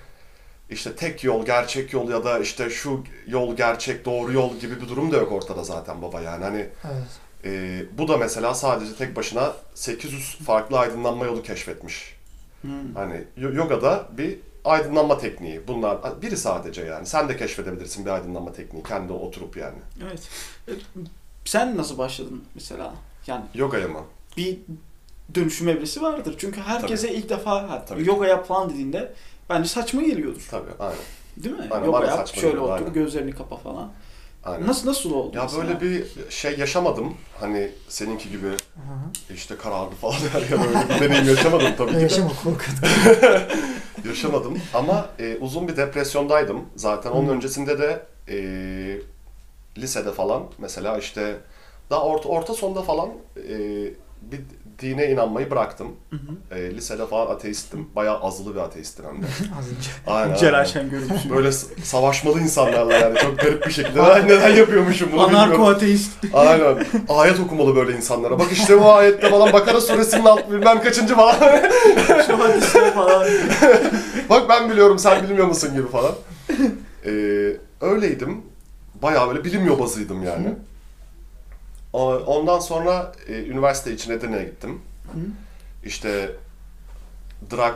işte 0.70 0.96
tek 0.96 1.24
yol, 1.24 1.46
gerçek 1.46 1.92
yol 1.92 2.10
ya 2.10 2.24
da 2.24 2.38
işte 2.38 2.70
şu 2.70 3.04
yol 3.26 3.56
gerçek, 3.56 4.04
doğru 4.04 4.32
yol 4.32 4.56
gibi 4.56 4.80
bir 4.80 4.88
durum 4.88 5.12
da 5.12 5.16
yok 5.16 5.32
ortada 5.32 5.64
zaten 5.64 6.02
baba 6.02 6.20
yani. 6.20 6.44
Hani 6.44 6.66
Evet. 6.84 7.08
e, 7.44 7.82
bu 7.98 8.08
da 8.08 8.16
mesela 8.16 8.54
sadece 8.54 8.94
tek 8.96 9.16
başına 9.16 9.52
800 9.74 10.38
farklı 10.46 10.78
aydınlanma 10.78 11.24
yolu 11.24 11.42
keşfetmiş. 11.42 12.16
Hmm. 12.62 12.94
Hani 12.94 13.24
yo- 13.36 13.54
yogada 13.54 14.08
bir 14.18 14.38
aydınlanma 14.64 15.18
tekniği. 15.18 15.68
Bunlar 15.68 16.22
biri 16.22 16.36
sadece 16.36 16.82
yani. 16.82 17.06
Sen 17.06 17.28
de 17.28 17.36
keşfedebilirsin 17.36 18.04
bir 18.06 18.10
aydınlanma 18.10 18.52
tekniği 18.52 18.82
kendi 18.82 19.12
oturup 19.12 19.56
yani. 19.56 19.78
Evet. 20.04 20.28
E, 20.68 20.72
Sen 21.44 21.76
nasıl 21.76 21.98
başladın 21.98 22.44
mesela? 22.54 22.94
Yani 23.26 23.44
Yogaya 23.54 23.88
mı? 23.88 24.00
bir 24.36 24.58
dönüşüm 25.34 25.68
evresi 25.68 26.02
vardır. 26.02 26.34
Çünkü 26.38 26.60
herkese 26.60 27.14
ilk 27.14 27.28
defa 27.28 27.84
Tabii. 27.88 28.08
yoga 28.08 28.26
yap 28.26 28.48
falan 28.48 28.70
dediğinde 28.70 29.12
bence 29.50 29.68
saçma 29.68 30.02
geliyordur. 30.02 30.46
Tabii 30.50 30.70
aynen. 30.78 30.96
Değil 31.36 31.54
mi? 31.56 31.68
Aynen, 31.70 31.84
yoga 31.84 32.04
yap, 32.06 32.28
şöyle 32.28 32.46
geliyor, 32.48 32.62
otur, 32.62 32.72
aynen. 32.74 32.92
gözlerini 32.92 33.32
kapa 33.32 33.56
falan. 33.56 33.90
Aynen. 34.44 34.66
Nasıl 34.66 34.88
nasıl 34.88 35.10
oldu 35.12 35.36
Ya 35.36 35.42
mesela? 35.42 35.62
böyle 35.62 35.80
bir 35.80 36.04
şey 36.30 36.58
yaşamadım. 36.58 37.14
Hani 37.40 37.70
seninki 37.88 38.30
gibi 38.30 38.46
Aha. 38.48 39.34
işte 39.34 39.56
karardı 39.56 39.94
falan 39.94 40.14
her 40.32 40.40
ya 40.40 40.64
böyle 40.64 40.88
bir 40.88 41.00
deneyim 41.00 41.28
yaşamadım 41.28 41.72
tabii 41.78 41.90
ki 41.90 41.96
de. 41.96 42.02
Yaşama 42.02 42.28
korkut. 42.44 42.70
Yaşamadım 44.08 44.58
ama 44.74 45.08
e, 45.18 45.36
uzun 45.40 45.68
bir 45.68 45.76
depresyondaydım. 45.76 46.64
Zaten 46.76 47.10
onun 47.10 47.28
Hı. 47.28 47.32
öncesinde 47.32 47.78
de 47.78 48.02
e, 48.28 48.36
lisede 49.78 50.12
falan 50.12 50.42
mesela 50.58 50.98
işte 50.98 51.36
daha 51.90 52.02
orta 52.02 52.28
orta 52.28 52.54
sonda 52.54 52.82
falan 52.82 53.08
e, 53.36 53.58
bir 54.22 54.40
dine 54.80 55.10
inanmayı 55.10 55.50
bıraktım. 55.50 55.86
Hı 56.10 56.16
hı. 56.16 56.58
E, 56.58 56.74
lisede 56.74 57.06
falan 57.06 57.34
ateisttim. 57.34 57.88
Bayağı 57.96 58.18
azılı 58.20 58.54
bir 58.54 58.60
ateisttim 58.60 59.04
hem 59.12 59.22
de. 59.22 59.26
Az 59.58 59.64
önce. 59.68 59.90
Aynen. 60.06 60.34
Celal 60.34 60.66
görüntüsü. 60.90 61.30
Böyle 61.30 61.52
savaşmalı 61.82 62.40
insanlarla 62.40 62.94
yani 62.94 63.18
çok 63.18 63.38
garip 63.38 63.66
bir 63.66 63.72
şekilde. 63.72 63.98
Ben 64.00 64.28
neden 64.28 64.48
yapıyormuşum 64.56 65.08
bunu 65.12 65.20
Anarko 65.22 65.52
bilmiyorum. 65.52 65.74
ateist. 65.74 66.10
Aynen. 66.34 66.86
Ayet 67.08 67.40
okumalı 67.40 67.76
böyle 67.76 67.96
insanlara. 67.96 68.38
Bak 68.38 68.52
işte 68.52 68.80
bu 68.80 68.92
ayette 68.92 69.30
falan 69.30 69.52
Bakara 69.52 69.80
suresinin 69.80 70.24
alt 70.24 70.50
bilmem 70.50 70.82
kaçıncı 70.82 71.14
falan. 71.14 71.34
Şu 72.26 72.38
hadiste 72.38 72.90
falan. 72.90 73.26
Bak 74.30 74.48
ben 74.48 74.70
biliyorum 74.70 74.98
sen 74.98 75.22
bilmiyor 75.22 75.46
musun 75.46 75.70
gibi 75.74 75.88
falan. 75.88 76.12
Ee, 77.06 77.10
öyleydim. 77.80 78.42
Bayağı 79.02 79.28
böyle 79.28 79.44
bilim 79.44 79.66
yobazıydım 79.66 80.22
yani. 80.22 80.46
O- 80.48 80.69
Ondan 81.92 82.58
sonra 82.58 83.12
e, 83.28 83.44
üniversite 83.44 83.92
için 83.92 84.12
Edirne'ye 84.12 84.44
gittim. 84.44 84.82
Hı. 85.12 85.18
İşte 85.84 86.36
drag 87.50 87.74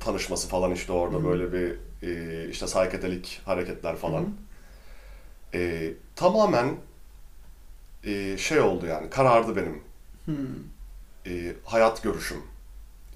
tanışması 0.00 0.48
falan 0.48 0.70
işte 0.72 0.92
orada 0.92 1.16
Hı. 1.16 1.24
böyle 1.24 1.52
bir 1.52 1.78
e, 2.08 2.48
işte 2.50 2.66
psychedelic 2.66 3.28
hareketler 3.44 3.96
falan. 3.96 4.20
Hı. 4.22 4.26
E, 5.58 5.92
tamamen 6.16 6.76
e, 8.04 8.38
şey 8.38 8.60
oldu 8.60 8.86
yani 8.86 9.10
karardı 9.10 9.56
benim 9.56 9.82
Hmm. 10.24 10.36
e, 11.26 11.54
hayat 11.64 12.02
görüşüm. 12.02 12.42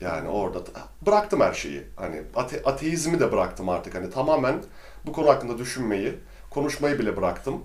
Yani 0.01 0.29
orada 0.29 0.67
da- 0.67 0.89
bıraktım 1.07 1.41
her 1.41 1.53
şeyi. 1.55 1.83
Hani 1.97 2.23
ate- 2.35 2.63
ateizmi 2.65 3.21
de 3.21 3.33
bıraktım 3.33 3.69
artık. 3.69 3.95
Hani 3.95 4.11
tamamen 4.11 4.63
bu 5.07 5.13
konu 5.13 5.29
hakkında 5.29 5.59
düşünmeyi, 5.59 6.15
konuşmayı 6.51 6.99
bile 6.99 7.17
bıraktım. 7.17 7.63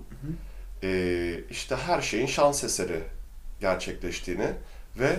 E, 0.86 1.40
işte 1.50 1.76
her 1.76 2.00
şeyin 2.00 2.26
şans 2.26 2.64
eseri 2.64 3.00
gerçekleştiğini 3.60 4.46
ve 4.98 5.16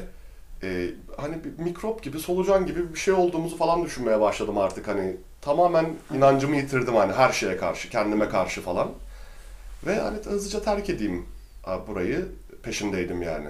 e, 0.63 0.89
hani 1.17 1.35
bir 1.43 1.63
mikrop 1.63 2.03
gibi, 2.03 2.19
solucan 2.19 2.65
gibi 2.65 2.93
bir 2.93 2.99
şey 2.99 3.13
olduğumuzu 3.13 3.57
falan 3.57 3.85
düşünmeye 3.85 4.21
başladım 4.21 4.57
artık. 4.57 4.87
Hani 4.87 5.17
tamamen 5.41 5.95
inancımı 6.15 6.55
yitirdim 6.55 6.95
hani 6.95 7.13
her 7.13 7.31
şeye 7.31 7.57
karşı, 7.57 7.89
kendime 7.89 8.29
karşı 8.29 8.61
falan. 8.61 8.91
Ve 9.85 9.99
hani 9.99 10.17
hızlıca 10.17 10.61
terk 10.61 10.89
edeyim 10.89 11.25
burayı 11.87 12.27
peşindeydim 12.63 13.21
yani. 13.21 13.47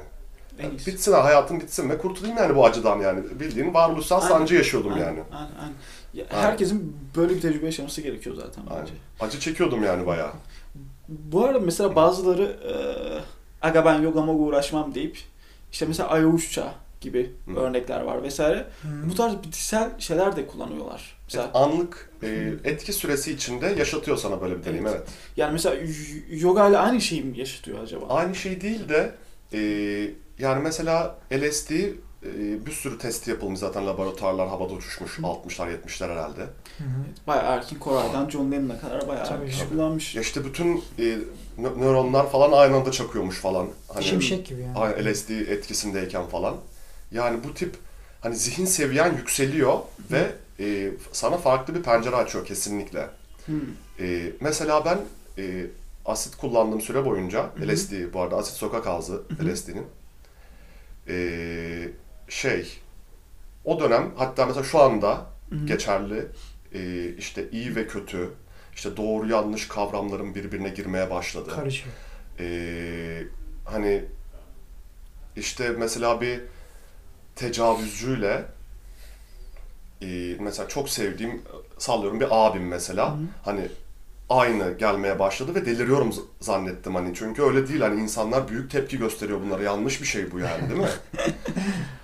En 0.59 0.69
iyisi. 0.69 0.91
Bitsin 0.91 1.13
ha, 1.13 1.23
hayatım 1.23 1.59
bitsin 1.59 1.89
ve 1.89 1.97
kurtulayım 1.97 2.37
yani 2.37 2.55
bu 2.55 2.65
acıdan 2.65 2.99
yani. 2.99 3.39
Bildiğin 3.39 3.73
varoluşsal 3.73 4.21
Aynen. 4.21 4.29
sancı 4.29 4.55
yaşıyordum 4.55 4.93
Aynen, 4.93 5.05
yani. 5.05 5.19
Aynen, 5.31 5.51
aynen. 5.61 5.73
Ya, 6.13 6.25
Aynen. 6.31 6.43
herkesin 6.43 6.97
böyle 7.15 7.35
bir 7.35 7.41
tecrübe 7.41 7.65
yaşaması 7.65 8.01
gerekiyor 8.01 8.35
zaten 8.35 8.63
Aynen. 8.69 8.81
bence. 8.81 8.93
Acı 9.19 9.39
çekiyordum 9.39 9.83
yani 9.83 10.05
bayağı. 10.05 10.31
Bu 11.07 11.45
arada 11.45 11.59
mesela 11.59 11.95
bazıları 11.95 12.43
e, 12.43 12.73
aga 13.67 13.85
ben 13.85 14.01
yogama 14.01 14.33
uğraşmam 14.33 14.95
deyip 14.95 15.17
işte 15.71 15.85
mesela 15.85 16.09
Ayavuşça 16.09 16.73
gibi 17.01 17.31
Hı. 17.45 17.59
örnekler 17.59 18.01
var 18.01 18.23
vesaire. 18.23 18.57
Hı. 18.81 19.09
Bu 19.09 19.15
tarz 19.15 19.33
bitkisel 19.33 19.89
şeyler 19.99 20.35
de 20.35 20.47
kullanıyorlar. 20.47 21.17
Mesela 21.27 21.51
Anlık 21.53 22.09
e, 22.23 22.53
etki 22.63 22.93
süresi 22.93 23.31
içinde 23.31 23.65
yaşatıyor 23.65 24.17
sana 24.17 24.41
böyle 24.41 24.59
bir 24.59 24.63
deneyim 24.63 24.87
evet. 24.87 25.07
yani 25.37 25.53
mesela 25.53 25.75
yoga 26.29 26.69
ile 26.69 26.77
aynı 26.77 27.01
şeyi 27.01 27.23
mi 27.23 27.39
yaşatıyor 27.39 27.83
acaba? 27.83 28.05
Aynı 28.09 28.35
şey 28.35 28.61
değil 28.61 28.89
de 28.89 29.15
e, 29.53 29.59
yani 30.39 30.63
mesela 30.63 31.17
LSD 31.33 31.71
e, 32.25 32.65
bir 32.65 32.71
sürü 32.71 32.97
testi 32.97 33.29
yapılmış 33.29 33.59
zaten 33.59 33.87
laboratuvarlar 33.87 34.47
havada 34.47 34.73
uçuşmuş 34.73 35.19
60'lar 35.19 35.77
70'ler 35.85 36.11
herhalde. 36.11 36.41
Hı 36.77 36.83
hı. 36.83 37.03
Bayağı 37.27 37.55
Erkin 37.57 37.79
Koray'dan 37.79 38.29
John 38.29 38.51
Lennon'a 38.51 38.79
kadar 38.79 39.07
bayağı 39.07 39.25
Tabii, 39.27 39.47
kişi 39.49 39.59
tabii. 39.59 39.69
kullanmış. 39.69 40.15
Ya 40.15 40.21
işte 40.21 40.45
bütün 40.45 40.83
e, 40.99 41.03
nö- 41.59 41.79
nöronlar 41.79 42.31
falan 42.31 42.51
aynı 42.51 42.75
anda 42.75 42.91
çakıyormuş 42.91 43.37
falan. 43.37 43.67
Hani 43.93 44.03
Şimşek 44.03 44.47
gibi 44.47 44.61
yani. 44.61 45.11
LSD 45.11 45.29
etkisindeyken 45.29 46.27
falan. 46.27 46.55
Yani 47.11 47.43
bu 47.43 47.53
tip 47.53 47.75
hani 48.21 48.35
zihin 48.35 48.65
seviyen 48.65 49.13
yükseliyor 49.17 49.79
ve 50.11 50.31
e, 50.59 50.91
sana 51.11 51.37
farklı 51.37 51.75
bir 51.75 51.83
pencere 51.83 52.15
açıyor 52.15 52.45
kesinlikle. 52.45 53.07
Hmm. 53.45 53.61
E, 53.99 54.31
mesela 54.41 54.85
ben 54.85 54.99
e, 55.43 55.65
asit 56.05 56.35
kullandığım 56.35 56.81
süre 56.81 57.05
boyunca 57.05 57.43
hı. 57.43 57.67
LSD 57.67 58.13
bu 58.13 58.21
arada 58.21 58.37
asit 58.37 58.55
sokak 58.55 58.87
ağzı 58.87 59.13
hı. 59.13 59.53
LSD'nin 59.53 59.85
e, 61.07 61.89
şey 62.29 62.79
o 63.65 63.79
dönem 63.79 64.11
hatta 64.17 64.45
mesela 64.45 64.63
şu 64.63 64.79
anda 64.79 65.25
Hı 65.49 65.55
hı. 65.55 65.65
geçerli 65.65 66.25
e, 66.73 67.09
işte 67.17 67.49
iyi 67.51 67.75
ve 67.75 67.87
kötü 67.87 68.29
işte 68.75 68.97
doğru 68.97 69.27
yanlış 69.27 69.67
kavramların 69.67 70.35
birbirine 70.35 70.69
girmeye 70.69 71.09
başladı. 71.09 71.51
Karışıyor. 71.55 71.93
Ee, 72.39 73.23
hani 73.65 74.05
işte 75.35 75.69
mesela 75.69 76.21
bir 76.21 76.41
tecavüzcüyle 77.35 78.45
e, 80.01 80.35
mesela 80.39 80.67
çok 80.67 80.89
sevdiğim 80.89 81.41
sallıyorum 81.77 82.19
bir 82.19 82.27
abim 82.31 82.67
mesela 82.67 83.09
Hı 83.11 83.13
hı. 83.13 83.25
hani 83.45 83.67
aynı 84.29 84.77
gelmeye 84.77 85.19
başladı 85.19 85.55
ve 85.55 85.65
deliriyorum 85.65 86.13
zannettim 86.39 86.95
hani 86.95 87.15
çünkü 87.15 87.41
öyle 87.41 87.67
değil 87.67 87.81
hani 87.81 88.01
insanlar 88.01 88.47
büyük 88.47 88.71
tepki 88.71 88.97
gösteriyor 88.97 89.41
bunlara 89.41 89.63
yanlış 89.63 90.01
bir 90.01 90.07
şey 90.07 90.31
bu 90.31 90.39
yani 90.39 90.69
değil 90.69 90.81
mi? 90.81 90.89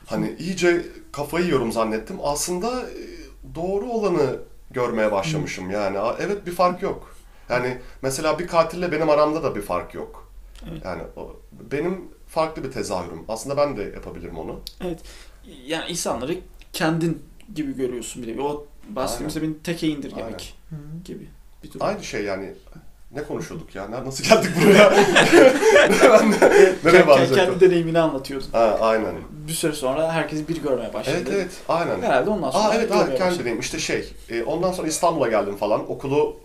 hani 0.06 0.36
iyice 0.40 0.86
kafayı 1.12 1.46
yiyorum 1.46 1.72
zannettim 1.72 2.18
aslında 2.24 2.82
e, 2.82 3.04
doğru 3.56 3.86
olanı 3.86 4.40
görmeye 4.72 5.12
başlamışım 5.12 5.72
yani 5.72 5.98
evet 6.20 6.46
bir 6.46 6.52
fark 6.52 6.82
yok. 6.82 7.16
Yani 7.50 7.78
mesela 8.02 8.40
bir 8.40 8.48
katille 8.48 8.92
benim 8.92 9.10
aramda 9.10 9.44
da 9.44 9.56
bir 9.56 9.62
fark 9.62 9.94
yok. 9.94 10.32
Evet. 10.72 10.86
Yani 10.86 11.04
benim 11.72 12.02
farklı 12.28 12.64
bir 12.64 12.72
tezahürüm. 12.72 13.26
Aslında 13.28 13.58
ben 13.58 13.78
de 13.78 13.84
yapabilirim 13.84 14.38
onu. 14.38 14.60
Yani 15.66 15.90
insanları 15.90 16.38
kendin 16.74 17.24
gibi 17.56 17.76
görüyorsun 17.76 18.24
bir 18.24 18.38
de. 18.38 18.42
O 18.42 18.68
bahsettiğimizde 18.90 19.42
beni 19.42 19.60
teke 19.60 19.88
indirgemek 19.88 20.56
gibi 21.06 21.28
bir 21.64 21.72
durum. 21.72 21.86
Aynı 21.86 22.04
şey 22.04 22.24
yani. 22.24 22.54
Ne 23.16 23.24
konuşuyorduk 23.24 23.76
ya? 23.76 23.92
Nasıl 24.06 24.24
geldik 24.24 24.52
buraya? 24.66 24.92
ben 26.04 26.32
de, 26.42 26.50
nereye 26.84 26.98
Kendi, 26.98 27.08
bağlayacaktım? 27.08 27.46
kendi 27.46 27.60
deneyimini 27.60 28.00
anlatıyordun. 28.00 28.48
Ha, 28.52 28.78
aynen. 28.82 29.14
Bir 29.48 29.54
süre 29.54 29.74
sonra 29.74 30.12
herkes 30.14 30.48
bir 30.50 30.64
görmeye 30.64 30.94
başladı. 30.94 31.16
Evet 31.18 31.28
evet 31.34 31.52
aynen. 31.70 32.02
Herhalde 32.02 32.30
ondan 32.30 32.52
sonra 32.52 32.64
Aa 32.64 32.76
evet 32.76 32.92
evet 33.08 33.18
kendi 33.18 33.40
deneyim. 33.40 33.60
İşte 33.60 33.80
şey 33.80 34.14
e, 34.30 34.44
ondan 34.44 34.72
sonra 34.72 34.88
İstanbul'a 34.88 35.28
geldim 35.28 35.56
falan. 35.56 35.92
Okulu 35.92 36.38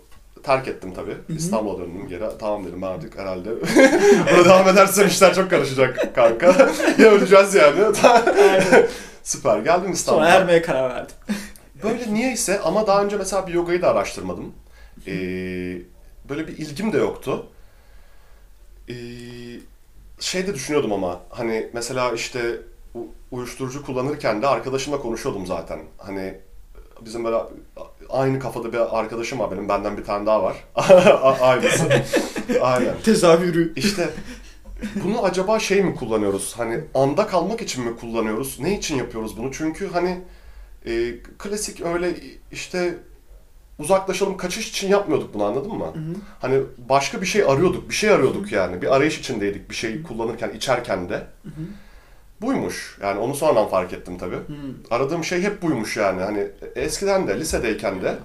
terk 0.43 0.67
ettim 0.67 0.93
tabii. 0.93 1.17
İstanbul'a 1.37 1.77
döndüm 1.77 2.07
geri. 2.09 2.23
Tamam 2.39 2.65
dedim 2.65 2.81
ben 2.81 2.87
artık 2.87 3.17
herhalde. 3.17 3.49
Burada 4.35 4.45
devam 4.45 4.67
edersem 4.67 5.07
işler 5.07 5.33
çok 5.33 5.49
karışacak 5.49 6.15
kanka. 6.15 6.47
ya 6.99 7.11
öleceğiz 7.11 7.55
yani. 7.55 7.95
Süper. 9.23 9.59
Geldim 9.59 9.91
İstanbul'a. 9.91 10.25
Sonra 10.25 10.35
ermeye 10.35 10.61
karar 10.61 10.89
verdim. 10.89 11.15
Böyle 11.83 12.13
niyeyse 12.13 12.59
ama 12.59 12.87
daha 12.87 13.03
önce 13.03 13.17
mesela 13.17 13.47
bir 13.47 13.53
yogayı 13.53 13.81
da 13.81 13.89
araştırmadım. 13.91 14.53
Ee, 15.07 15.11
böyle 16.29 16.47
bir 16.47 16.57
ilgim 16.57 16.93
de 16.93 16.97
yoktu. 16.97 17.47
Ee, 18.89 18.93
şey 20.19 20.47
de 20.47 20.53
düşünüyordum 20.53 20.93
ama 20.93 21.21
hani 21.29 21.69
mesela 21.73 22.11
işte 22.11 22.61
uyuşturucu 23.31 23.85
kullanırken 23.85 24.41
de 24.41 24.47
arkadaşımla 24.47 25.01
konuşuyordum 25.01 25.45
zaten. 25.45 25.79
Hani 25.97 26.37
bizim 27.05 27.23
böyle 27.23 27.37
aynı 28.09 28.39
kafada 28.39 28.73
bir 28.73 28.99
arkadaşım 28.99 29.39
var 29.39 29.51
benim 29.51 29.69
benden 29.69 29.97
bir 29.97 30.03
tane 30.03 30.25
daha 30.25 30.43
var. 30.43 30.57
Aynısı. 31.41 31.89
Aynen. 32.61 32.93
Tezahürü. 33.03 33.73
İşte 33.75 34.09
bunu 35.03 35.23
acaba 35.23 35.59
şey 35.59 35.83
mi 35.83 35.95
kullanıyoruz? 35.95 36.53
Hani 36.57 36.79
anda 36.93 37.27
kalmak 37.27 37.61
için 37.61 37.83
mi 37.83 37.95
kullanıyoruz? 37.97 38.59
Ne 38.59 38.77
için 38.77 38.95
yapıyoruz 38.97 39.37
bunu? 39.37 39.51
Çünkü 39.51 39.87
hani 39.87 40.21
e, 40.85 41.13
klasik 41.37 41.81
öyle 41.81 42.15
işte 42.51 42.97
uzaklaşalım 43.79 44.37
kaçış 44.37 44.69
için 44.69 44.89
yapmıyorduk 44.89 45.33
bunu 45.33 45.43
anladın 45.43 45.73
mı? 45.73 45.85
Hı 45.85 45.99
hı. 45.99 46.13
Hani 46.41 46.61
başka 46.77 47.21
bir 47.21 47.25
şey 47.25 47.43
arıyorduk, 47.43 47.89
bir 47.89 47.95
şey 47.95 48.09
arıyorduk 48.09 48.51
yani. 48.51 48.81
Bir 48.81 48.95
arayış 48.95 49.19
içindeydik 49.19 49.69
bir 49.69 49.75
şey 49.75 50.03
kullanırken, 50.03 50.49
içerken 50.49 51.09
de. 51.09 51.15
Hı 51.15 51.49
hı. 51.49 51.61
Buymuş. 52.41 52.97
Yani 53.01 53.19
onu 53.19 53.35
sonradan 53.35 53.67
fark 53.67 53.93
ettim 53.93 54.17
tabii. 54.17 54.35
Hı. 54.35 54.41
Aradığım 54.91 55.23
şey 55.23 55.41
hep 55.41 55.61
buymuş 55.61 55.97
yani. 55.97 56.21
Hani 56.21 56.47
eskiden 56.75 57.27
de, 57.27 57.39
lisedeyken 57.39 58.01
de 58.01 58.15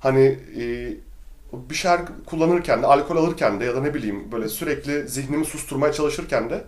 hani 0.00 0.38
e, 0.60 0.94
bir 1.52 1.74
şeyler 1.74 2.00
kullanırken 2.26 2.82
de, 2.82 2.86
alkol 2.86 3.16
alırken 3.16 3.60
de 3.60 3.64
ya 3.64 3.76
da 3.76 3.80
ne 3.80 3.94
bileyim 3.94 4.32
böyle 4.32 4.48
sürekli 4.48 5.08
zihnimi 5.08 5.44
susturmaya 5.44 5.92
çalışırken 5.92 6.50
de 6.50 6.64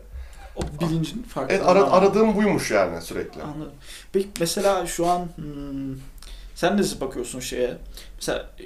O 0.56 0.60
bilincin 0.80 1.22
farklı. 1.22 1.54
evet, 1.54 1.66
ara- 1.66 1.90
aradığım 1.90 2.36
buymuş 2.36 2.70
yani 2.70 3.02
sürekli. 3.02 3.42
Anladım. 3.42 3.72
Peki 4.12 4.28
mesela 4.40 4.86
şu 4.86 5.06
an 5.06 5.28
hmm, 5.36 5.94
sen 6.62 6.76
nasıl 6.76 7.00
bakıyorsun 7.00 7.40
şeye? 7.40 7.76
Mesela 8.16 8.50
e, 8.60 8.64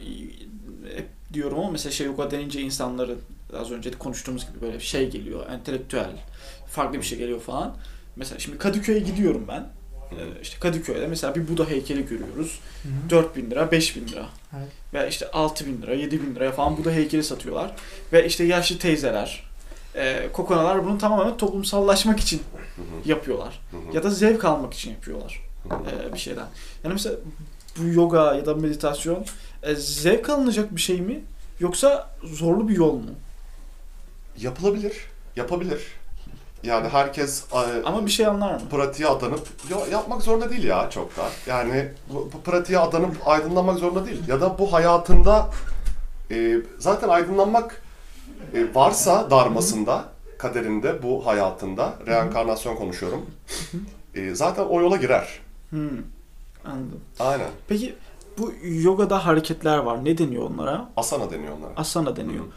hep 0.97 1.07
diyorum 1.33 1.59
ama 1.59 1.71
mesela 1.71 1.93
şey 1.93 2.07
yoga 2.07 2.31
denince 2.31 2.61
insanların 2.61 3.19
az 3.59 3.71
önce 3.71 3.93
de 3.93 3.99
konuştuğumuz 3.99 4.47
gibi 4.47 4.61
böyle 4.61 4.81
şey 4.81 5.11
geliyor, 5.11 5.51
entelektüel, 5.51 6.11
farklı 6.71 6.99
bir 6.99 7.03
şey 7.03 7.19
geliyor 7.19 7.41
falan. 7.41 7.77
Mesela 8.17 8.39
şimdi 8.39 8.59
Kadıköy'e 8.59 8.99
gidiyorum 8.99 9.45
ben. 9.49 9.69
Ee, 10.13 10.41
işte 10.43 10.59
Kadıköy'de 10.61 11.07
mesela 11.07 11.35
bir 11.35 11.49
Buda 11.49 11.65
heykeli 11.65 12.07
görüyoruz. 12.07 12.61
Hı 12.83 12.89
hı. 12.89 13.11
4000 13.11 13.51
lira, 13.51 13.71
5000 13.71 14.09
lira. 14.09 14.27
Evet. 14.57 14.69
Ve 14.95 15.09
işte 15.09 15.31
6000 15.31 15.83
lira, 15.83 15.95
7000 15.95 16.35
liraya 16.35 16.53
falan 16.53 16.77
Buda 16.77 16.91
heykeli 16.91 17.25
satıyorlar. 17.25 17.75
Ve 18.13 18.27
işte 18.27 18.45
yaşlı 18.45 18.79
teyzeler, 18.79 19.43
e, 19.95 20.29
kokonalar 20.33 20.85
bunu 20.85 20.99
tamamen 20.99 21.37
toplumsallaşmak 21.37 22.21
için 22.21 22.43
Hı 22.77 22.83
hı, 22.83 23.09
yapıyorlar. 23.09 23.61
hı 23.71 23.77
hı. 23.77 23.97
Ya 23.97 24.03
da 24.03 24.11
zevk 24.11 24.45
almak 24.45 24.75
için 24.75 24.91
yapıyorlar 24.91 25.43
e, 25.71 26.13
bir 26.13 26.19
şeyden. 26.19 26.47
Yani 26.85 26.93
mesela 26.93 27.17
bu 27.79 27.89
yoga 27.89 28.35
ya 28.35 28.47
da 28.47 28.55
meditasyon 28.55 29.25
e, 29.63 29.75
zevk 29.75 30.31
alınacak 30.31 30.77
bir 30.77 30.81
şey 30.81 31.01
mi? 31.01 31.21
Yoksa 31.61 32.11
zorlu 32.25 32.69
bir 32.69 32.77
yol 32.77 32.93
mu? 32.95 33.11
Yapılabilir, 34.39 34.97
yapabilir. 35.37 35.83
Yani 36.63 36.89
herkes 36.89 37.45
e, 37.53 37.83
Ama 37.85 38.07
bir 38.07 38.11
şey 38.11 38.27
anlar 38.27 38.55
mı? 38.55 38.61
pratiğe 38.71 39.09
adanıp 39.09 39.49
yo, 39.71 39.79
yapmak 39.93 40.23
zorunda 40.23 40.51
değil 40.51 40.65
ya 40.65 40.91
çok 40.91 41.17
da. 41.17 41.23
Yani 41.47 41.89
bu, 42.11 42.31
bu 42.33 42.41
pratiğe 42.41 42.79
adanıp 42.79 43.17
aydınlanmak 43.29 43.79
zorunda 43.79 44.07
değil. 44.07 44.29
Ya 44.29 44.41
da 44.41 44.59
bu 44.59 44.73
hayatında 44.73 45.49
e, 46.31 46.57
zaten 46.79 47.09
aydınlanmak 47.09 47.83
e, 48.55 48.75
varsa 48.75 49.31
darmasında, 49.31 50.05
kaderinde, 50.39 51.03
bu 51.03 51.27
hayatında, 51.27 51.95
reenkarnasyon 52.07 52.77
konuşuyorum. 52.77 53.27
E, 54.15 54.35
zaten 54.35 54.65
o 54.65 54.81
yola 54.81 54.97
girer. 54.97 55.29
Anladım. 56.67 57.01
Aynen. 57.21 57.49
Peki 57.69 57.95
bu 58.39 58.53
yogada 58.63 59.27
hareketler 59.27 59.79
var. 59.79 60.05
Ne 60.05 60.19
deniyor 60.19 60.51
onlara? 60.51 60.89
Asana 60.97 61.31
deniyor 61.31 61.59
onlara. 61.59 61.73
Asana 61.77 62.17
deniyor. 62.17 62.45
Hı. 62.45 62.49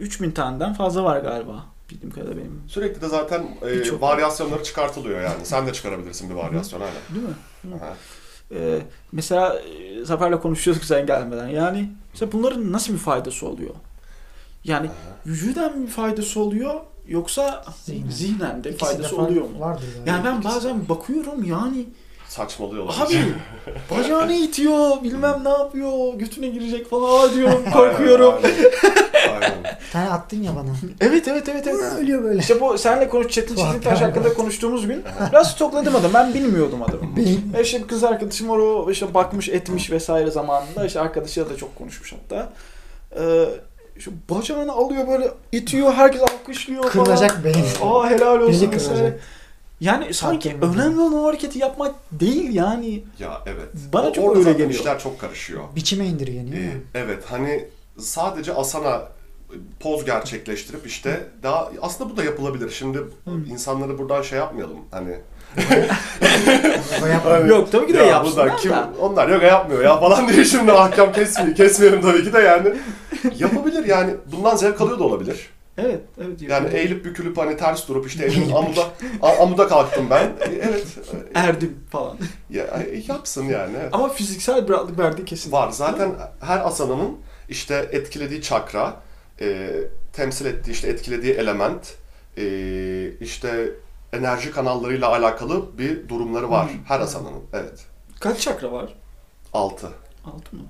3000 0.00 0.30
taneden 0.30 0.74
fazla 0.74 1.04
var 1.04 1.20
galiba. 1.20 1.64
Bildiğim 1.90 2.10
kadarıyla 2.14 2.36
benim. 2.36 2.62
Sürekli 2.68 3.00
de 3.00 3.08
zaten 3.08 3.42
e, 3.62 4.00
varyasyonları 4.00 4.62
çıkartılıyor 4.62 5.20
yani. 5.20 5.46
Sen 5.46 5.66
de 5.66 5.72
çıkarabilirsin 5.72 6.30
bir 6.30 6.34
varyasyon 6.34 6.80
aynen. 6.80 6.94
Değil 7.14 7.26
mi? 7.26 7.74
Aha. 7.76 7.94
Ee, 8.54 8.78
mesela 9.12 9.58
e, 9.60 10.04
Zafer'le 10.04 10.40
konuşuyorduk 10.40 10.84
sen 10.84 11.06
gelmeden. 11.06 11.48
Yani 11.48 11.90
mesela 12.12 12.32
bunların 12.32 12.72
nasıl 12.72 12.92
bir 12.92 12.98
faydası 12.98 13.48
oluyor? 13.48 13.74
Yani 14.64 14.90
vücudan 15.26 15.82
bir 15.82 15.90
faydası 15.90 16.40
oluyor 16.40 16.80
yoksa 17.08 17.64
Zihnen. 17.84 18.10
zihnen 18.10 18.64
de 18.64 18.70
İkisi 18.70 18.84
faydası 18.84 19.16
oluyor 19.16 19.44
mu? 19.44 19.60
Vardır 19.60 19.84
yani. 19.98 20.08
Yani 20.08 20.24
ben 20.24 20.44
bazen 20.44 20.88
bakıyorum 20.88 21.44
yani 21.44 21.86
Saçmalıyorlar. 22.36 22.94
abi 23.06 23.14
bacağını 23.90 24.32
itiyor 24.32 25.02
bilmem 25.02 25.40
ne 25.44 25.48
yapıyor 25.48 26.14
götüne 26.14 26.48
girecek 26.48 26.90
falan 26.90 27.28
Aa 27.28 27.34
diyorum 27.34 27.64
korkuyorum. 27.72 28.34
Aynen. 28.44 29.42
aynen. 29.42 29.78
Tane 29.92 30.08
attın 30.10 30.42
ya 30.42 30.56
bana. 30.56 30.70
evet 31.00 31.28
evet 31.28 31.48
evet 31.48 31.66
evet. 31.66 31.92
Ölüyor 32.00 32.22
böyle. 32.24 32.38
İşte 32.38 32.60
bu 32.60 32.78
senle 32.78 33.08
konuş 33.08 33.32
Çetin 33.32 33.56
Çetintaş 33.56 33.98
galiba. 34.00 34.06
hakkında 34.18 34.34
konuştuğumuz 34.34 34.86
gün 34.86 35.02
biraz 35.32 35.50
stokladım 35.50 35.96
adamı. 35.96 36.14
Ben 36.14 36.34
bilmiyordum 36.34 36.82
adamı. 36.82 37.16
Beyin. 37.16 37.52
E 37.56 37.62
işte 37.62 37.82
bir 37.82 37.88
kız 37.88 38.04
arkadaşım 38.04 38.48
var 38.48 38.58
o 38.58 38.90
işte 38.90 39.14
bakmış 39.14 39.48
etmiş 39.48 39.90
vesaire 39.90 40.30
zamanında 40.30 40.86
işte 40.86 41.00
arkadaşıyla 41.00 41.50
da 41.50 41.56
çok 41.56 41.76
konuşmuş 41.76 42.12
hatta. 42.12 42.52
Ee, 43.16 43.44
şu 43.98 44.12
bacağını 44.30 44.72
alıyor 44.72 45.08
böyle 45.08 45.30
itiyor 45.52 45.92
herkes 45.92 46.22
alkışlıyor 46.22 46.82
falan. 46.90 47.04
Kırılacak 47.04 47.44
beyin. 47.44 47.66
Aa 47.82 48.10
helal 48.10 48.40
olsun 48.40 48.70
vesaire. 48.70 48.70
kırılacak. 48.78 49.20
Yani 49.82 50.14
sanki 50.14 50.48
yemedim. 50.48 50.74
önemli 50.74 51.00
olan 51.00 51.14
o 51.14 51.24
hareketi 51.26 51.58
yapmak 51.58 51.94
değil 52.12 52.54
yani. 52.54 53.04
Ya 53.18 53.40
evet. 53.46 53.68
Bana 53.92 54.06
O- 54.06 54.12
çok 54.12 54.24
orada 54.24 54.38
öyle 54.38 54.52
geliyor. 54.52 54.70
işler 54.70 54.98
çok 54.98 55.18
karışıyor. 55.20 55.62
Biçime 55.76 56.06
indirgeniyor. 56.06 56.56
Ee, 56.58 56.60
ya. 56.60 56.72
evet 56.94 57.24
hani 57.30 57.64
sadece 57.98 58.54
asana 58.54 59.02
poz 59.80 60.04
gerçekleştirip 60.04 60.86
işte 60.86 61.26
daha 61.42 61.70
aslında 61.82 62.10
bu 62.10 62.16
da 62.16 62.24
yapılabilir. 62.24 62.70
Şimdi 62.70 62.98
insanları 63.50 63.98
buradan 63.98 64.22
şey 64.22 64.38
yapmayalım. 64.38 64.76
Hani. 64.90 65.16
Hani- 67.24 67.50
Yok 67.50 67.72
tabii 67.72 67.86
ki 67.86 67.94
de 67.94 67.98
ya 67.98 68.04
yapsınlar 68.04 68.46
bunlar 68.46 68.58
kim 68.58 68.70
da. 68.70 68.90
onlar 69.00 69.28
yoga 69.28 69.46
yapmıyor 69.46 69.84
ya 69.84 70.00
falan 70.00 70.28
diye 70.28 70.44
şimdi 70.44 70.72
ahkam 70.72 71.12
kesmeyelim, 71.12 71.54
kesmeyelim 71.54 72.00
tabii 72.02 72.24
ki 72.24 72.32
de 72.32 72.38
yani. 72.40 72.72
Yapabilir 73.38 73.84
yani. 73.84 74.14
Bundan 74.32 74.56
zevk 74.56 74.80
alıyor 74.80 74.98
da 74.98 75.04
olabilir. 75.04 75.50
Evet, 75.84 76.00
evet. 76.18 76.42
Yani 76.42 76.68
eğilip 76.74 77.04
bükülüp 77.04 77.38
hani 77.38 77.56
ters 77.56 77.88
durup 77.88 78.06
işte 78.06 78.24
elim 78.24 78.56
amuda 78.56 78.84
amuda 79.40 79.68
kalktım 79.68 80.06
ben. 80.10 80.24
E, 80.40 80.44
Evet. 80.62 80.86
Erdim 81.34 81.78
falan. 81.90 82.16
Ya, 82.50 82.64
e, 82.64 83.02
yapsın 83.08 83.44
yani. 83.44 83.76
evet. 83.80 83.88
Ama 83.92 84.08
fiziksel 84.08 84.68
bir 84.68 84.72
rahatlık 84.72 84.98
verdiği 84.98 85.24
kesin. 85.24 85.52
Var. 85.52 85.70
Zaten 85.70 86.12
her 86.40 86.66
asananın 86.66 87.16
işte 87.48 87.88
etkilediği 87.92 88.42
çakra, 88.42 88.96
e, 89.40 89.70
temsil 90.12 90.46
ettiği 90.46 90.70
işte 90.70 90.88
etkilediği 90.88 91.32
element, 91.32 91.94
e, 92.38 92.44
işte 93.20 93.70
enerji 94.12 94.50
kanallarıyla 94.50 95.08
alakalı 95.08 95.78
bir 95.78 96.08
durumları 96.08 96.50
var 96.50 96.68
Hmm. 96.68 96.84
her 96.88 97.00
asananın. 97.00 97.42
Evet. 97.52 97.84
Kaç 98.20 98.40
çakra 98.40 98.72
var? 98.72 98.94
Altı. 99.52 99.88
Altı 100.24 100.56
mı? 100.56 100.62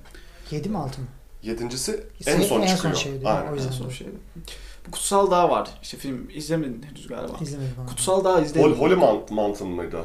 Yedi 0.51 0.69
mi 0.69 0.79
altı 0.79 1.01
mı? 1.01 1.07
Yedincisi 1.43 2.05
en 2.27 2.41
son 2.41 2.61
en 2.61 2.67
son 2.67 2.75
çıkıyor. 2.77 2.95
şeydi, 2.95 3.29
Aynen. 3.29 3.53
o 3.53 3.55
yüzden. 3.55 3.69
En 3.69 3.73
son 3.73 3.89
şeydi. 3.89 4.11
Bu 4.87 4.91
Kutsal 4.91 5.31
Dağ 5.31 5.51
var. 5.51 5.69
İşte 5.83 5.97
film 5.97 6.29
izlemedin 6.35 6.83
henüz 6.89 7.07
galiba. 7.09 7.33
İzlemedim 7.41 7.75
onu. 7.81 7.87
Kutsal 7.89 8.25
Dağ 8.25 8.37
Hol, 8.37 8.43
izledim. 8.43 8.73
Holy 8.75 8.95
Mount- 8.95 9.31
Mountain 9.35 9.71
mıydı? 9.71 10.01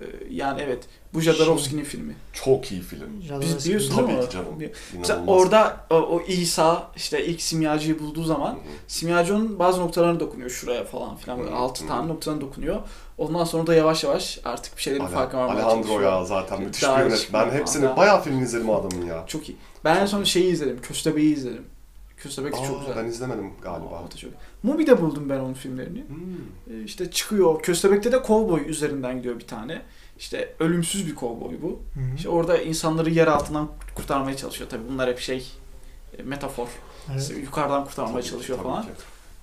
Ee, 0.00 0.04
yani 0.30 0.60
evet. 0.64 0.84
Bu 1.14 1.20
Jodorowsky'nin 1.20 1.84
filmi. 1.84 2.14
Çok 2.32 2.72
iyi 2.72 2.80
film. 2.82 3.22
Jodorowsky 3.22 3.56
Biz 3.56 3.64
biliyorsun 3.66 3.90
izledim. 3.90 4.08
değil 4.08 4.18
mi? 4.18 4.24
Tabii 4.24 4.30
ki 4.30 4.36
canım. 4.46 4.60
Bir- 4.60 4.70
Mesela 4.98 5.18
İnanılmaz. 5.20 5.42
orada 5.42 5.76
o, 5.90 5.94
o 5.94 6.22
İsa 6.28 6.90
işte 6.96 7.26
ilk 7.26 7.42
simyacıyı 7.42 7.98
bulduğu 7.98 8.24
zaman 8.24 8.50
Hı 8.50 8.54
hı. 8.54 8.58
simyacı 8.88 9.36
onun 9.36 9.58
bazı 9.58 9.80
noktalarına 9.80 10.20
dokunuyor 10.20 10.50
şuraya 10.50 10.84
falan 10.84 11.16
filan 11.16 11.38
böyle 11.38 11.50
Hı, 11.50 11.54
altı 11.56 11.84
hı. 11.84 11.88
tane 11.88 12.08
noktalarına 12.08 12.40
dokunuyor. 12.40 12.80
Ondan 13.18 13.44
sonra 13.44 13.66
da 13.66 13.74
yavaş 13.74 14.04
yavaş 14.04 14.40
artık 14.44 14.76
bir 14.76 14.82
şeylerin 14.82 15.04
Ale- 15.04 15.14
farkına 15.14 15.40
varmaya 15.40 15.52
Alejandro 15.64 15.82
çalışıyor. 15.88 16.02
ya 16.12 16.24
zaten 16.24 16.62
müthiş 16.62 16.82
bir 16.82 16.86
Daha 16.88 16.98
yönetmen. 16.98 17.18
çıkmıyor 17.18 17.52
Hepsini 17.52 17.84
falan. 17.84 17.96
bayağı 17.96 18.22
film 18.22 18.42
izledim 18.42 18.70
adamın 18.70 19.06
ya. 19.06 19.24
Çok 19.26 19.48
iyi. 19.48 19.56
Ben 19.84 19.96
en 19.96 20.06
son 20.06 20.24
şeyi 20.24 20.52
izledim. 20.52 20.80
Köstebeği 20.82 21.34
izledim. 21.34 21.64
Köstebek 22.22 22.52
de 22.52 22.66
çok 22.66 22.80
güzel. 22.80 22.96
ben 22.96 23.04
izlemedim 23.04 23.50
galiba. 23.62 23.86
Aa, 23.86 24.02
o 24.08 24.10
da 24.12 24.16
çok. 24.16 24.30
Mubi'de 24.62 25.02
buldum 25.02 25.28
ben 25.28 25.38
onun 25.38 25.54
filmlerini. 25.54 26.04
Hmm. 26.08 26.74
Ee, 26.80 26.84
İşte 26.84 27.10
çıkıyor. 27.10 27.62
Köstebek'te 27.62 28.12
de 28.12 28.22
kovboy 28.22 28.62
üzerinden 28.70 29.16
gidiyor 29.16 29.38
bir 29.38 29.46
tane. 29.46 29.82
İşte 30.18 30.54
ölümsüz 30.60 31.06
bir 31.06 31.14
kovboy 31.14 31.54
bu. 31.62 31.80
Hı 31.94 32.00
hı. 32.00 32.14
İşte 32.16 32.28
orada 32.28 32.58
insanları 32.58 33.10
yer 33.10 33.26
altından 33.26 33.68
kurtarmaya 33.94 34.36
çalışıyor. 34.36 34.70
Tabii 34.70 34.82
bunlar 34.92 35.08
hep 35.08 35.18
şey 35.18 35.46
e, 36.18 36.22
metafor. 36.22 36.68
Evet. 37.10 37.22
İşte 37.22 37.34
yukarıdan 37.34 37.84
kurtarmaya 37.84 38.14
Tabii, 38.20 38.30
çalışıyor 38.30 38.58
tabii 38.58 38.68
falan. 38.68 38.82
ki. 38.82 38.88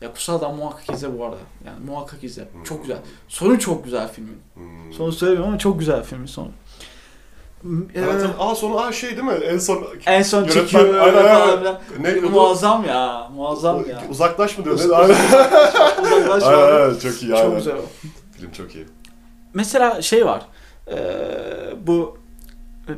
Ya 0.01 0.11
Kutsal 0.13 0.41
Dağ 0.41 0.49
muhakkak 0.49 0.95
izle 0.95 1.19
bu 1.19 1.25
arada. 1.25 1.37
Yani 1.65 1.85
muhakkak 1.85 2.23
izle. 2.23 2.47
Hmm. 2.53 2.63
Çok 2.63 2.81
güzel. 2.81 2.97
Sonu 3.27 3.59
çok 3.59 3.83
güzel 3.83 4.11
filmin. 4.11 4.37
Hmm. 4.53 4.93
Sonu 4.93 5.11
söylemiyorum 5.11 5.49
ama 5.49 5.59
çok 5.59 5.79
güzel 5.79 6.03
filmin 6.03 6.25
sonu. 6.25 6.51
Evet, 7.95 8.15
evet. 8.21 8.29
Aa 8.39 8.55
sonu 8.55 8.79
aa 8.79 8.91
şey 8.91 9.09
değil 9.09 9.23
mi? 9.23 9.31
En 9.31 9.57
son 9.57 9.87
en 10.05 10.21
son 10.23 10.43
Yönetmen- 10.43 10.53
çekiyor 10.53 10.83
öyle 10.83 10.99
Aynen, 11.01 11.17
aynen. 11.17 11.35
falan 11.45 11.59
filan. 11.59 11.77
ne 12.01 12.29
Muazzam 12.29 12.85
ya. 12.85 13.29
Muazzam 13.35 13.89
ya. 13.89 14.03
Uzaklaş 14.09 14.57
mı 14.57 14.65
diyor? 14.65 14.79
Ne? 14.89 14.95
Aynen. 14.95 15.15
Uzaklaş 16.01 16.43
Aynen, 16.43 16.75
aynen, 16.81 16.99
çok 16.99 17.23
iyi. 17.23 17.29
Çok 17.29 17.39
aynen. 17.39 17.55
güzel 17.55 17.73
o. 17.75 17.81
Film 18.37 18.51
çok 18.51 18.75
iyi. 18.75 18.85
Mesela 19.53 20.01
şey 20.01 20.25
var. 20.25 20.41
Ee, 20.91 20.97
bu 21.87 22.17
e, 22.87 22.91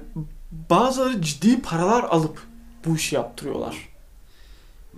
bazıları 0.70 1.22
ciddi 1.22 1.62
paralar 1.62 2.04
alıp 2.04 2.42
bu 2.86 2.96
işi 2.96 3.16
yaptırıyorlar. 3.16 3.76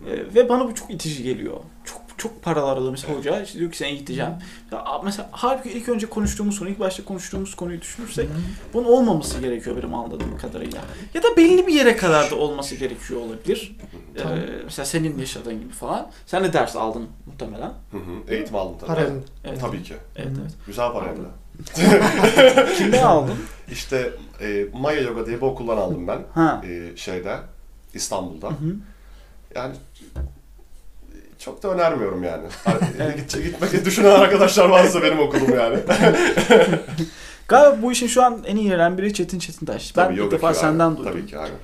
Ee, 0.08 0.36
ve 0.36 0.50
bana 0.50 0.68
bu 0.68 0.76
çok 0.76 0.92
itici 0.92 1.24
geliyor. 1.24 1.58
Çok 1.86 2.01
çok 2.22 2.42
paralar 2.42 2.92
mesela 2.92 3.18
hoca. 3.18 3.42
İşte 3.42 3.60
diyor 3.60 3.72
ki 3.72 3.78
seni 3.78 3.90
eğiteceğim. 3.90 4.32
Ya, 4.72 5.02
mesela 5.04 5.30
halbuki 5.32 5.72
ilk 5.72 5.90
önce 5.90 6.08
konuştuğumuz 6.08 6.60
konu, 6.60 6.70
ilk 6.70 6.80
başta 6.80 7.06
konuştuğumuz 7.06 7.56
konuyu 7.56 7.82
düşünürsek 7.82 8.30
bunun 8.74 8.86
olmaması 8.86 9.42
gerekiyor 9.42 9.78
benim 9.78 9.94
anladığım 9.94 10.38
kadarıyla. 10.38 10.82
Ya 11.14 11.24
da 11.24 11.38
belli 11.38 11.68
bir 11.68 11.74
yere 11.74 11.96
kadar 11.96 12.32
da 12.32 12.36
olması 12.36 12.76
gerekiyor 12.76 13.22
olabilir. 13.22 13.76
Ee, 14.18 14.22
mesela 14.64 14.86
senin 14.86 15.18
yaşadığın 15.18 15.60
gibi 15.60 15.74
falan. 15.74 16.12
Sen 16.26 16.44
de 16.44 16.54
ders 16.54 16.76
aldın 16.76 17.08
muhtemelen. 17.26 17.72
Hı 17.92 17.98
hı. 17.98 18.34
Eğitim 18.34 18.56
aldım 18.56 18.76
tabii. 18.80 18.88
Paralı. 18.88 19.24
Evet. 19.44 19.62
Tabii 19.62 19.84
ki. 19.84 19.94
Evet, 20.16 20.32
evet. 20.42 20.52
Güzel 20.68 20.92
parayla. 20.92 21.26
Kimden 22.78 23.04
aldın? 23.04 23.38
İşte 23.72 24.12
e, 24.42 24.66
Maya 24.74 25.02
Yoga 25.02 25.26
diye 25.26 25.38
bir 25.38 25.46
okuldan 25.46 25.78
aldım 25.78 26.08
ben. 26.08 26.20
Ha. 26.34 26.62
E, 26.68 26.98
şeyde 26.98 27.38
İstanbul'da. 27.94 28.48
Hı 28.48 28.54
hı. 28.54 28.76
Yani 29.56 29.76
çok 31.42 31.64
da 31.64 31.68
önermiyorum 31.68 32.24
yani. 32.24 32.48
Hani, 32.98 33.16
git, 33.16 33.44
gitmek 33.44 33.86
düşünen 33.86 34.20
arkadaşlar 34.20 34.70
varsa 34.70 35.04
benim 35.04 35.20
okulum 35.20 35.56
yani. 35.56 35.78
Galiba 37.48 37.82
bu 37.82 37.92
işin 37.92 38.08
şu 38.08 38.24
an 38.24 38.44
en 38.46 38.56
iyi 38.56 38.72
biri 38.72 39.14
Çetin 39.14 39.40
Çetintaş. 39.40 39.98
Ben 39.98 40.06
Tabii, 40.06 40.22
ilk 40.22 40.32
defa 40.32 40.52
ki 40.54 40.60
senden 40.60 40.98
duydum. 40.98 41.12
Tabii 41.12 41.26
ki 41.26 41.38
aynen. 41.38 41.58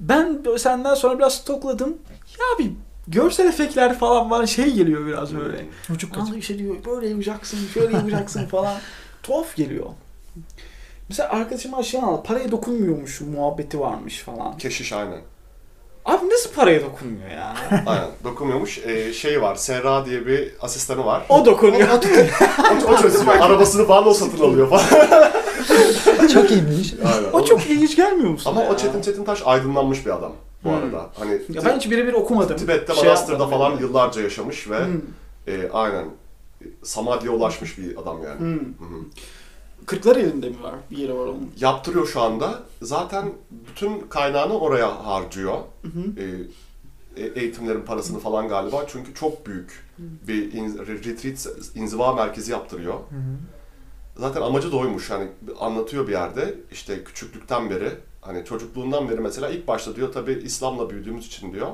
Ben 0.00 0.42
senden 0.58 0.94
sonra 0.94 1.18
biraz 1.18 1.34
stokladım. 1.34 1.96
Ya 2.38 2.58
bir 2.58 2.70
görsel 3.08 3.46
efektler 3.46 3.98
falan 3.98 4.30
bana 4.30 4.46
şey 4.46 4.72
geliyor 4.72 5.06
biraz 5.06 5.36
böyle. 5.36 5.66
Uçuk 5.94 6.14
kaçık. 6.14 6.38
İşte 6.38 6.58
diyor 6.58 6.76
böyle 6.86 7.08
yapacaksın, 7.08 7.58
şöyle 7.74 7.96
yapacaksın 7.96 8.46
falan. 8.50 8.74
Tuhaf 9.22 9.56
geliyor. 9.56 9.86
Mesela 11.08 11.28
arkadaşım 11.28 11.74
aşağı 11.74 12.02
al, 12.02 12.22
paraya 12.22 12.50
dokunmuyormuş 12.50 13.20
muhabbeti 13.20 13.80
varmış 13.80 14.18
falan. 14.18 14.58
Keşiş 14.58 14.92
aynen. 14.92 15.20
Abi 16.06 16.30
nasıl 16.30 16.52
paraya 16.52 16.82
dokunmuyor 16.82 17.30
ya? 17.30 17.54
Aynen. 17.86 18.08
Dokunmuyormuş. 18.24 18.78
E, 18.78 19.12
şey 19.12 19.42
var. 19.42 19.54
Serra 19.56 20.06
diye 20.06 20.26
bir 20.26 20.52
asistanı 20.60 21.06
var. 21.06 21.22
O 21.28 21.44
dokunuyor. 21.46 21.88
O, 21.88 22.92
o 22.92 22.96
çözüyor. 23.02 23.26
Arabasını 23.40 23.88
o 24.06 24.14
satın 24.14 24.44
alıyor 24.44 24.70
falan. 24.70 24.84
Çok 26.34 26.50
iyiymiş. 26.50 26.94
Aynen. 27.04 27.32
o 27.32 27.44
çok 27.44 27.66
ilginç 27.70 27.96
gelmiyor 27.96 28.30
musun? 28.30 28.50
Ama 28.50 28.62
ya? 28.62 28.70
o 28.70 28.76
Çetin 28.76 29.02
Çetintaş 29.02 29.42
aydınlanmış 29.44 30.06
bir 30.06 30.10
adam 30.10 30.32
bu 30.64 30.68
Hmm. 30.68 30.76
arada. 30.76 31.10
Hani 31.18 31.32
Ya 31.48 31.64
ben 31.64 31.76
hiç 31.76 31.90
birebir 31.90 32.12
okumadım. 32.12 32.56
Tibet'te, 32.56 32.94
Şey 32.94 33.04
Manastır'da 33.04 33.46
falan 33.46 33.70
yani. 33.70 33.80
yıllarca 33.82 34.22
yaşamış 34.22 34.70
ve 34.70 34.78
Hmm. 34.84 35.00
e, 35.46 35.68
aynen 35.72 36.04
Samadhi'ye 36.82 37.30
ulaşmış 37.30 37.78
bir 37.78 37.96
adam 37.96 38.22
yani. 38.24 38.38
Hmm. 38.40 38.54
Hı 38.58 38.84
hı. 38.94 38.98
Kırklar 39.86 40.16
elinde 40.16 40.48
mi 40.48 40.62
var? 40.62 40.74
Bir 40.90 40.96
yeri 40.96 41.14
var 41.14 41.26
onun. 41.26 41.52
Yaptırıyor 41.60 42.06
şu 42.06 42.20
anda. 42.20 42.62
Zaten 42.82 43.32
bütün 43.50 44.00
kaynağını 44.00 44.58
oraya 44.58 45.06
harcıyor. 45.06 45.58
Hı 45.82 45.88
hı. 45.88 46.20
E, 46.20 46.24
e- 47.22 47.40
eğitimlerin 47.40 47.82
parasını 47.82 48.18
falan 48.18 48.48
galiba. 48.48 48.84
Çünkü 48.88 49.14
çok 49.14 49.46
büyük 49.46 49.84
bir 49.98 50.52
in, 50.52 50.78
retreat, 50.78 51.46
inziva 51.74 52.14
merkezi 52.14 52.52
yaptırıyor. 52.52 52.94
Hı 52.94 52.98
hı. 52.98 53.36
Zaten 54.16 54.42
amacı 54.42 54.72
da 54.72 54.76
oymuş. 54.76 55.10
Hani 55.10 55.28
anlatıyor 55.60 56.06
bir 56.06 56.12
yerde 56.12 56.54
işte 56.72 57.04
küçüklükten 57.04 57.70
beri 57.70 57.90
hani 58.20 58.44
çocukluğundan 58.44 59.08
beri 59.08 59.20
mesela 59.20 59.48
ilk 59.48 59.68
başta 59.68 59.96
diyor 59.96 60.12
tabi 60.12 60.32
İslam'la 60.32 60.90
büyüdüğümüz 60.90 61.26
için 61.26 61.52
diyor 61.52 61.68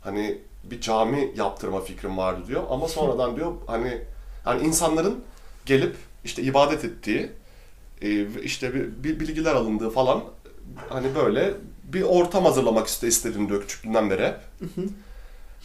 hani 0.00 0.38
bir 0.64 0.80
cami 0.80 1.32
yaptırma 1.36 1.80
fikrim 1.80 2.18
vardı 2.18 2.40
diyor 2.46 2.62
ama 2.70 2.88
sonradan 2.88 3.36
diyor 3.36 3.52
hani 3.66 4.02
hani 4.44 4.66
insanların 4.66 5.20
gelip 5.66 5.96
işte 6.24 6.42
ibadet 6.42 6.84
ettiği 6.84 7.30
e, 8.02 8.26
işte 8.42 8.74
bir, 9.04 9.20
bilgiler 9.20 9.54
alındığı 9.54 9.90
falan 9.90 10.20
hani 10.88 11.14
böyle 11.14 11.54
bir 11.84 12.02
ortam 12.02 12.44
hazırlamak 12.44 12.86
iste 12.86 13.08
istedim 13.08 13.48
diyor 13.48 13.60
küçüklüğünden 13.62 14.10
beri 14.10 14.26
hep. 14.26 14.36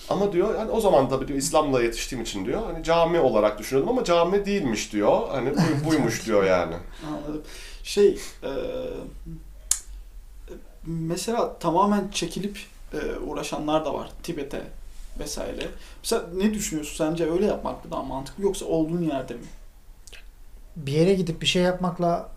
Ama 0.09 0.33
diyor 0.33 0.55
hani 0.55 0.71
o 0.71 0.81
zaman 0.81 1.09
tabii 1.09 1.27
diyor 1.27 1.39
İslam'la 1.39 1.81
yetiştiğim 1.83 2.23
için 2.23 2.45
diyor 2.45 2.61
hani 2.73 2.83
cami 2.83 3.19
olarak 3.19 3.59
düşünüyordum 3.59 3.89
ama 3.93 4.03
cami 4.03 4.45
değilmiş 4.45 4.93
diyor. 4.93 5.29
Hani 5.29 5.49
bu- 5.53 5.85
buymuş 5.89 6.25
diyor 6.25 6.43
yani. 6.43 6.75
Anladım. 7.07 7.41
Şey, 7.83 8.19
e, 8.43 8.49
mesela 10.85 11.59
tamamen 11.59 12.07
çekilip 12.11 12.59
e, 12.93 13.19
uğraşanlar 13.19 13.85
da 13.85 13.93
var 13.93 14.09
Tibet'e 14.23 14.61
vesaire. 15.19 15.67
Mesela 16.03 16.23
ne 16.35 16.53
düşünüyorsun? 16.53 16.95
Sence 16.97 17.31
öyle 17.31 17.45
yapmak 17.45 17.85
mı 17.85 17.91
daha 17.91 18.03
mantıklı 18.03 18.43
yoksa 18.43 18.65
olduğun 18.65 19.01
yerde 19.01 19.33
mi? 19.33 19.39
Bir 20.75 20.91
yere 20.91 21.13
gidip 21.13 21.41
bir 21.41 21.47
şey 21.47 21.63
yapmakla 21.63 22.29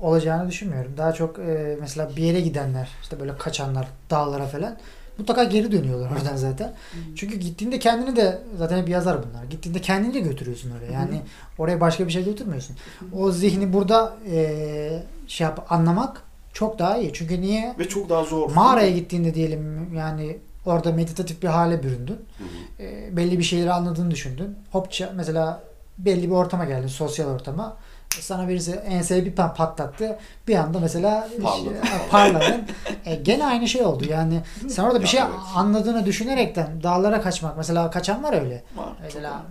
olacağını 0.00 0.48
düşünmüyorum. 0.48 0.92
Daha 0.96 1.12
çok 1.12 1.38
e, 1.38 1.76
mesela 1.80 2.10
bir 2.16 2.22
yere 2.22 2.40
gidenler, 2.40 2.88
işte 3.02 3.20
böyle 3.20 3.36
kaçanlar, 3.36 3.86
dağlara 4.10 4.46
falan 4.46 4.76
mutlaka 5.18 5.44
geri 5.44 5.72
dönüyorlar 5.72 6.10
oradan 6.16 6.36
zaten. 6.36 6.72
Çünkü 7.16 7.36
gittiğinde 7.36 7.78
kendini 7.78 8.16
de 8.16 8.38
zaten 8.58 8.78
hep 8.78 8.88
yazar 8.88 9.18
bunlar. 9.22 9.44
Gittiğinde 9.44 9.80
kendini 9.80 10.14
de 10.14 10.20
götürüyorsun 10.20 10.70
oraya. 10.70 10.92
Yani 10.92 11.22
oraya 11.58 11.80
başka 11.80 12.06
bir 12.06 12.12
şey 12.12 12.24
götürmüyorsun. 12.24 12.76
O 13.12 13.30
zihni 13.30 13.72
burada 13.72 14.16
e, 14.32 15.02
şey 15.26 15.44
yap 15.44 15.66
anlamak 15.72 16.22
çok 16.52 16.78
daha 16.78 16.98
iyi. 16.98 17.12
Çünkü 17.12 17.40
niye? 17.40 17.74
Ve 17.78 17.88
çok 17.88 18.08
daha 18.08 18.24
zor. 18.24 18.50
Mağaraya 18.50 18.90
gittiğinde 18.90 19.34
diyelim 19.34 19.94
yani 19.94 20.38
orada 20.66 20.92
meditatif 20.92 21.42
bir 21.42 21.48
hale 21.48 21.82
büründün. 21.82 22.18
Hı 22.38 22.44
hı. 22.82 22.82
E, 22.82 23.16
belli 23.16 23.38
bir 23.38 23.44
şeyleri 23.44 23.72
anladığını 23.72 24.10
düşündün. 24.10 24.56
Hopça 24.70 25.12
mesela 25.16 25.62
belli 26.04 26.26
bir 26.30 26.34
ortama 26.34 26.64
geldin, 26.64 26.86
sosyal 26.88 27.28
ortama. 27.28 27.76
Sana 28.20 28.48
birisi 28.48 28.72
enseye 28.72 29.24
bir 29.24 29.32
patlattı. 29.32 30.18
Bir 30.48 30.56
anda 30.56 30.80
mesela 30.80 31.28
Parladın 31.42 31.76
parladın. 32.10 32.62
E, 33.06 33.14
gene 33.14 33.46
aynı 33.46 33.68
şey 33.68 33.82
oldu. 33.82 34.04
Yani 34.10 34.40
sen 34.68 34.84
orada 34.84 34.98
bir 34.98 35.04
Ya 35.04 35.08
şey 35.10 35.20
evet. 35.20 35.30
anladığını 35.54 36.06
düşünerekten 36.06 36.82
dağlara 36.82 37.20
kaçmak. 37.20 37.56
Mesela 37.56 37.90
kaçan 37.90 38.22
var 38.22 38.32
öyle. 38.40 38.62
Var, 38.76 38.88
Mesela. 39.02 39.42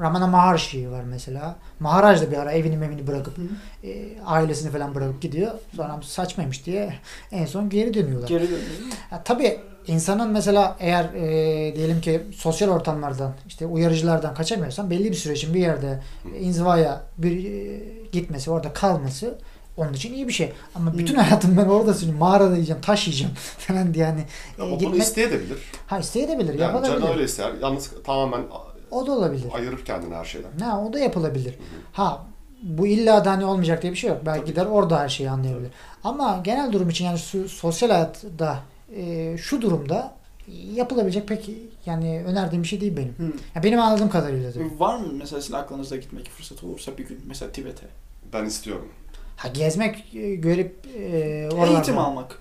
Ramana 0.00 0.26
Maharshi 0.26 0.90
var 0.90 1.02
mesela. 1.02 1.56
Maharaj 1.80 2.22
da 2.22 2.30
bir 2.30 2.36
ara 2.36 2.52
evini 2.52 2.76
memini 2.76 3.06
bırakıp 3.06 3.38
Hı. 3.38 3.42
e, 3.86 4.20
ailesini 4.26 4.70
falan 4.72 4.94
bırakıp 4.94 5.22
gidiyor. 5.22 5.50
Sonra 5.76 6.00
saçmaymış 6.02 6.66
diye 6.66 6.94
en 7.32 7.46
son 7.46 7.68
geri 7.68 7.94
dönüyorlar. 7.94 8.28
Geri 8.28 8.42
dönüyor. 8.44 8.60
Ya, 9.12 9.22
tabii 9.24 9.60
insanın 9.86 10.30
mesela 10.30 10.76
eğer 10.80 11.04
e, 11.04 11.76
diyelim 11.76 12.00
ki 12.00 12.22
sosyal 12.36 12.68
ortamlardan 12.68 13.32
işte 13.48 13.66
uyarıcılardan 13.66 14.34
kaçamıyorsan 14.34 14.90
belli 14.90 15.10
bir 15.10 15.16
süre 15.16 15.32
için 15.32 15.54
bir 15.54 15.60
yerde 15.60 16.02
e, 16.34 16.38
inzivaya 16.40 17.02
bir 17.18 17.44
e, 17.44 17.80
gitmesi 18.12 18.50
orada 18.50 18.72
kalması 18.72 19.38
onun 19.76 19.92
için 19.92 20.12
iyi 20.14 20.28
bir 20.28 20.32
şey. 20.32 20.52
Ama 20.74 20.98
bütün 20.98 21.14
hayatım 21.14 21.56
ben 21.56 21.64
orada 21.64 21.94
sürüyorum. 21.94 22.18
Mağarada 22.20 22.52
yiyeceğim, 22.54 22.82
taş 22.82 23.06
yiyeceğim 23.06 23.34
falan 23.58 23.94
diye 23.94 24.04
e, 24.06 24.62
Ama 24.62 24.70
bunu 24.70 24.78
gitmek 24.78 25.02
isteyebilir. 25.02 25.58
ha 25.86 25.98
isteyebilir, 25.98 26.54
Yani 26.54 26.58
canı 26.58 26.86
yapılabilir. 26.86 27.08
öyle 27.14 27.24
ister. 27.24 27.52
Yalnız 27.62 27.90
tamamen 28.06 28.42
O 28.90 29.06
da 29.06 29.12
olabilir. 29.12 29.44
ayırır 29.54 29.84
kendini 29.84 30.14
her 30.14 30.24
şeyden. 30.24 30.50
Ha, 30.60 30.80
o 30.88 30.92
da 30.92 30.98
yapılabilir. 30.98 31.54
Ha 31.92 32.26
bu 32.62 32.86
illa 32.86 33.24
da 33.24 33.30
hani 33.30 33.44
olmayacak 33.44 33.82
diye 33.82 33.92
bir 33.92 33.98
şey 33.98 34.10
yok. 34.10 34.18
Belki 34.26 34.40
Tabii. 34.40 34.50
gider 34.50 34.66
orada 34.66 35.00
her 35.00 35.08
şeyi 35.08 35.30
anlayabilir. 35.30 35.70
Ama 36.04 36.40
genel 36.44 36.72
durum 36.72 36.88
için 36.88 37.04
yani 37.04 37.18
sosyal 37.48 37.90
hayatta 37.90 38.58
e, 38.96 39.36
şu 39.38 39.62
durumda 39.62 40.14
yapılabilecek 40.74 41.28
pek 41.28 41.50
yani 41.86 42.22
önerdiğim 42.26 42.62
bir 42.62 42.68
şey 42.68 42.80
değil 42.80 42.96
benim. 42.96 43.14
Hı. 43.18 43.32
Ya 43.54 43.62
benim 43.62 43.80
anladığım 43.80 44.08
kadarıyla 44.10 44.52
tabii. 44.52 44.80
Var 44.80 44.96
mı 44.96 45.06
mesela 45.12 45.42
sizin 45.42 45.54
aklınızda 45.54 45.96
gitmek 45.96 46.30
fırsatı 46.30 46.66
olursa 46.66 46.98
bir 46.98 47.06
gün 47.06 47.20
mesela 47.26 47.52
Tibet'e? 47.52 47.86
Ben 48.32 48.44
istiyorum. 48.44 48.88
Ha 49.36 49.48
gezmek, 49.48 50.14
e, 50.14 50.34
görüp 50.34 50.86
e, 50.96 51.48
oralarda 51.52 51.72
Eğitim 51.74 51.98
almak. 51.98 52.38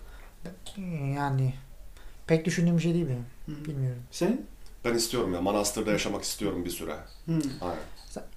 yani 1.16 1.54
pek 2.28 2.46
düşündüğüm 2.46 2.78
bir 2.78 2.82
şey 2.82 2.94
değil 2.94 3.08
benim. 3.08 3.26
Hı. 3.58 3.66
Bilmiyorum. 3.66 4.02
Senin? 4.12 4.46
Ben 4.86 4.94
istiyorum 4.94 5.34
ya. 5.34 5.42
Manastırda 5.42 5.92
yaşamak 5.92 6.24
istiyorum 6.24 6.66
bir 6.66 6.70
süre. 6.70 6.96
Hı. 7.26 7.42
Aynen. 7.62 7.78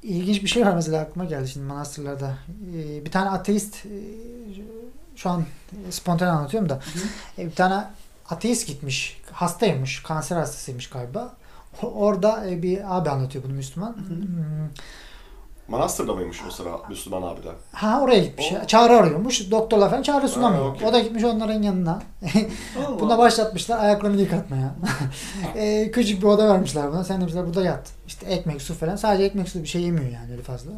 İlginç 0.02 0.42
bir 0.42 0.48
şey 0.48 0.66
var 0.66 0.74
mesela 0.74 1.00
aklıma 1.02 1.24
geldi 1.24 1.48
şimdi 1.48 1.66
manastırlarda. 1.66 2.38
Ee, 2.76 3.04
bir 3.04 3.10
tane 3.10 3.30
ateist 3.30 3.86
e, 3.86 3.90
şu 5.16 5.30
an 5.30 5.44
spontane 5.90 6.30
anlatıyorum 6.30 6.68
da 6.68 6.80
e, 7.38 7.46
bir 7.46 7.54
tane 7.54 7.84
ateist 8.30 8.66
gitmiş. 8.66 9.22
Hastaymış. 9.32 10.02
Kanser 10.02 10.36
hastasıymış 10.36 10.90
galiba. 10.90 11.34
Orada 11.82 12.48
e, 12.50 12.62
bir 12.62 12.96
abi 12.98 13.10
anlatıyor 13.10 13.44
bunu 13.44 13.52
Müslüman. 13.52 13.92
Hmm, 13.96 14.68
Manastırda 15.68 16.14
mıymış 16.14 16.40
o 16.48 16.50
sıra 16.50 16.70
Müslüman 16.88 17.22
abiler? 17.22 17.52
Ha 17.72 18.00
oraya 18.02 18.18
gitmiş. 18.24 18.52
O- 18.62 18.66
Çağrı 18.66 18.96
arıyormuş. 18.96 19.50
Doktorlar 19.50 19.90
falan 19.90 20.02
çağrı 20.02 20.28
sunamıyor. 20.28 20.64
Ha, 20.64 20.70
okey. 20.70 20.88
O 20.88 20.92
da 20.92 21.00
gitmiş 21.00 21.24
onların 21.24 21.62
yanına. 21.62 22.02
Buna 23.00 23.18
başlatmışlar 23.18 23.78
ayaklarını 23.78 24.20
yıkatmaya. 24.20 24.74
e, 25.56 25.90
küçük 25.90 26.22
bir 26.22 26.26
oda 26.26 26.48
vermişler 26.48 26.90
buna. 26.92 27.04
Sen 27.04 27.20
demişler 27.20 27.46
burada 27.46 27.62
yat. 27.64 27.90
İşte 28.06 28.26
ekmek, 28.26 28.62
su 28.62 28.74
falan. 28.74 28.96
Sadece 28.96 29.24
ekmek, 29.24 29.48
su 29.48 29.62
bir 29.62 29.66
şey 29.68 29.82
yemiyor 29.82 30.10
yani 30.10 30.32
öyle 30.32 30.42
fazla. 30.42 30.70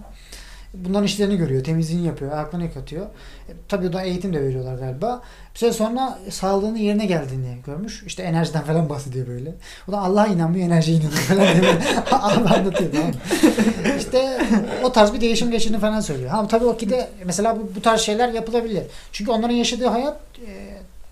Bunların 0.75 1.05
işlerini 1.05 1.37
görüyor. 1.37 1.65
Temizliğini 1.65 2.07
yapıyor. 2.07 2.33
Ayaklarını 2.33 2.65
yıkatıyor. 2.67 3.07
E, 3.49 3.53
tabii 3.69 3.89
o 3.89 3.93
da 3.93 4.03
eğitim 4.03 4.33
de 4.35 4.43
veriyorlar 4.43 4.75
galiba. 4.75 5.23
Bir 5.55 5.59
süre 5.59 5.73
sonra 5.73 6.19
sağlığının 6.31 6.77
yerine 6.77 7.07
geldiğini 7.07 7.57
görmüş. 7.67 8.03
İşte 8.07 8.23
enerjiden 8.23 8.63
falan 8.63 8.89
bahsediyor 8.89 9.27
böyle. 9.27 9.55
O 9.89 9.93
da 9.93 9.99
Allah'a 9.99 10.27
inanmıyor, 10.27 10.67
enerjiye 10.67 10.97
inanıyor 10.97 11.13
falan 11.21 11.61
diye 11.61 11.73
anlatıyor 12.13 12.93
tamam? 12.93 13.11
İşte 13.99 14.41
o 14.85 14.93
tarz 14.93 15.13
bir 15.13 15.21
değişim 15.21 15.51
geçirdiğini 15.51 15.81
falan 15.81 16.01
söylüyor. 16.01 16.31
Ha 16.31 16.49
tabii 16.49 16.65
o 16.65 16.77
ki 16.77 16.91
de 16.91 17.09
mesela 17.25 17.57
bu, 17.57 17.71
bu 17.77 17.83
tarz 17.83 18.01
şeyler 18.01 18.29
yapılabilir. 18.29 18.83
Çünkü 19.13 19.31
onların 19.31 19.55
yaşadığı 19.55 19.87
hayat 19.87 20.17
e, 20.47 20.51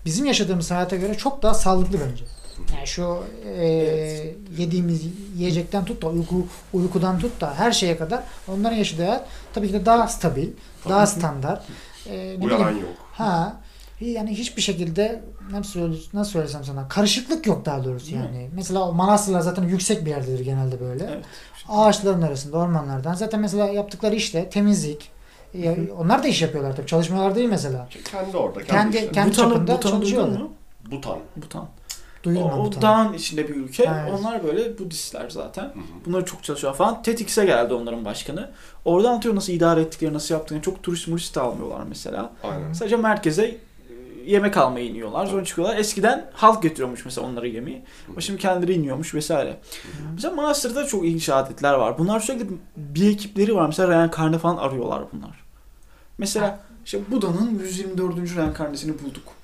bizim 0.05 0.25
yaşadığımız 0.25 0.71
hayata 0.71 0.95
göre 0.95 1.13
çok 1.13 1.43
daha 1.43 1.53
sağlıklı 1.53 1.97
bence. 2.09 2.23
Yani 2.75 2.87
şu 2.87 3.23
e, 3.59 3.65
Evet. 3.65 4.35
yediğimiz 4.57 5.01
yiyecekten 5.37 5.85
tut 5.85 6.01
da 6.01 6.07
uyku 6.07 6.47
uykudan 6.73 7.19
tut 7.19 7.41
da 7.41 7.53
her 7.57 7.71
şeye 7.71 7.97
kadar 7.97 8.23
onların 8.47 8.77
yaşadığı 8.77 9.05
hayat 9.05 9.27
tabii 9.57 9.67
ki 9.67 9.73
de 9.73 9.85
daha 9.85 10.07
stabil, 10.07 10.47
daha 10.89 11.07
standart. 11.07 11.63
E, 12.09 12.35
ne 12.39 12.45
Uyaran 12.45 12.67
bileyim, 12.67 12.87
yok. 12.87 12.95
ha 13.13 13.53
yani 14.01 14.29
hiçbir 14.37 14.61
şekilde 14.61 15.23
nasıl, 15.51 15.69
söyle, 15.71 15.95
nasıl 16.13 16.31
söylesem 16.31 16.63
sana 16.63 16.87
karışıklık 16.87 17.45
yok 17.47 17.65
daha 17.65 17.83
doğrusu 17.83 18.05
Değil 18.05 18.17
mi? 18.17 18.25
yani. 18.25 18.49
Mesela 18.53 18.89
o 18.89 18.93
manastırlar 18.93 19.39
zaten 19.41 19.63
yüksek 19.63 20.05
bir 20.05 20.09
yerdedir 20.09 20.39
genelde 20.39 20.79
böyle. 20.79 21.03
Evet. 21.13 21.25
Ağaçların 21.69 22.21
arasında, 22.21 22.57
ormanlardan. 22.57 23.13
Zaten 23.13 23.39
mesela 23.39 23.65
yaptıkları 23.67 24.15
işte 24.15 24.49
temizlik. 24.49 25.09
Ya, 25.53 25.75
onlar 25.99 26.23
da 26.23 26.27
iş 26.27 26.41
yapıyorlar 26.41 26.75
tabii. 26.75 26.87
Çalışmıyorlar 26.87 27.35
değil 27.35 27.49
mesela. 27.49 27.87
Kendi 28.11 28.37
orada. 28.37 28.63
Kendi, 28.63 28.97
Kendi- 28.97 29.11
kendi- 29.11 29.31
Butan'ı, 29.31 29.49
çapında 29.53 29.61
Butan'ı 29.73 29.81
duydun 29.81 29.99
çalışıyorlar. 29.99 30.39
mu? 30.41 30.51
Butan. 30.91 31.17
Butan. 31.35 31.67
Duydum 32.23 32.43
o, 32.43 32.67
o 32.67 32.81
dağın 32.81 33.13
içinde 33.13 33.47
bir 33.47 33.55
ülke. 33.55 33.83
Evet. 33.83 34.19
Onlar 34.19 34.43
böyle 34.43 34.79
Budistler 34.79 35.29
zaten. 35.29 35.63
Hı 35.63 35.67
hı. 35.67 36.05
Bunları 36.05 36.25
çok 36.25 36.43
çalışıyor 36.43 36.75
falan. 36.75 37.01
TEDx'e 37.01 37.45
geldi 37.45 37.73
onların 37.73 38.05
başkanı. 38.05 38.49
Orada 38.85 39.09
anlatıyor 39.09 39.35
nasıl 39.35 39.53
idare 39.53 39.81
ettikleri, 39.81 40.13
nasıl 40.13 40.33
yaptıklarını. 40.33 40.63
Çok 40.63 40.83
turist 40.83 41.07
murist 41.07 41.35
de 41.35 41.39
almıyorlar 41.39 41.83
mesela. 41.89 42.31
Aynen. 42.43 42.73
Sadece 42.73 42.97
merkeze 42.97 43.45
e, 43.45 43.57
yemek 44.25 44.57
almaya 44.57 44.85
iniyorlar. 44.85 45.25
Sonra 45.25 45.45
çıkıyorlar. 45.45 45.77
Eskiden 45.77 46.29
halk 46.33 46.63
getiriyormuş 46.63 47.05
mesela 47.05 47.27
onlara 47.27 47.47
yemeği. 47.47 47.81
Ama 48.09 48.21
şimdi 48.21 48.39
kendileri 48.39 48.73
iniyormuş 48.73 49.13
vesaire. 49.13 49.57
Mesela 50.13 50.35
Manastır'da 50.35 50.85
çok 50.85 51.05
ilginç 51.05 51.29
adetler 51.29 51.73
var. 51.73 51.97
Bunlar 51.97 52.19
sürekli 52.19 52.47
bir 52.77 53.11
ekipleri 53.11 53.55
var. 53.55 53.67
Mesela 53.67 53.89
reenkarne 53.89 54.37
falan 54.37 54.57
arıyorlar 54.57 55.03
bunlar. 55.13 55.43
Mesela 56.17 56.59
işte 56.85 56.99
Buda'nın 57.11 57.59
124. 57.59 58.35
reenkarnesini 58.35 58.93
bulduk 59.03 59.36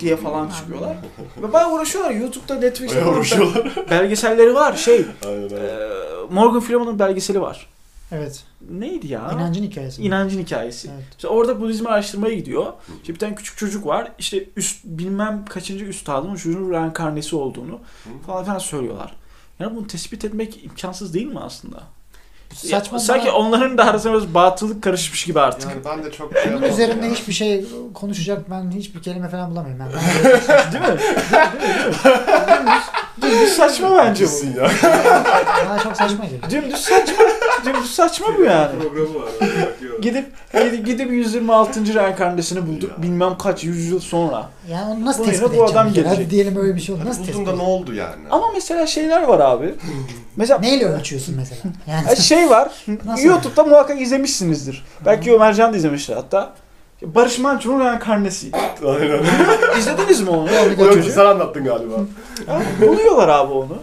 diye 0.00 0.16
falan 0.16 0.48
çıkıyorlar. 0.48 0.96
Ve 1.42 1.52
bayağı 1.52 1.72
uğraşıyorlar. 1.72 2.10
YouTube'da, 2.10 2.54
Netflix'te 2.54 3.00
Bayağı 3.00 3.16
uğraşıyorlar. 3.16 3.72
belgeselleri 3.90 4.54
var. 4.54 4.76
Şey, 4.76 5.06
Aynen 5.26 5.48
e, 5.48 5.54
aynen. 5.54 6.32
Morgan 6.32 6.60
Freeman'ın 6.60 6.98
belgeseli 6.98 7.40
var. 7.40 7.66
Evet. 8.12 8.44
Neydi 8.70 9.08
ya? 9.08 9.30
İnancın 9.34 9.62
hikayesi. 9.62 10.02
İnancın 10.02 10.42
hikayesi. 10.42 10.90
Evet. 10.94 11.04
İşte 11.10 11.28
orada 11.28 11.60
Budizmi 11.60 11.88
araştırmaya 11.88 12.34
gidiyor. 12.34 12.72
İşte 13.00 13.14
bir 13.14 13.18
tane 13.18 13.34
küçük 13.34 13.58
çocuk 13.58 13.86
var. 13.86 14.12
İşte 14.18 14.44
üst 14.56 14.84
bilmem 14.84 15.44
kaçıncı 15.44 15.84
üstadın 15.84 16.34
çocuğun 16.34 16.70
reenkarnesi 16.72 17.36
olduğunu 17.36 17.80
falan 18.26 18.44
filan 18.44 18.58
söylüyorlar. 18.58 19.16
Yani 19.58 19.76
bunu 19.76 19.86
tespit 19.86 20.24
etmek 20.24 20.64
imkansız 20.64 21.14
değil 21.14 21.26
mi 21.26 21.40
aslında? 21.40 21.82
Saçma 22.54 22.98
Ya, 22.98 23.04
sanki 23.04 23.30
onların 23.30 23.78
da 23.78 23.84
arasında 23.84 24.12
biraz 24.12 24.34
batıllık 24.34 24.82
karışmış 24.82 25.24
gibi 25.24 25.40
artık. 25.40 25.70
Yani 25.70 25.84
ben 25.84 26.04
de 26.04 26.12
çok 26.12 26.32
şey 26.38 26.52
Bunun 26.52 26.62
üzerinde 26.62 27.06
ya. 27.06 27.12
hiçbir 27.12 27.32
şey 27.32 27.64
konuşacak 27.94 28.50
ben 28.50 28.70
hiçbir 28.70 29.02
kelime 29.02 29.28
falan 29.28 29.50
bulamıyorum. 29.50 29.84
Ben 29.94 30.72
Değil 30.72 30.84
mi? 30.84 31.00
Dümdüz 33.22 33.52
saçma 33.52 33.96
bence 33.96 34.26
bu. 34.26 34.60
Ya. 34.60 34.70
bana 35.68 35.78
çok 35.82 35.96
saçma 35.96 36.24
geliyor. 36.24 36.42
Dümdüz 36.50 36.80
saçma. 36.80 37.24
Dümdüz 37.64 37.94
saçma 37.94 38.26
bu 38.38 38.42
yani. 38.42 38.78
Programı 38.82 39.14
var. 39.14 39.28
Gidip 40.02 40.26
gidip, 40.52 40.86
gidip 40.86 41.10
126. 41.12 41.94
reenkarnesini 41.94 42.66
bulduk. 42.66 42.90
Ya. 42.96 43.02
bilmem 43.02 43.38
kaç 43.38 43.64
yüzyıl 43.64 44.00
sonra. 44.00 44.48
Yani 44.70 44.92
onu 44.92 45.04
nasıl 45.04 45.20
Buraya 45.20 45.30
tespit 45.30 45.48
bu 45.48 45.52
edeceğim? 45.52 45.72
adam 45.72 45.92
gelecek. 45.92 46.18
Hadi 46.18 46.30
diyelim 46.30 46.56
öyle 46.56 46.74
bir 46.74 46.80
şey 46.80 46.94
oldu. 46.94 47.04
Nasıl 47.04 47.24
tespit 47.24 47.46
ne 47.46 47.62
oldu 47.62 47.94
yani? 47.94 48.22
Ama 48.30 48.46
mesela 48.54 48.86
şeyler 48.86 49.22
var 49.22 49.40
abi. 49.40 49.74
Mesela 50.36 50.58
Neyle 50.60 50.84
ölçüyorsun 50.84 51.34
mesela? 51.36 51.60
Yani 51.86 52.16
şey 52.16 52.50
var. 52.50 52.72
Nasıl? 53.04 53.24
YouTube'da 53.24 53.64
muhakkak 53.64 54.00
izlemişsinizdir. 54.00 54.84
Belki 55.06 55.34
Ömercan 55.34 55.72
da 55.72 55.76
izlemiştir 55.76 56.14
hatta. 56.14 56.52
Barış 57.02 57.38
Manço'nun 57.38 57.80
reenkarnesi. 57.80 58.50
Aynen. 58.86 59.20
İzlediniz 59.78 60.20
mi 60.20 60.30
onu? 60.30 60.48
Yok 60.78 61.04
sen 61.14 61.24
anlattın 61.26 61.64
galiba. 61.64 61.94
Buluyorlar 62.80 63.28
abi 63.28 63.52
onu. 63.52 63.76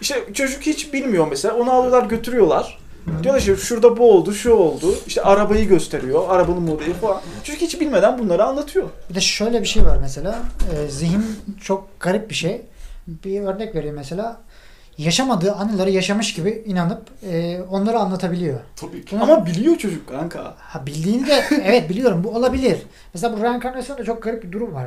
İşte 0.00 0.24
çocuk 0.34 0.62
hiç 0.62 0.92
bilmiyor 0.92 1.26
mesela. 1.30 1.54
Onu 1.54 1.72
alıyorlar 1.72 2.04
götürüyorlar. 2.06 2.78
Diyorlar 3.22 3.40
işte 3.40 3.56
şurada 3.56 3.96
bu 3.96 4.12
oldu, 4.12 4.34
şu 4.34 4.52
oldu. 4.52 4.94
İşte 5.06 5.22
arabayı 5.22 5.68
gösteriyor, 5.68 6.24
arabanın 6.28 6.62
modeli 6.62 6.92
falan. 6.94 7.20
Çocuk 7.44 7.62
hiç 7.62 7.80
bilmeden 7.80 8.18
bunları 8.18 8.44
anlatıyor. 8.44 8.88
Bir 9.10 9.14
de 9.14 9.20
şöyle 9.20 9.60
bir 9.60 9.66
şey 9.66 9.84
var 9.84 9.98
mesela. 10.00 10.38
e, 10.76 10.88
zihin 10.88 11.24
çok 11.60 12.00
garip 12.00 12.30
bir 12.30 12.34
şey. 12.34 12.62
Bir 13.06 13.40
örnek 13.40 13.74
vereyim 13.74 13.94
mesela. 13.94 14.40
Yaşamadığı 14.98 15.52
anıları 15.52 15.90
yaşamış 15.90 16.34
gibi 16.34 16.62
inanıp 16.66 17.02
e, 17.30 17.60
onları 17.70 17.98
anlatabiliyor. 17.98 18.60
Tabii 18.76 19.04
ki. 19.04 19.16
Bunu- 19.16 19.22
Ama 19.22 19.46
biliyor 19.46 19.76
çocuk 19.76 20.08
kanka. 20.08 20.54
Ha 20.58 20.86
bildiğini 20.86 21.26
de 21.26 21.44
evet 21.64 21.88
biliyorum 21.90 22.24
bu 22.24 22.30
olabilir. 22.30 22.78
Mesela 23.14 23.38
bu 23.38 23.42
reenkarnasyonda 23.42 24.04
çok 24.04 24.22
garip 24.22 24.42
bir 24.42 24.52
durum 24.52 24.74
var. 24.74 24.86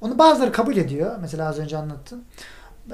Onu 0.00 0.18
bazıları 0.18 0.52
kabul 0.52 0.76
ediyor. 0.76 1.16
Mesela 1.20 1.48
az 1.48 1.58
önce 1.58 1.76
anlattım. 1.76 2.24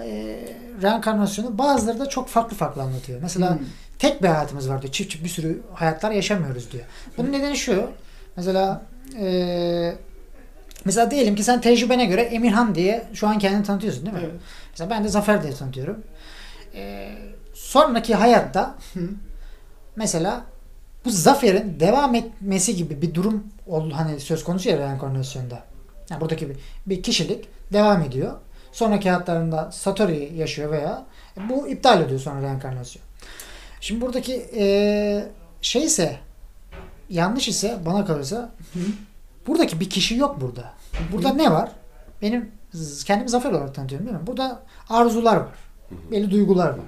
E, 0.02 0.38
reenkarnasyonu 0.82 1.58
bazıları 1.58 2.00
da 2.00 2.08
çok 2.08 2.28
farklı 2.28 2.56
farklı 2.56 2.82
anlatıyor. 2.82 3.20
Mesela 3.22 3.50
Hmm. 3.50 3.58
Tek 3.98 4.22
bir 4.22 4.28
hayatımız 4.28 4.68
var 4.68 4.82
diyor. 4.82 4.92
Çift 4.92 5.10
çift 5.10 5.24
bir 5.24 5.28
sürü 5.28 5.62
hayatlar 5.74 6.10
yaşamıyoruz 6.10 6.72
diyor. 6.72 6.84
Bunun 7.18 7.32
nedeni 7.32 7.56
şu. 7.56 7.90
Mesela 8.36 8.86
e, 9.20 9.94
mesela 10.84 11.10
diyelim 11.10 11.34
ki 11.34 11.44
sen 11.44 11.60
tecrübene 11.60 12.06
göre 12.06 12.22
Emirhan 12.22 12.74
diye 12.74 13.06
şu 13.14 13.28
an 13.28 13.38
kendini 13.38 13.62
tanıtıyorsun 13.62 14.06
değil 14.06 14.16
mi? 14.16 14.22
Evet. 14.24 14.34
Mesela 14.70 14.90
ben 14.90 15.04
de 15.04 15.08
Zafer 15.08 15.42
diye 15.42 15.52
tanıtıyorum. 15.52 16.04
E, 16.74 17.10
sonraki 17.54 18.14
hayatta 18.14 18.74
mesela 19.96 20.44
bu 21.04 21.10
zaferin 21.10 21.80
devam 21.80 22.14
etmesi 22.14 22.76
gibi 22.76 23.02
bir 23.02 23.14
durum 23.14 23.44
oldu 23.66 23.94
hani 23.96 24.20
söz 24.20 24.44
konusu 24.44 24.68
ya 24.68 24.78
reenkarnasyonda. 24.78 25.62
Yani 26.10 26.20
buradaki 26.20 26.50
bir, 26.50 26.56
bir 26.86 27.02
kişilik 27.02 27.48
devam 27.72 28.02
ediyor. 28.02 28.32
Sonraki 28.72 29.10
hayatlarında 29.10 29.72
Satori 29.72 30.32
yaşıyor 30.36 30.70
veya 30.70 31.06
bu 31.48 31.68
iptal 31.68 32.00
ediyor 32.00 32.20
sonra 32.20 32.42
reenkarnasyon. 32.42 33.04
Şimdi 33.84 34.00
buradaki 34.00 34.34
eee 34.34 35.28
şey 35.62 35.84
ise 35.84 36.18
yanlış 37.10 37.48
ise 37.48 37.78
bana 37.86 38.04
kalırsa 38.04 38.50
buradaki 39.46 39.80
bir 39.80 39.90
kişi 39.90 40.16
yok 40.16 40.40
burada. 40.40 40.72
Burada 41.12 41.34
ne 41.34 41.50
var? 41.50 41.70
Benim 42.22 42.50
kendimi 43.04 43.28
zafer 43.28 43.50
olarak 43.50 43.74
tanıtıyorum 43.74 44.06
değil 44.06 44.18
mi? 44.18 44.26
Burada 44.26 44.62
arzular 44.88 45.36
var. 45.36 45.48
Belli 46.10 46.30
duygular 46.30 46.68
var. 46.68 46.78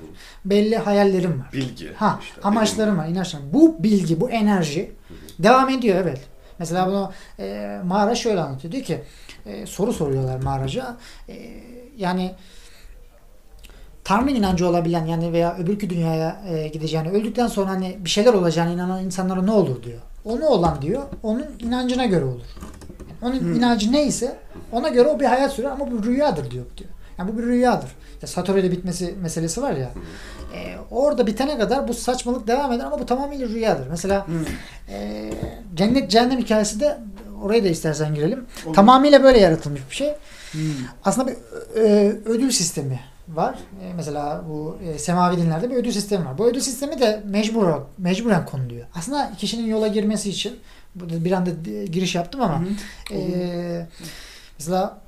Belli 0.45 0.77
hayallerim 0.77 1.41
var. 1.41 1.53
Bilgi. 1.53 1.93
Ha, 1.95 2.21
işte, 2.23 2.41
amaçlarım 2.43 2.99
var, 2.99 3.09
inançlarım. 3.09 3.53
Bu 3.53 3.83
bilgi, 3.83 4.21
bu 4.21 4.31
enerji 4.31 4.93
devam 5.39 5.69
ediyor 5.69 5.97
evet. 5.97 6.21
Mesela 6.59 6.87
bunu 6.87 7.13
e, 7.39 7.79
Mağara 7.85 8.15
şöyle 8.15 8.41
anlatıyor. 8.41 8.73
Diyor 8.73 8.85
ki 8.85 9.03
e, 9.47 9.67
soru 9.67 9.93
soruyorlar 9.93 10.43
Mağaraca. 10.43 10.97
E, 11.29 11.63
yani 11.97 12.35
Tanrı 14.07 14.31
inancı 14.31 14.69
olabilen 14.69 15.07
yani 15.07 15.33
veya 15.33 15.57
öbürkü 15.57 15.91
dünyaya 15.91 16.43
e, 16.49 16.69
gideceğini, 16.69 17.11
öldükten 17.11 17.47
sonra 17.47 17.71
hani 17.71 17.97
bir 18.05 18.11
şeyler 18.11 18.35
olacağını 18.35 18.73
inanan 18.73 19.05
insanlara 19.05 19.43
ne 19.43 19.51
olur 19.51 19.83
diyor. 19.83 19.99
O 20.25 20.41
ne 20.41 20.45
olan 20.45 20.83
diyor, 20.83 21.03
onun 21.23 21.45
inancına 21.59 22.07
göre 22.07 22.25
olur. 22.25 22.45
Onun 23.23 23.35
inancı 23.35 23.93
neyse 23.93 24.37
ona 24.73 24.89
göre 24.89 25.09
o 25.09 25.21
bir 25.21 25.25
hayat 25.25 25.53
sürer 25.53 25.71
ama 25.71 25.91
bu 25.91 26.05
rüyadır 26.05 26.51
diyor. 26.51 26.65
diyor. 26.77 26.91
Yani 27.19 27.33
bu 27.33 27.39
bir 27.39 27.43
rüyadır. 27.43 27.91
Ya 28.23 28.29
Satori'de 28.29 28.71
bitmesi 28.71 29.15
meselesi 29.23 29.63
var 29.63 29.73
ya. 29.73 29.91
e, 30.55 30.77
orada 30.91 31.27
bitene 31.27 31.59
kadar 31.59 31.89
bu 31.89 31.95
saçmalık 31.95 32.47
devam 32.47 32.73
eder 32.73 32.85
ama 32.85 33.01
bu 33.01 33.07
tamamıyla 33.07 33.49
rüyadır. 33.49 33.87
Mesela 33.91 34.27
e, 34.89 35.31
cennet 35.75 36.11
cehennem 36.11 36.39
hikayesi 36.39 36.81
de 36.81 36.99
oraya 37.43 37.65
da 37.65 37.69
istersen 37.69 38.15
girelim. 38.15 38.47
Olur. 38.67 38.75
Tamamıyla 38.75 39.23
böyle 39.23 39.39
yaratılmış 39.39 39.81
bir 39.91 39.95
şey. 39.95 40.15
Hmm. 40.53 40.61
Aslında 41.05 41.27
bir 41.27 41.37
e, 41.83 42.13
ödül 42.25 42.51
sistemi 42.51 43.01
var. 43.29 43.59
E, 43.83 43.93
mesela 43.97 44.45
bu 44.49 44.79
e, 44.85 44.99
semavi 44.99 45.37
dinlerde 45.37 45.71
bir 45.71 45.77
ödül 45.77 45.93
sistemi 45.93 46.25
var. 46.25 46.39
Bu 46.39 46.47
ödül 46.47 46.61
sistemi 46.61 47.01
de 47.01 47.23
mecbur 47.27 47.73
mecburen 47.99 48.47
konuluyor. 48.47 48.87
Aslında 48.95 49.33
kişinin 49.39 49.67
yola 49.67 49.89
girmesi 49.89 50.31
için 50.31 50.57
bir 50.95 51.33
anda 51.33 51.51
giriş 51.85 52.15
yaptım 52.15 52.41
ama 52.41 52.61
Hı 52.61 52.65
hı. 52.65 53.15
e, 53.15 53.87
mesela 54.59 55.01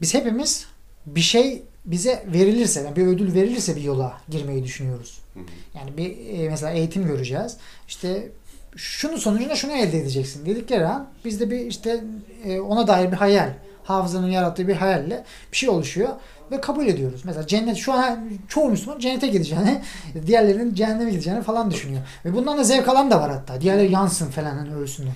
biz 0.00 0.14
hepimiz 0.14 0.66
bir 1.06 1.20
şey 1.20 1.62
bize 1.84 2.24
verilirse, 2.26 2.80
yani 2.80 2.96
bir 2.96 3.06
ödül 3.06 3.34
verilirse 3.34 3.76
bir 3.76 3.82
yola 3.82 4.12
girmeyi 4.28 4.64
düşünüyoruz. 4.64 5.18
Hı 5.34 5.40
hı. 5.40 5.44
Yani 5.78 5.96
bir 5.96 6.38
e, 6.38 6.48
mesela 6.48 6.72
eğitim 6.72 7.06
göreceğiz. 7.06 7.56
İşte 7.88 8.28
şunun 8.76 9.16
sonucunda 9.16 9.56
şunu 9.56 9.72
elde 9.72 9.98
edeceksin 9.98 10.46
dedikleri 10.46 10.86
an 10.86 11.08
bizde 11.24 11.50
bir 11.50 11.60
işte 11.60 12.04
e, 12.44 12.60
ona 12.60 12.86
dair 12.86 13.12
bir 13.12 13.16
hayal, 13.16 13.52
hafızanın 13.84 14.30
yarattığı 14.30 14.68
bir 14.68 14.76
hayalle 14.76 15.24
bir 15.52 15.56
şey 15.56 15.68
oluşuyor 15.68 16.08
ve 16.50 16.60
kabul 16.60 16.86
ediyoruz. 16.86 17.20
Mesela 17.24 17.46
cennet 17.46 17.76
şu 17.76 17.92
an 17.92 18.18
çoğu 18.48 18.70
Müslüman 18.70 18.98
cennete 18.98 19.26
gideceğini, 19.26 19.82
diğerlerinin 20.26 20.74
cehenneme 20.74 21.10
gideceğini 21.10 21.42
falan 21.42 21.70
düşünüyor. 21.70 22.00
Ve 22.24 22.34
bundan 22.34 22.58
da 22.58 22.64
zevk 22.64 22.88
alan 22.88 23.10
da 23.10 23.20
var 23.20 23.30
hatta. 23.30 23.60
Diğerleri 23.60 23.92
yansın 23.92 24.30
falan 24.30 24.56
hani 24.56 24.74
ölsün. 24.74 25.04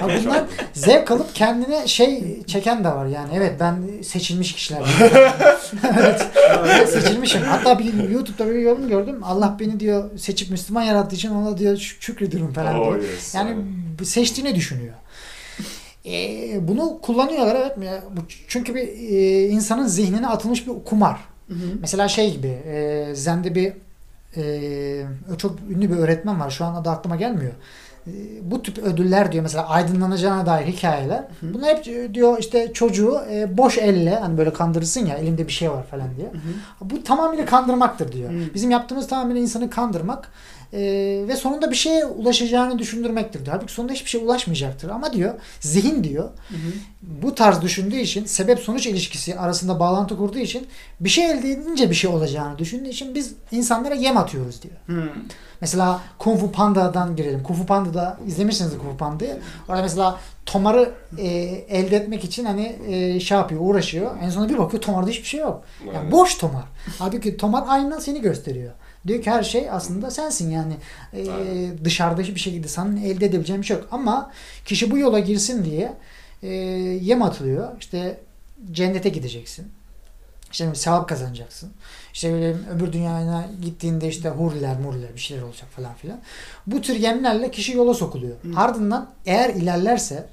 Ya 0.00 0.08
bunlar 0.24 0.42
zevk 0.72 1.10
alıp 1.10 1.34
kendine 1.34 1.88
şey 1.88 2.42
çeken 2.46 2.84
de 2.84 2.88
var 2.88 3.06
yani. 3.06 3.28
Evet 3.34 3.52
ben 3.60 3.76
seçilmiş 4.02 4.52
kişilerden. 4.52 4.86
evet. 5.98 6.26
Ben 6.66 6.84
seçilmişim. 6.86 7.42
Hatta 7.42 7.78
bir 7.78 8.08
YouTube'da 8.10 8.50
bir 8.50 8.54
yorum 8.58 8.88
gördüm. 8.88 9.20
Allah 9.24 9.56
beni 9.60 9.80
diyor 9.80 10.18
seçip 10.18 10.50
Müslüman 10.50 10.82
yarattığı 10.82 11.16
için 11.16 11.30
ona 11.30 11.58
diyor 11.58 11.76
şük- 11.76 12.00
şükrediyorum 12.02 12.52
falan 12.52 12.74
Oh, 12.80 12.84
diyor. 12.84 13.04
Yani 13.34 13.56
seçtiğini 14.04 14.54
düşünüyor. 14.54 14.94
Ee, 16.06 16.68
bunu 16.68 16.98
kullanıyorlar 17.02 17.56
evet 17.56 17.76
mi? 17.76 17.90
Çünkü 18.48 18.74
bir 18.74 18.88
e, 18.88 19.48
insanın 19.48 19.86
zihnine 19.86 20.26
atılmış 20.26 20.66
bir 20.66 20.72
kumar. 20.84 21.20
Hı 21.48 21.54
hı. 21.54 21.78
Mesela 21.80 22.08
şey 22.08 22.32
gibi 22.32 22.46
e, 22.46 23.10
Zen'de 23.14 23.54
bir 23.54 23.72
e, 24.36 25.36
çok 25.38 25.58
ünlü 25.70 25.90
bir 25.90 25.96
öğretmen 25.96 26.40
var. 26.40 26.50
Şu 26.50 26.64
an 26.64 26.74
adı 26.74 26.90
aklıma 26.90 27.16
gelmiyor. 27.16 27.52
E, 28.06 28.12
bu 28.50 28.62
tip 28.62 28.78
ödüller 28.78 29.32
diyor 29.32 29.42
mesela 29.42 29.68
aydınlanacağına 29.68 30.46
dair 30.46 30.66
hikayeler. 30.66 31.18
hı. 31.40 31.54
Bunlar 31.54 31.76
hep 31.76 31.88
e, 31.88 32.14
diyor 32.14 32.38
işte 32.38 32.72
çocuğu 32.72 33.20
e, 33.30 33.58
boş 33.58 33.78
elle 33.78 34.16
hani 34.16 34.38
böyle 34.38 34.52
kandırırsın 34.52 35.06
ya 35.06 35.16
elinde 35.16 35.46
bir 35.46 35.52
şey 35.52 35.70
var 35.70 35.86
falan 35.86 36.16
diye. 36.16 36.26
Hı. 36.26 36.90
Bu 36.90 37.02
tamamıyla 37.04 37.44
kandırmaktır 37.44 38.12
diyor. 38.12 38.30
Hı. 38.30 38.54
Bizim 38.54 38.70
yaptığımız 38.70 39.08
tamamıyla 39.08 39.42
insanı 39.42 39.70
kandırmak 39.70 40.30
e, 40.72 40.80
ve 41.28 41.36
sonunda 41.36 41.70
bir 41.70 41.76
şeye 41.76 42.06
ulaşacağını 42.06 42.78
düşündürmektir 42.78 43.44
diyor. 43.44 43.56
Halbuki 43.56 43.72
sonunda 43.72 43.92
hiçbir 43.92 44.10
şeye 44.10 44.24
ulaşmayacaktır. 44.24 44.90
Ama 44.90 45.12
diyor 45.12 45.34
zihin 45.60 46.04
diyor 46.04 46.24
Hı 46.24 46.54
hı. 46.54 46.72
bu 47.02 47.34
tarz 47.34 47.62
düşündüğü 47.62 47.96
için 47.96 48.24
sebep 48.24 48.58
sonuç 48.58 48.86
ilişkisi 48.86 49.38
arasında 49.38 49.80
bağlantı 49.80 50.16
kurduğu 50.16 50.38
için 50.38 50.66
bir 51.00 51.08
şey 51.08 51.30
elde 51.30 51.50
edince 51.50 51.90
bir 51.90 51.94
şey 51.94 52.10
olacağını 52.10 52.58
düşündüğü 52.58 52.88
için 52.88 53.14
biz 53.14 53.34
insanlara 53.50 53.94
yem 53.94 54.16
atıyoruz 54.16 54.62
diyor. 54.62 54.74
Hı. 54.86 55.08
Mesela 55.60 56.00
Kung 56.18 56.40
Fu 56.40 56.52
Panda'dan 56.52 57.16
girelim. 57.16 57.42
Kung 57.42 57.58
Fu 57.58 57.66
Panda'da 57.94 58.18
izlemişsiniz 58.26 58.70
Kung 58.78 58.90
Fu 58.90 58.96
Panda'yı. 58.96 59.38
Orada 59.68 59.82
mesela 59.82 60.20
Tomar'ı 60.46 60.94
e, 61.18 61.26
elde 61.68 61.96
etmek 61.96 62.24
için 62.24 62.44
hani 62.44 62.76
e, 62.88 63.20
şey 63.20 63.38
yapıyor, 63.38 63.60
uğraşıyor. 63.64 64.10
En 64.22 64.30
sonunda 64.30 64.52
bir 64.52 64.58
bakıyor 64.58 64.82
Tomar'da 64.82 65.10
hiçbir 65.10 65.26
şey 65.28 65.40
yok. 65.40 65.64
Yani 65.86 65.98
Aynen. 65.98 66.12
boş 66.12 66.34
Tomar. 66.34 66.64
Halbuki 66.98 67.36
Tomar 67.36 67.64
aynen 67.66 67.98
seni 67.98 68.20
gösteriyor. 68.20 68.72
Diyor 69.06 69.22
ki 69.22 69.30
her 69.30 69.42
şey 69.42 69.70
aslında 69.70 70.10
sensin 70.10 70.50
yani. 70.50 70.74
E, 71.12 71.30
Aynen. 71.30 71.84
dışarıda 71.84 72.22
hiçbir 72.22 72.40
şekilde 72.40 72.68
senin 72.68 72.96
elde 72.96 73.26
edebileceğin 73.26 73.62
bir 73.62 73.66
şey 73.66 73.76
yok. 73.76 73.88
Ama 73.90 74.30
kişi 74.64 74.90
bu 74.90 74.98
yola 74.98 75.18
girsin 75.18 75.64
diye 75.64 75.92
e, 76.42 76.48
yem 77.02 77.22
atılıyor. 77.22 77.68
İşte 77.80 78.20
cennete 78.72 79.08
gideceksin. 79.08 79.72
İşte 80.52 80.74
sevap 80.74 81.08
kazanacaksın. 81.08 81.72
İşte 82.14 82.32
böyle 82.32 82.54
öbür 82.76 82.92
dünyaya 82.92 83.44
gittiğinde 83.62 84.08
işte 84.08 84.28
huriler 84.28 84.80
muriler 84.80 85.14
bir 85.14 85.20
şeyler 85.20 85.42
olacak 85.42 85.68
falan 85.76 85.94
filan. 85.94 86.18
Bu 86.66 86.80
tür 86.80 86.94
yemlerle 86.94 87.50
kişi 87.50 87.76
yola 87.76 87.94
sokuluyor. 87.94 88.36
Hı. 88.42 88.60
Ardından 88.60 89.10
eğer 89.26 89.50
ilerlerse 89.50 90.26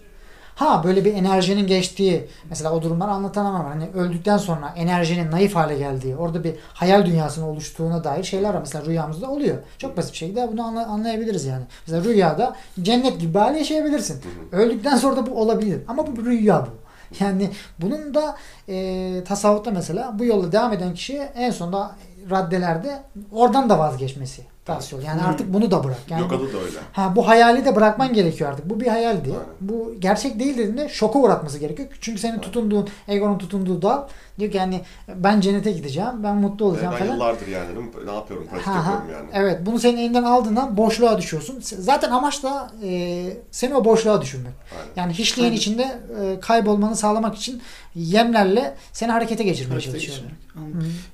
ha 0.56 0.84
böyle 0.84 1.06
bir 1.06 1.14
enerjinin 1.14 1.68
geçtiği 1.68 2.28
mesela 2.50 2.74
o 2.74 2.82
durumları 2.82 3.12
anlatan 3.12 3.54
var. 3.54 3.66
Hani 3.68 3.90
öldükten 3.96 4.38
sonra 4.38 4.74
enerjinin 4.76 5.32
naif 5.32 5.56
hale 5.56 5.78
geldiği 5.78 6.16
orada 6.16 6.44
bir 6.44 6.54
hayal 6.74 7.06
dünyasının 7.06 7.46
oluştuğuna 7.46 8.04
dair 8.04 8.24
şeyler 8.24 8.54
var. 8.54 8.60
Mesela 8.60 8.86
rüyamızda 8.86 9.30
oluyor. 9.30 9.58
Çok 9.78 9.98
basit 9.98 10.12
bir 10.12 10.18
şekilde 10.18 10.50
bunu 10.52 10.64
anla- 10.64 10.88
anlayabiliriz 10.88 11.46
yani. 11.46 11.64
Mesela 11.88 12.04
rüyada 12.04 12.56
cennet 12.82 13.20
gibi 13.20 13.34
bir 13.34 13.40
hale 13.40 13.58
yaşayabilirsin. 13.58 14.22
Öldükten 14.52 14.98
sonra 14.98 15.16
da 15.16 15.26
bu 15.28 15.42
olabilir. 15.42 15.82
Ama 15.88 16.08
bu 16.08 16.16
bir 16.18 16.26
rüya 16.26 16.68
bu. 16.68 16.81
Yani 17.20 17.50
bunun 17.80 18.14
da 18.14 18.36
e, 18.68 19.24
tasavvufta 19.24 19.72
mesela 19.72 20.20
bu 20.20 20.26
yolla 20.26 20.52
devam 20.52 20.74
eden 20.74 20.94
kişiye 20.94 21.32
en 21.36 21.52
sonunda 21.52 21.96
raddelerde 22.30 23.00
oradan 23.32 23.70
da 23.70 23.80
vazgeçmesi 23.80 24.46
oluyor. 24.70 25.08
Yani 25.08 25.22
Hmm. 25.22 25.30
artık 25.30 25.54
bunu 25.54 25.72
da 25.72 25.84
bırak. 25.84 25.98
Yani 26.10 26.26
adı 26.26 26.54
da 26.54 26.58
öyle. 26.58 26.78
ha, 26.94 27.14
bu 27.16 27.28
hayali 27.28 27.66
de 27.66 27.76
bırakman 27.76 28.14
gerekiyor 28.14 28.50
artık. 28.50 28.70
Bu 28.70 28.80
bir 28.80 28.88
hayaldi. 28.88 29.30
Aynen. 29.30 29.46
Bu 29.62 29.94
gerçek 30.00 30.40
değil 30.40 30.58
dediğinde 30.58 30.90
şoka 30.90 31.20
uğratması 31.20 31.58
gerekiyor. 31.58 31.90
Çünkü 32.02 32.20
senin 32.22 32.40
tutunduğun, 32.40 32.88
egonun 33.08 33.38
tutunduğu 33.38 33.82
dal 33.82 34.08
diyor 34.40 34.52
ki 34.52 34.58
yani 34.58 34.82
ben 35.16 35.42
cennete 35.42 35.72
gideceğim, 35.72 36.24
ben 36.24 36.36
mutlu 36.36 36.66
olacağım 36.66 36.94
ben 36.94 37.00
falan. 37.00 37.14
yıllardır 37.14 37.48
yani 37.48 37.66
ne 38.06 38.12
yapıyorum? 38.12 38.48
Pratik 38.48 38.68
Ha, 38.68 38.88
ha. 38.88 38.92
yapıyorum 38.92 39.12
yani. 39.12 39.30
Evet 39.46 39.60
bunu 39.66 39.80
senin 39.80 39.98
elinden 39.98 40.24
aldığından 40.24 40.78
boşluğa 40.78 41.18
düşüyorsun. 41.18 41.60
Zaten 41.62 42.12
amaç 42.12 42.44
da 42.44 42.72
e, 42.84 43.24
seni 43.52 43.76
o 43.76 43.86
boşluğa 43.86 44.22
düşürmek. 44.22 44.54
Aynen. 44.72 44.92
Yani 44.96 45.14
hiçliğin 45.14 45.48
Aynen. 45.48 45.58
içinde 45.58 45.84
e, 46.22 46.40
kaybolmanı 46.40 46.96
sağlamak 46.96 47.36
için 47.36 47.62
yemlerle 47.96 48.76
seni 48.94 49.12
harekete 49.12 49.44
geçirmeye 49.44 49.82
çalışıyorlar. 49.82 50.32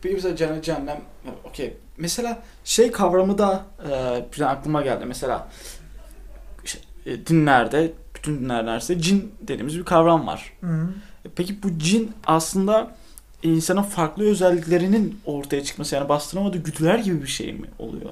Peki 0.02 0.16
mesela 0.16 0.36
cennet 0.36 0.64
cehennem 0.64 0.98
okey. 1.50 1.78
Mesela 1.98 2.40
şey 2.64 2.92
kavramı 2.92 3.38
da 3.38 3.66
e, 4.40 4.46
aklıma 4.46 4.82
geldi. 4.82 5.06
Mesela 5.06 5.48
işte, 6.66 6.80
e, 7.06 7.28
dinlerde 7.28 7.94
bütün 8.16 8.40
dinler 8.40 8.66
neredeyse 8.66 9.02
cin 9.02 9.34
dediğimiz 9.42 9.78
bir 9.80 9.84
kavram 9.86 10.28
var. 10.28 10.54
Hı. 10.62 10.90
E, 11.26 11.30
Peki 11.36 11.64
bu 11.64 11.80
cin 11.80 12.12
aslında 12.26 12.96
insanın 13.44 13.82
farklı 13.82 14.24
özelliklerinin 14.30 15.20
ortaya 15.26 15.64
çıkması 15.64 15.96
yani 15.96 16.10
bastıramadığı 16.10 16.58
güdüler 16.58 17.00
gibi 17.00 17.22
bir 17.22 17.28
şey 17.28 17.54
mi 17.54 17.68
oluyor? 17.80 18.10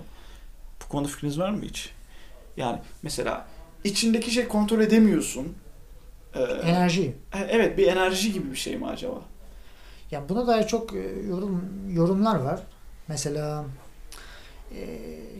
Bu 0.84 0.90
konuda 0.90 1.08
fikriniz 1.08 1.40
var 1.40 1.50
mı 1.50 1.62
hiç? 1.62 1.90
Yani 2.58 2.80
mesela 3.02 3.46
içindeki 3.84 4.32
şey 4.32 4.48
kontrol 4.48 4.80
edemiyorsun. 4.80 5.54
Ee, 6.34 6.40
Enerji. 6.42 7.16
evet 7.50 7.78
bir 7.78 7.88
enerji 7.88 8.34
gibi 8.34 8.52
bir 8.52 8.58
şey 8.58 8.78
mi 8.78 8.88
acaba? 8.88 9.22
Ya 10.12 10.30
buna 10.30 10.48
dair 10.48 10.68
çok 10.68 10.94
e, 10.94 11.00
yorum 11.28 11.62
yorumlar 11.90 12.36
var. 12.40 12.60
Mesela 13.08 13.66
e, 14.72 14.78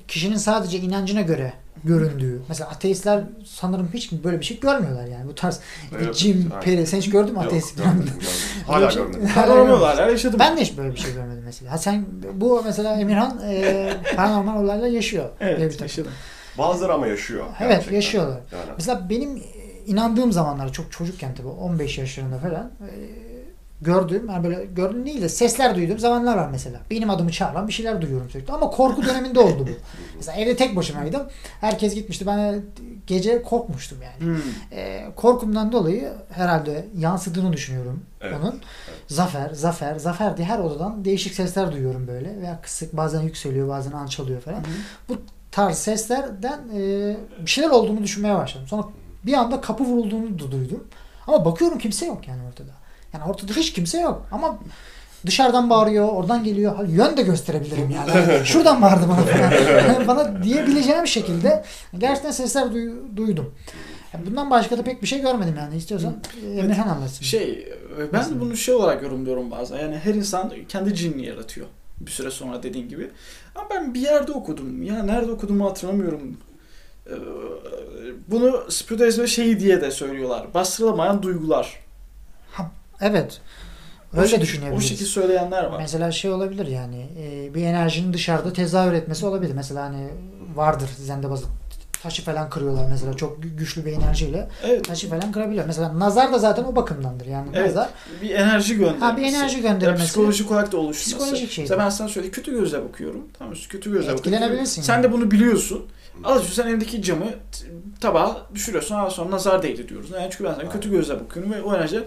kişinin 0.08 0.38
sadece 0.38 0.78
inancına 0.78 1.22
göre 1.22 1.54
göründüğü. 1.84 2.42
Mesela 2.50 2.70
ateistler 2.70 3.24
sanırım 3.46 3.90
hiç 3.94 4.12
böyle 4.12 4.40
bir 4.40 4.46
şey 4.46 4.60
görmüyorlar 4.60 5.06
yani. 5.08 5.28
Bu 5.28 5.36
tarz 5.36 5.60
Evet, 5.98 6.16
cin, 6.16 6.50
aynen. 6.52 6.62
peri. 6.64 6.88
Sen 6.88 6.98
hiç 6.98 7.10
gördün 7.10 7.32
mü 7.34 7.38
Yok, 7.38 7.46
ateist? 7.46 7.78
görmedim, 7.78 7.98
görmedim. 8.00 8.28
Hala 8.68 8.92
şey- 8.92 9.02
görmedim. 9.04 9.28
Hala 9.36 9.46
Paranormal 9.48 9.80
olaylar 9.80 10.08
yaşadım. 10.10 10.40
Ben 10.40 10.58
de 10.58 10.62
hiç 10.62 10.78
böyle 10.78 10.92
bir 10.92 11.00
şey 11.00 11.14
görmedim 11.14 11.44
mesela. 11.46 11.72
Ha 11.72 11.78
sen 11.78 12.06
bu 12.34 12.62
mesela 12.66 12.96
Emirhan 13.00 13.40
e, 13.50 13.94
paranormal 14.16 14.64
olaylar 14.64 14.88
yaşıyor. 14.88 15.30
Evet 15.40 15.82
yaşadım. 15.82 16.12
Bazıları 16.58 16.94
ama 16.94 17.08
yaşıyor. 17.08 17.46
Evet 17.60 17.70
gerçekten. 17.72 17.96
yaşıyorlar. 17.96 18.40
Yani. 18.52 18.66
Mesela 18.78 19.10
benim 19.10 19.44
inandığım 19.86 20.32
zamanlar 20.32 20.74
çok 20.74 20.92
çocukken 20.92 21.36
tabii 21.36 21.48
15 21.48 21.98
yaşlarında 21.98 22.38
falan 22.38 22.72
e, 22.82 22.92
gördüğüm 23.82 24.30
yani 24.30 24.44
böyle 24.44 24.66
gördüğüm 24.66 25.06
değil 25.06 25.22
de 25.22 25.30
sesler 25.30 25.76
duyduğum 25.76 26.00
zamanlar 26.00 26.38
var 26.38 26.50
mesela. 26.52 26.80
Benim 26.92 27.10
adımı 27.10 27.32
çağıran 27.32 27.68
bir 27.68 27.74
şeyler 27.74 28.02
duyuyorum 28.02 28.30
sürekli 28.30 28.54
ama 28.54 28.70
korku 28.70 29.06
döneminde 29.06 29.40
oldu 29.40 29.68
bu. 29.68 29.72
Mesela 30.18 30.38
evde 30.38 30.56
tek 30.56 30.76
başımaydım. 30.76 31.24
Herkes 31.62 31.96
gitmişti. 31.96 32.28
Ben 32.28 32.62
gece 33.08 33.42
korkmuştum 33.42 33.98
yani. 34.02 34.32
Hmm. 34.32 34.42
E, 34.72 35.06
korkumdan 35.16 35.72
dolayı 35.72 36.14
herhalde 36.32 36.86
yansıdığını 36.98 37.54
düşünüyorum 37.54 38.04
Evet, 38.22 38.38
onun. 38.42 38.62
Zafer, 39.08 39.50
zafer, 39.54 39.96
zafer 39.96 40.38
diye 40.38 40.48
her 40.48 40.60
odadan 40.60 41.06
değişik 41.06 41.34
sesler 41.34 41.72
duyuyorum 41.72 42.08
böyle. 42.08 42.42
Veya 42.42 42.62
kısık 42.62 42.98
bazen 42.98 43.22
yükseliyor 43.22 43.68
bazen 43.68 43.92
alçalıyor 43.92 44.42
falan. 44.42 44.64
Bu 45.10 45.18
tarz 45.52 45.78
seslerden 45.78 46.60
e, 46.76 47.16
bir 47.42 47.50
şeyler 47.52 47.70
olduğunu 47.70 48.04
düşünmeye 48.04 48.36
başladım. 48.36 48.68
Sonra 48.68 48.84
bir 49.26 49.34
anda 49.34 49.62
kapı 49.62 49.84
vurulduğunu 49.84 50.40
da 50.40 50.52
duydum. 50.52 50.84
Ama 51.28 51.46
bakıyorum 51.46 51.78
kimse 51.78 52.06
yok 52.06 52.28
yani 52.28 52.42
ortada. 52.50 52.72
Yani 53.20 53.32
ortada 53.32 53.54
hiç 53.54 53.74
kimse 53.74 54.00
yok. 54.02 54.28
Ama 54.32 54.60
dışarıdan 55.26 55.70
bağırıyor, 55.70 56.08
oradan 56.08 56.44
geliyor. 56.44 56.88
Yön 56.88 57.18
de 57.18 57.22
gösterebilirim 57.22 57.90
yani. 57.92 58.12
Şuradan 58.46 58.82
bağırdı 58.82 59.08
bana 59.10 59.22
falan. 59.22 59.52
Yani 59.94 60.08
bana 60.08 60.44
diyebileceğim 60.44 61.08
şekilde 61.08 61.64
gerçekten 61.98 62.32
sesler 62.32 62.64
duy- 62.66 63.16
duydum. 63.18 63.54
Yani 64.14 64.26
bundan 64.26 64.50
başka 64.52 64.78
da 64.78 64.84
pek 64.84 65.02
bir 65.02 65.08
şey 65.08 65.22
görmedim 65.22 65.56
yani. 65.60 65.76
İstiyorsan 65.78 66.16
e, 66.46 66.60
Emirhan 66.60 66.88
anlatsın. 66.88 67.26
Şey, 67.26 67.68
e, 68.00 68.14
ben 68.14 68.30
de 68.36 68.40
bunu 68.40 68.58
şey 68.58 68.76
olarak 68.76 69.04
yorumluyorum 69.04 69.52
bazen. 69.52 69.80
Yani 69.80 69.98
her 69.98 70.14
insan 70.14 70.52
kendi 70.70 70.96
cinini 70.96 71.26
yaratıyor. 71.26 71.68
Bir 72.00 72.12
süre 72.12 72.32
sonra 72.32 72.64
dediğin 72.64 72.90
gibi. 72.90 73.12
Ama 73.56 73.68
ben 73.70 73.94
bir 73.94 74.00
yerde 74.00 74.32
okudum. 74.32 74.84
Ya 74.84 75.04
nerede 75.04 75.32
okuduğumu 75.32 75.66
hatırlamıyorum. 75.70 76.38
Ee, 77.08 77.14
Bunu 78.28 78.64
spiritüalizme 78.70 79.28
şeyi 79.28 79.60
diye 79.60 79.82
de 79.82 79.92
söylüyorlar. 79.92 80.54
Bastırılamayan 80.54 81.24
duygular. 81.24 81.80
Evet. 83.02 83.42
O 84.14 84.18
Öyle 84.18 84.28
şekil- 84.28 84.42
düşünebiliriz. 84.42 84.78
O 84.86 84.88
şekilde 84.88 85.08
söyleyenler 85.10 85.64
var. 85.64 85.78
Mesela 85.80 86.12
şey 86.12 86.32
olabilir 86.32 86.68
yani 86.68 87.08
e, 87.20 87.54
bir 87.54 87.64
enerjinin 87.66 88.14
dışarıda 88.14 88.54
tezahür 88.54 88.94
etmesi 88.94 89.26
olabilir. 89.26 89.52
Mesela 89.56 89.84
hani 89.84 90.08
vardır 90.56 90.90
zende 90.98 91.30
bazı 91.30 91.46
taşı 92.04 92.24
falan 92.24 92.50
kırıyorlar 92.50 92.86
mesela 92.90 93.14
çok 93.14 93.44
gü- 93.44 93.56
güçlü 93.56 93.86
bir 93.86 93.92
enerjiyle 93.94 94.50
Evet. 94.64 94.86
taşı 94.88 95.10
falan 95.10 95.32
kırabiliyor. 95.32 95.66
Mesela 95.66 96.00
nazar 96.00 96.34
da 96.34 96.40
zaten 96.40 96.64
o 96.64 96.76
bakımdandır 96.76 97.26
yani 97.26 97.48
Evet. 97.54 97.68
nazar. 97.68 97.90
Bir 98.22 98.30
enerji 98.30 98.76
göndermesi. 98.78 99.06
Ha 99.06 99.18
bir 99.18 99.22
enerji 99.24 99.62
göndermesi. 99.62 100.06
psikolojik 100.06 100.52
olarak 100.52 100.72
da 100.72 100.78
oluşması. 100.78 101.10
Psikolojik 101.18 101.52
şey. 101.52 101.64
Mesela 101.64 101.80
ben 101.86 101.90
sana 101.90 102.08
söyleyeyim 102.08 102.34
kötü 102.34 102.52
gözle 102.52 102.84
bakıyorum. 102.84 103.22
Tamam? 103.40 103.54
Kötü 103.70 103.92
gözle 103.92 104.00
bakıyorum. 104.14 104.18
Etkilenebilirsin 104.18 104.82
Sen 104.82 104.94
yani. 104.94 105.04
de 105.04 105.12
bunu 105.12 105.32
biliyorsun. 105.32 105.86
Alıyorsun 106.24 106.54
sen 106.54 106.68
elindeki 106.68 107.02
camı 107.02 107.26
tabağa 108.02 108.48
düşürüyorsun. 108.54 108.96
Ondan 108.96 109.10
sonra 109.10 109.32
nazar 109.32 109.64
değdi 109.64 109.90
diyoruz. 109.90 110.10
Yani 110.10 110.28
çünkü 110.32 110.44
ben 110.44 110.54
sana 110.54 110.70
kötü 110.70 110.92
gözle 110.92 111.20
bakıyorum 111.20 111.54
ve 111.54 111.62
o 111.62 111.76
enerjiden 111.76 112.04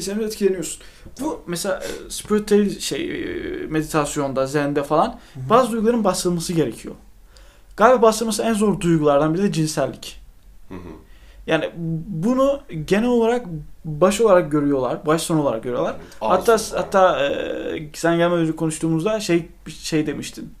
sen 0.00 0.20
etkileniyorsun. 0.20 0.82
Bu 1.20 1.42
mesela 1.46 1.76
e, 1.78 2.10
spiritüel 2.10 2.78
şey 2.78 3.10
e, 3.10 3.66
meditasyonda, 3.66 4.46
zende 4.46 4.82
falan 4.82 5.08
hı. 5.08 5.40
bazı 5.50 5.72
duyguların 5.72 6.04
bastırılması 6.04 6.52
gerekiyor. 6.52 6.94
Galiba 7.76 8.02
bastırılması 8.02 8.42
en 8.42 8.54
zor 8.54 8.80
duygulardan 8.80 9.34
biri 9.34 9.42
de 9.42 9.52
cinsellik. 9.52 10.20
Hı 10.68 10.74
hı. 10.74 10.78
Yani 11.46 11.70
bunu 12.06 12.60
genel 12.86 13.08
olarak 13.08 13.46
baş 13.84 14.20
olarak 14.20 14.52
görüyorlar, 14.52 15.06
baş 15.06 15.22
son 15.22 15.36
olarak 15.36 15.62
görüyorlar. 15.62 15.96
Hatta 16.20 16.52
Arzu. 16.52 16.76
hatta 16.76 17.26
e, 17.26 17.90
sen 17.94 18.16
gelmeden 18.16 18.42
önce 18.42 18.56
konuştuğumuzda 18.56 19.20
şey 19.20 19.48
şey 19.68 20.06
demiştin. 20.06 20.54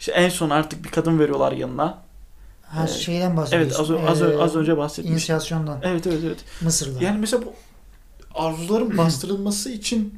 İşte 0.00 0.12
en 0.12 0.28
son 0.28 0.50
artık 0.50 0.84
bir 0.84 0.88
kadın 0.88 1.18
veriyorlar 1.18 1.52
yanına. 1.52 2.07
Ha 2.68 2.80
Evet. 2.80 2.90
şeyden 2.90 3.36
bahsediyorsun. 3.36 3.94
Evet 3.94 4.08
az, 4.08 4.22
az, 4.22 4.30
Ee, 4.30 4.38
az 4.38 4.56
önce 4.56 4.76
bahsetmiştim. 4.76 5.12
İnisyasyondan 5.12 5.80
Evet 5.82 6.06
evet 6.06 6.20
evet. 6.26 6.38
Mısır'da. 6.62 7.04
Yani 7.04 7.18
mesela 7.18 7.42
bu 7.46 7.52
arzuların 8.34 8.98
bastırılması 8.98 9.70
için 9.70 10.14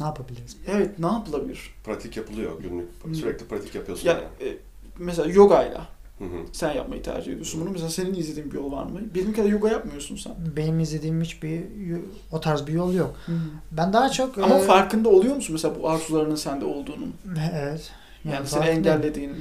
Ne 0.00 0.06
yapabiliriz? 0.06 0.56
evet 0.66 0.98
ne 0.98 1.06
yapılabilir? 1.06 1.74
Pratik 1.84 2.16
yapılıyor 2.16 2.52
günlük. 2.62 2.88
Hı. 3.04 3.14
Sürekli 3.14 3.46
pratik 3.46 3.74
yapıyorsun. 3.74 4.08
Yani 4.08 4.20
Yani. 4.40 4.50
e, 4.52 4.56
mesela 4.98 5.28
yogayla 5.32 5.86
Hı 6.18 6.24
hı. 6.24 6.28
sen 6.52 6.72
yapmayı 6.72 7.02
tercih 7.02 7.32
ediyorsun 7.32 7.60
bunu. 7.60 7.70
Mesela 7.70 7.90
senin 7.90 8.14
izlediğin 8.14 8.50
bir 8.50 8.56
yol 8.56 8.72
var 8.72 8.84
mı? 8.84 9.00
Benim 9.14 9.32
kadar 9.32 9.48
yoga 9.48 9.68
yapmıyorsun 9.68 10.16
sen. 10.16 10.34
Benim 10.56 10.80
izlediğim 10.80 11.20
hiçbir 11.22 11.62
o 12.32 12.40
tarz 12.40 12.66
bir 12.66 12.72
yol 12.72 12.94
yok. 12.94 13.16
Ben 13.72 13.92
daha 13.92 14.08
çok 14.10 14.38
Ama 14.38 14.54
e, 14.58 14.60
farkında 14.60 15.08
oluyor 15.08 15.34
musun 15.36 15.52
mesela 15.52 15.74
bu 15.82 15.88
arzularının 15.88 16.36
sende 16.36 16.64
olduğunun? 16.64 17.14
evet. 17.52 17.90
Yani, 18.24 18.46
seni 18.46 18.84
farkındayım. 18.84 19.36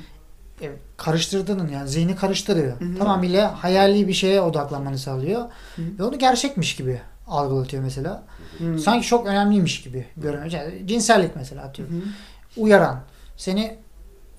Evet, 0.62 0.80
karıştırdığının 0.98 1.68
yani 1.68 1.90
zihni 1.90 2.16
karıştırıyor. 2.16 2.82
Hı 2.82 2.86
hı. 2.86 2.98
Tamamıyla 2.98 3.64
hayali 3.64 4.08
bir 4.08 4.14
şeye 4.14 4.42
odaklanmanı 4.42 4.98
sağlıyor. 4.98 5.42
Hı. 5.76 5.82
Ve 6.00 6.04
onu 6.04 6.20
gerçekmiş 6.20 6.76
gibi 6.76 7.02
algılatıyor 7.28 7.84
mesela. 7.84 8.24
Hmm. 8.58 8.80
Sanki 8.80 9.08
çok 9.08 9.28
önemliymiş 9.28 9.82
gibi 9.82 10.06
görünüyor. 10.18 10.52
Yani 10.52 10.88
cinsellik 10.88 11.36
mesela 11.36 11.74
hı. 11.78 12.62
Uyaran. 12.62 13.00
Seni 13.38 13.78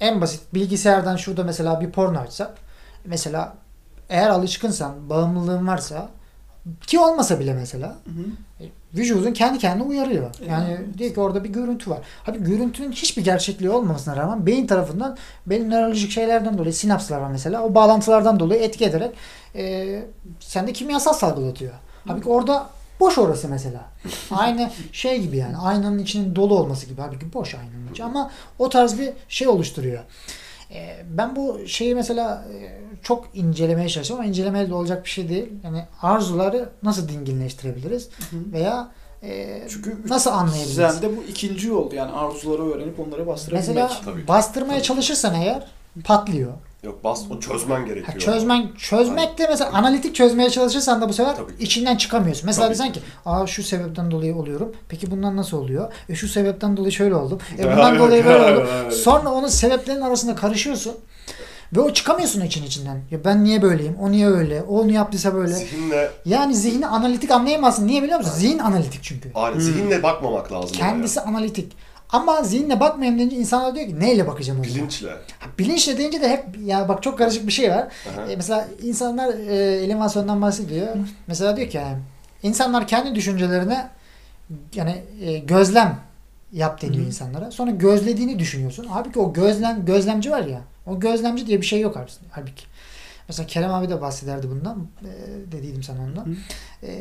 en 0.01 0.21
basit 0.21 0.55
bilgisayardan 0.55 1.17
şurada 1.17 1.45
mesela 1.45 1.81
bir 1.81 1.91
porno 1.91 2.19
açsak 2.19 2.55
mesela 3.05 3.57
eğer 4.09 4.31
alışkınsan, 4.31 5.11
bağımlılığın 5.11 5.67
varsa 5.67 6.09
ki 6.87 6.99
olmasa 6.99 7.41
bile 7.41 7.55
mesela 7.55 7.89
Hı 7.89 8.11
hı. 8.11 8.25
Vücudun 8.95 9.33
kendi 9.33 9.59
kendine 9.59 9.83
uyarıyor. 9.83 10.35
Yani 10.49 10.77
Evet. 10.79 10.99
diyor 10.99 11.15
ki 11.15 11.21
orada 11.21 11.45
bir 11.45 11.49
görüntü 11.49 11.91
var. 11.91 11.99
Abi 12.27 12.45
görüntünün 12.45 12.93
hiçbir 12.93 13.25
gerçekliği 13.25 13.71
olmamasına 13.71 14.17
rağmen 14.17 14.47
beyin 14.47 14.67
tarafından 14.67 15.17
benim 15.47 15.71
nörolojik 15.71 16.11
şeylerden 16.11 16.59
dolayı 16.59 16.73
sinapslar 16.75 17.19
var 17.21 17.31
mesela. 17.31 17.63
O 17.65 17.75
bağlantılardan 17.75 18.41
dolayı 18.41 18.61
etki 18.61 18.85
ederek 18.85 19.11
e, 19.55 20.03
sende 20.41 20.73
kimyasal 20.73 21.13
salgılatıyor. 21.13 21.73
Halbuki 22.07 22.29
orada 22.29 22.67
boş 23.01 23.19
orası 23.19 23.49
mesela. 23.49 23.81
Aynı 24.31 24.71
şey 24.93 25.21
gibi 25.23 25.37
yani. 25.37 25.57
Aynanın 25.57 25.99
içinin 25.99 26.37
dolu 26.37 26.55
olması 26.59 26.87
gibi. 26.87 27.01
Halbuki 27.01 27.33
boş 27.33 27.55
aynanın 27.55 27.93
içi. 27.93 28.05
Ama 28.05 28.31
o 28.59 28.69
tarz 28.69 28.99
bir 28.99 29.11
şey 29.29 29.49
oluşturuyor. 29.49 30.03
E, 30.71 30.97
ben 31.11 31.37
bu 31.37 31.61
şeyi 31.67 31.95
mesela 31.95 32.45
e, 32.55 32.79
çok 33.03 33.29
incelemeye 33.35 33.89
çalışıyorum 33.89 34.23
ama 34.25 34.29
incelemeye 34.31 34.71
de 34.71 34.75
olacak 34.75 35.05
bir 35.05 35.11
şey 35.11 35.29
değil. 35.29 35.47
Yani 35.65 35.85
arzuları 36.03 36.69
nasıl 36.83 37.09
dinginleştirebiliriz? 37.09 38.09
Veya 38.33 38.89
e, 39.23 39.63
Çünkü 39.69 39.97
nasıl 40.09 40.31
anlayabiliriz? 40.31 40.75
Zende 40.75 41.17
bu 41.17 41.23
ikinci 41.23 41.69
yol 41.69 41.93
yani 41.93 42.13
arzuları 42.13 42.63
öğrenip 42.73 43.01
onları 43.01 43.27
bastırabilmek. 43.27 43.69
Mesela 43.69 44.01
Tabii. 44.05 44.29
bastırmaya 44.29 44.75
Tabii. 44.79 44.87
çalışırsan 44.87 45.35
eğer 45.35 45.67
patlıyor. 46.05 46.53
Yok 46.83 47.05
bas 47.05 47.23
o 47.31 47.41
çözmen 47.41 47.87
gerekiyor. 47.87 48.19
çözmen 48.19 48.69
çözmek 48.79 49.39
de 49.39 49.47
mesela 49.49 49.71
analitik 49.71 50.15
çözmeye 50.15 50.51
çalışırsan 50.51 51.01
da 51.01 51.09
bu 51.09 51.13
sefer 51.13 51.35
içinden 51.61 51.97
çıkamıyorsun. 51.97 52.47
Mesela 52.47 52.67
Tabii 52.67 52.75
desen 52.75 52.93
ki, 52.93 53.01
"Aa 53.27 53.47
şu 53.47 53.63
sebepten 53.63 54.11
dolayı 54.11 54.37
oluyorum. 54.37 54.73
Peki 54.89 55.11
bundan 55.11 55.37
nasıl 55.37 55.57
oluyor? 55.57 55.93
E 56.09 56.15
şu 56.15 56.29
sebepten 56.29 56.77
dolayı 56.77 56.93
şöyle 56.93 57.15
oldum. 57.15 57.39
E 57.59 57.65
bundan 57.73 57.99
dolayı 57.99 58.25
böyle 58.25 58.45
aynen, 58.45 58.57
oldu." 58.61 58.69
aynen. 58.79 58.91
Sonra 59.05 59.33
onun 59.33 59.49
sebeplerin 59.49 60.01
arasında 60.01 60.35
karışıyorsun. 60.35 60.95
Ve 61.77 61.81
o 61.81 61.93
çıkamıyorsun 61.93 62.41
için 62.41 62.65
içinden. 62.65 63.01
Ya 63.11 63.25
ben 63.25 63.45
niye 63.45 63.63
böyleyim? 63.63 63.97
O 64.01 64.11
niye 64.11 64.29
öyle? 64.29 64.63
O 64.63 64.81
onu 64.81 64.93
yaptıysa 64.93 65.35
böyle. 65.35 65.53
Zihinle, 65.55 66.11
Yani 66.25 66.55
zihni 66.55 66.87
analitik 66.87 67.31
anlayamazsın. 67.31 67.87
Niye 67.87 68.03
biliyor 68.03 68.19
musun? 68.19 68.33
Zihin 68.37 68.59
analitik 68.59 69.03
çünkü. 69.03 69.31
aynen, 69.35 69.55
Hmm. 69.55 69.61
zihinle 69.61 70.03
bakmamak 70.03 70.53
lazım. 70.53 70.77
Kendisi 70.77 71.21
analitik. 71.21 71.73
Ama 72.11 72.43
zihinle 72.43 72.81
bakmayayım 72.81 73.19
deyince 73.19 73.37
insanlar 73.37 73.75
diyor 73.75 73.87
ki 73.87 74.01
neyle 74.01 74.27
bakacağım 74.27 74.61
o 74.61 74.65
zaman? 74.65 74.77
Bilinçle. 74.79 75.09
Ha, 75.39 75.47
Bilinçle 75.59 75.99
deyince 75.99 76.21
de 76.21 76.29
hep 76.29 76.45
ya 76.65 76.89
bak 76.89 77.03
çok 77.03 77.19
karışık 77.19 77.47
bir 77.47 77.53
şey 77.53 77.71
var. 77.71 77.89
Aha. 78.13 78.31
E, 78.33 78.37
mesela 78.37 78.69
insanlar 78.83 79.35
e, 79.35 79.55
eliminasyondan 79.85 80.43
bahsediyor. 80.43 80.89
Mesela 81.27 81.57
diyor 81.57 81.69
ki 81.71 81.77
yani 81.77 81.99
insanlar 82.43 82.87
kendi 82.87 83.15
düşüncelerine 83.15 83.89
yani 84.75 85.03
e, 85.21 85.39
gözlem 85.39 85.97
yap 86.53 86.83
deniyor 86.83 87.03
Hı. 87.03 87.07
insanlara. 87.07 87.51
Sonra 87.51 87.71
gözlediğini 87.71 88.39
düşünüyorsun. 88.39 88.87
Halbuki 88.91 89.19
o 89.19 89.33
gözlem 89.33 89.85
gözlemci 89.85 90.31
var 90.31 90.43
ya. 90.47 90.61
O 90.87 91.01
gözlemci 91.01 91.47
diye 91.47 91.61
bir 91.61 91.67
şey 91.67 91.81
yok 91.81 91.97
halbuki. 91.97 92.15
halbuki. 92.31 92.65
Mesela 93.29 93.47
Kerem 93.47 93.75
abi 93.75 93.89
de 93.89 94.01
bahsederdi 94.01 94.51
bundan. 94.51 94.87
E, 95.03 95.13
dediydim 95.53 95.83
sana 95.83 95.99
ondan. 96.03 96.25
Hı. 96.27 96.31
E, 96.87 96.93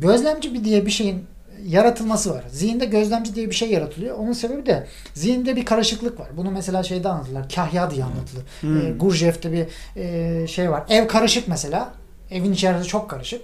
gözlemci 0.00 0.54
bir 0.54 0.64
diye 0.64 0.86
bir 0.86 0.90
şeyin 0.90 1.24
yaratılması 1.66 2.30
var. 2.30 2.44
Zihinde 2.50 2.84
gözlemci 2.84 3.34
diye 3.34 3.50
bir 3.50 3.54
şey 3.54 3.70
yaratılıyor. 3.70 4.18
Onun 4.18 4.32
sebebi 4.32 4.66
de 4.66 4.86
zihinde 5.14 5.56
bir 5.56 5.64
karışıklık 5.64 6.20
var. 6.20 6.28
Bunu 6.36 6.50
mesela 6.50 6.82
şeyde 6.82 7.08
anlatırlar. 7.08 7.48
Kahya 7.48 7.90
diye 7.90 8.04
anlatılır. 8.04 8.44
Hmm. 8.60 8.86
E, 8.86 8.90
Gurdjieff'te 8.90 9.52
bir 9.52 9.66
e, 9.96 10.46
şey 10.46 10.70
var. 10.70 10.82
Ev 10.88 11.08
karışık 11.08 11.48
mesela. 11.48 11.94
Evin 12.30 12.52
içerisi 12.52 12.88
çok 12.88 13.10
karışık. 13.10 13.42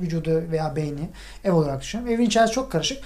Vücudu 0.00 0.42
veya 0.50 0.76
beyni 0.76 1.08
ev 1.44 1.52
olarak 1.52 1.80
düşünüyorum. 1.80 2.14
Evin 2.14 2.26
içerisi 2.26 2.52
çok 2.52 2.72
karışık. 2.72 2.98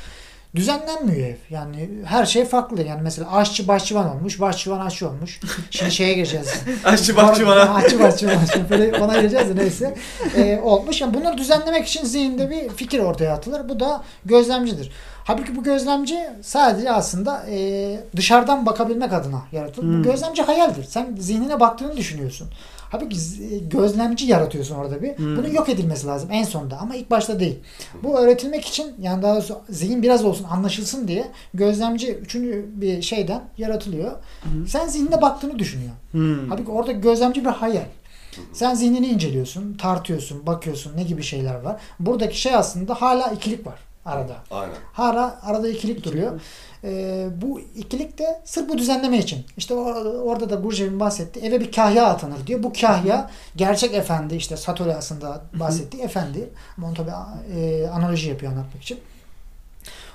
Düzenlenmiyor 0.56 1.28
ev. 1.28 1.36
Yani 1.50 1.88
her 2.04 2.26
şey 2.26 2.44
farklı. 2.44 2.82
Yani 2.82 3.02
mesela 3.02 3.32
aşçı 3.32 3.68
başçıvan 3.68 4.16
olmuş. 4.16 4.40
Başçıvan 4.40 4.86
aşçı 4.86 5.08
olmuş. 5.08 5.40
Şimdi 5.70 5.92
şeye 5.92 6.14
gireceğiz. 6.14 6.54
Aşçı 6.84 7.16
bakçı 7.16 7.46
bana. 7.46 7.74
Aşçı 7.74 8.00
bahçıvan. 8.00 8.38
Böyle 8.70 8.98
ona 8.98 9.16
gireceğiz 9.16 9.48
de 9.48 9.56
neyse. 9.56 9.94
E, 10.36 10.60
olmuş. 10.60 11.00
Yani 11.00 11.14
bunları 11.14 11.38
düzenlemek 11.38 11.86
için 11.86 12.04
zihinde 12.04 12.50
bir 12.50 12.68
fikir 12.68 12.98
ortaya 12.98 13.34
atılır. 13.34 13.68
Bu 13.68 13.80
da 13.80 14.02
gözlemcidir. 14.24 14.92
Halbuki 15.24 15.56
bu 15.56 15.62
gözlemci 15.62 16.18
sadece 16.42 16.92
aslında 16.92 17.46
e, 17.50 18.00
dışarıdan 18.16 18.66
bakabilmek 18.66 19.12
adına 19.12 19.42
yaratılır. 19.52 19.86
Hmm. 19.86 19.98
Bu 19.98 20.02
gözlemci 20.02 20.42
hayaldir. 20.42 20.84
Sen 20.84 21.16
zihnine 21.18 21.60
baktığını 21.60 21.96
düşünüyorsun. 21.96 22.48
Halbuki 22.90 23.16
gözlemci 23.68 24.26
yaratıyorsun 24.26 24.74
orada 24.74 25.02
bir. 25.02 25.18
Hmm. 25.18 25.36
Bunun 25.36 25.48
yok 25.48 25.68
edilmesi 25.68 26.06
lazım 26.06 26.28
en 26.32 26.44
sonda 26.44 26.78
ama 26.78 26.96
ilk 26.96 27.10
başta 27.10 27.40
değil. 27.40 27.58
Bu 28.02 28.18
öğretilmek 28.18 28.64
için 28.64 28.94
yani 29.00 29.22
daha 29.22 29.34
doğrusu 29.34 29.58
zihin 29.70 30.02
biraz 30.02 30.24
olsun 30.24 30.46
anlaşılsın 30.50 31.08
diye 31.08 31.26
gözlemci 31.54 32.14
üçüncü 32.14 32.66
bir 32.74 33.02
şeyden 33.02 33.42
yaratılıyor. 33.58 34.10
Hı. 34.10 34.68
Sen 34.68 34.86
zihnine 34.86 35.22
baktığını 35.22 35.58
düşünüyor. 35.58 35.92
Hmm. 36.10 36.48
Halbuki 36.48 36.70
orada 36.70 36.92
gözlemci 36.92 37.44
bir 37.44 37.50
hayal. 37.50 37.86
Sen 38.52 38.74
zihnini 38.74 39.06
inceliyorsun, 39.06 39.74
tartıyorsun, 39.74 40.46
bakıyorsun 40.46 40.96
ne 40.96 41.02
gibi 41.02 41.22
şeyler 41.22 41.54
var. 41.54 41.80
Buradaki 42.00 42.40
şey 42.40 42.54
aslında 42.54 42.94
hala 42.94 43.30
ikilik 43.30 43.66
var 43.66 43.85
arada. 44.06 44.36
Aynen. 44.50 44.74
Hala 44.92 45.40
arada 45.42 45.68
ikilik 45.68 46.04
duruyor. 46.04 46.40
Ee, 46.84 47.26
bu 47.42 47.60
ikilik 47.60 48.18
de 48.18 48.40
sırf 48.44 48.68
bu 48.68 48.78
düzenleme 48.78 49.18
için. 49.18 49.44
İşte 49.56 49.74
or- 49.74 50.18
orada 50.18 50.50
da 50.50 50.54
Gurdjieff'in 50.54 51.00
bahsettiği 51.00 51.44
eve 51.44 51.60
bir 51.60 51.72
kahya 51.72 52.06
atanır 52.06 52.46
diyor. 52.46 52.62
Bu 52.62 52.72
kahya 52.80 53.30
gerçek 53.56 53.94
efendi 53.94 54.34
işte 54.36 54.56
Satori 54.56 54.94
aslında 54.94 55.40
bahsettiği 55.54 56.02
efendi. 56.02 56.50
Ama 56.78 56.86
onu 56.86 56.94
tabi 56.94 57.10
e, 57.58 57.88
analoji 57.88 58.28
yapıyor 58.28 58.52
anlatmak 58.52 58.82
için. 58.82 59.00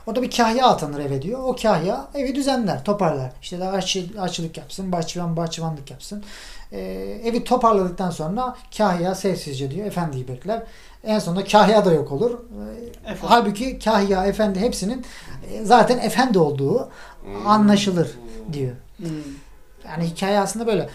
Orada 0.07 0.21
bir 0.21 0.31
kahya 0.31 0.67
atanır 0.67 0.99
eve 0.99 1.21
diyor. 1.21 1.39
O 1.43 1.55
kahya 1.55 2.07
evi 2.15 2.35
düzenler, 2.35 2.83
toparlar. 2.83 3.31
İşte 3.41 3.59
de 3.59 3.69
aşçı, 3.69 4.05
aşçılık 4.19 4.57
yapsın, 4.57 4.91
bahçıvan 4.91 5.37
bahçıvanlık 5.37 5.91
yapsın. 5.91 6.23
Ee, 6.71 6.79
evi 7.23 7.43
toparladıktan 7.43 8.09
sonra 8.09 8.55
kahya 8.77 9.15
sessizce 9.15 9.71
diyor 9.71 9.85
efendiyi 9.87 10.27
bekler. 10.27 10.63
En 11.03 11.19
sonunda 11.19 11.43
kahya 11.43 11.85
da 11.85 11.93
yok 11.93 12.11
olur. 12.11 12.31
Efendim. 13.01 13.21
halbuki 13.25 13.79
kahya, 13.79 14.25
efendi 14.25 14.59
hepsinin 14.59 15.05
e, 15.51 15.65
zaten 15.65 15.97
efendi 15.97 16.39
olduğu 16.39 16.89
Hmm. 17.23 17.47
anlaşılır 17.47 18.07
diyor. 18.53 18.71
Hmm. 18.97 19.07
Yani 19.85 20.03
hikaye 20.03 20.39
aslında 20.39 20.67
böyle. 20.67 20.89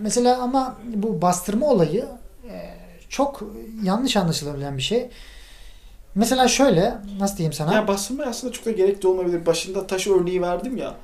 Mesela 0.00 0.42
ama 0.42 0.76
bu 0.94 1.22
bastırma 1.22 1.66
olayı 1.66 2.04
e, 2.50 2.74
çok 3.08 3.42
yanlış 3.82 4.16
anlaşılabilen 4.16 4.76
bir 4.76 4.82
şey. 4.82 5.10
Mesela 6.14 6.48
şöyle 6.48 6.94
nasıl 7.20 7.36
diyeyim 7.36 7.52
sana? 7.52 7.74
Yani 7.74 7.88
bastırma 7.88 8.24
aslında 8.24 8.52
çok 8.52 8.64
da 8.66 8.70
gerekli 8.70 9.08
olmayabilir. 9.08 9.46
Başında 9.46 9.86
taş 9.86 10.06
örneği 10.06 10.42
verdim 10.42 10.76
ya. 10.76 10.94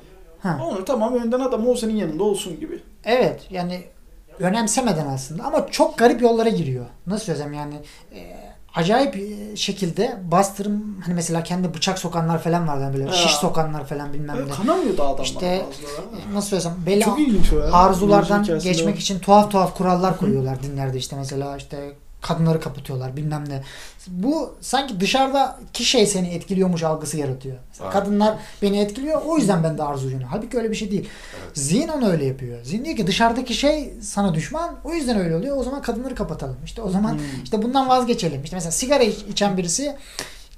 Ha. 0.40 0.58
Onu 0.64 0.84
tamam 0.84 1.14
önden 1.14 1.40
adam 1.40 1.68
o 1.68 1.74
senin 1.76 1.96
yanında 1.96 2.24
olsun 2.24 2.60
gibi. 2.60 2.82
Evet 3.06 3.40
yani 3.50 3.84
önemsemeden 4.38 5.06
aslında 5.06 5.44
ama 5.44 5.66
çok 5.70 5.98
garip 5.98 6.22
yollara 6.22 6.48
giriyor. 6.48 6.86
Nasıl 7.06 7.24
söylesem 7.24 7.52
yani 7.52 7.74
e, 8.14 8.20
acayip 8.74 9.16
e, 9.16 9.56
şekilde 9.56 10.16
bastırım 10.24 11.00
hani 11.04 11.14
mesela 11.14 11.42
kendi 11.42 11.74
bıçak 11.74 11.98
sokanlar 11.98 12.42
falan 12.42 12.68
vardı 12.68 12.82
hani 12.84 12.94
böyle 12.94 13.06
Ha. 13.06 13.12
şiş 13.12 13.32
sokanlar 13.34 13.86
falan 13.86 14.12
bilmem 14.12 14.36
ne. 14.48 14.50
kanamıyordu 14.52 15.02
adamlar 15.02 15.24
İşte-. 15.24 15.46
E, 15.46 15.64
Nasıl 16.34 16.48
söylesem 16.48 16.74
belli 16.86 17.00
Çok 17.00 17.18
ya. 17.52 17.72
arzulardan 17.72 18.44
geçmek 18.62 18.98
için 18.98 19.18
tuhaf 19.18 19.50
tuhaf 19.50 19.76
kurallar 19.76 20.18
koyuyorlar 20.18 20.62
dinlerde 20.62 20.98
işte 20.98 21.16
mesela 21.16 21.56
işte 21.56 21.92
kadınları 22.26 22.60
kapatıyorlar 22.60 23.16
bilmem 23.16 23.44
ne. 23.48 23.62
Bu 24.08 24.54
sanki 24.60 25.00
dışarıdaki 25.00 25.84
şey 25.84 26.06
seni 26.06 26.28
etkiliyormuş 26.28 26.82
algısı 26.82 27.16
yaratıyor. 27.18 27.56
Aynen. 27.80 27.92
kadınlar 27.92 28.34
beni 28.62 28.80
etkiliyor 28.80 29.22
o 29.26 29.36
yüzden 29.36 29.64
ben 29.64 29.78
de 29.78 29.82
arzu 29.82 30.10
yönü. 30.10 30.24
Halbuki 30.24 30.58
öyle 30.58 30.70
bir 30.70 30.76
şey 30.76 30.90
değil. 30.90 31.08
Evet. 31.44 31.58
Zihin 31.58 31.88
onu 31.88 32.08
öyle 32.10 32.24
yapıyor. 32.24 32.62
Zihin 32.64 32.84
diyor 32.84 32.96
ki 32.96 33.06
dışarıdaki 33.06 33.54
şey 33.54 33.94
sana 34.02 34.34
düşman 34.34 34.74
o 34.84 34.92
yüzden 34.94 35.18
öyle 35.18 35.36
oluyor. 35.36 35.56
O 35.56 35.62
zaman 35.64 35.82
kadınları 35.82 36.14
kapatalım. 36.14 36.56
İşte 36.64 36.82
o 36.82 36.90
zaman 36.90 37.12
Hmm. 37.12 37.20
işte 37.44 37.62
bundan 37.62 37.88
vazgeçelim. 37.88 38.44
İşte 38.44 38.56
mesela 38.56 38.70
sigara 38.70 39.02
iç- 39.02 39.24
içen 39.30 39.56
birisi 39.56 39.96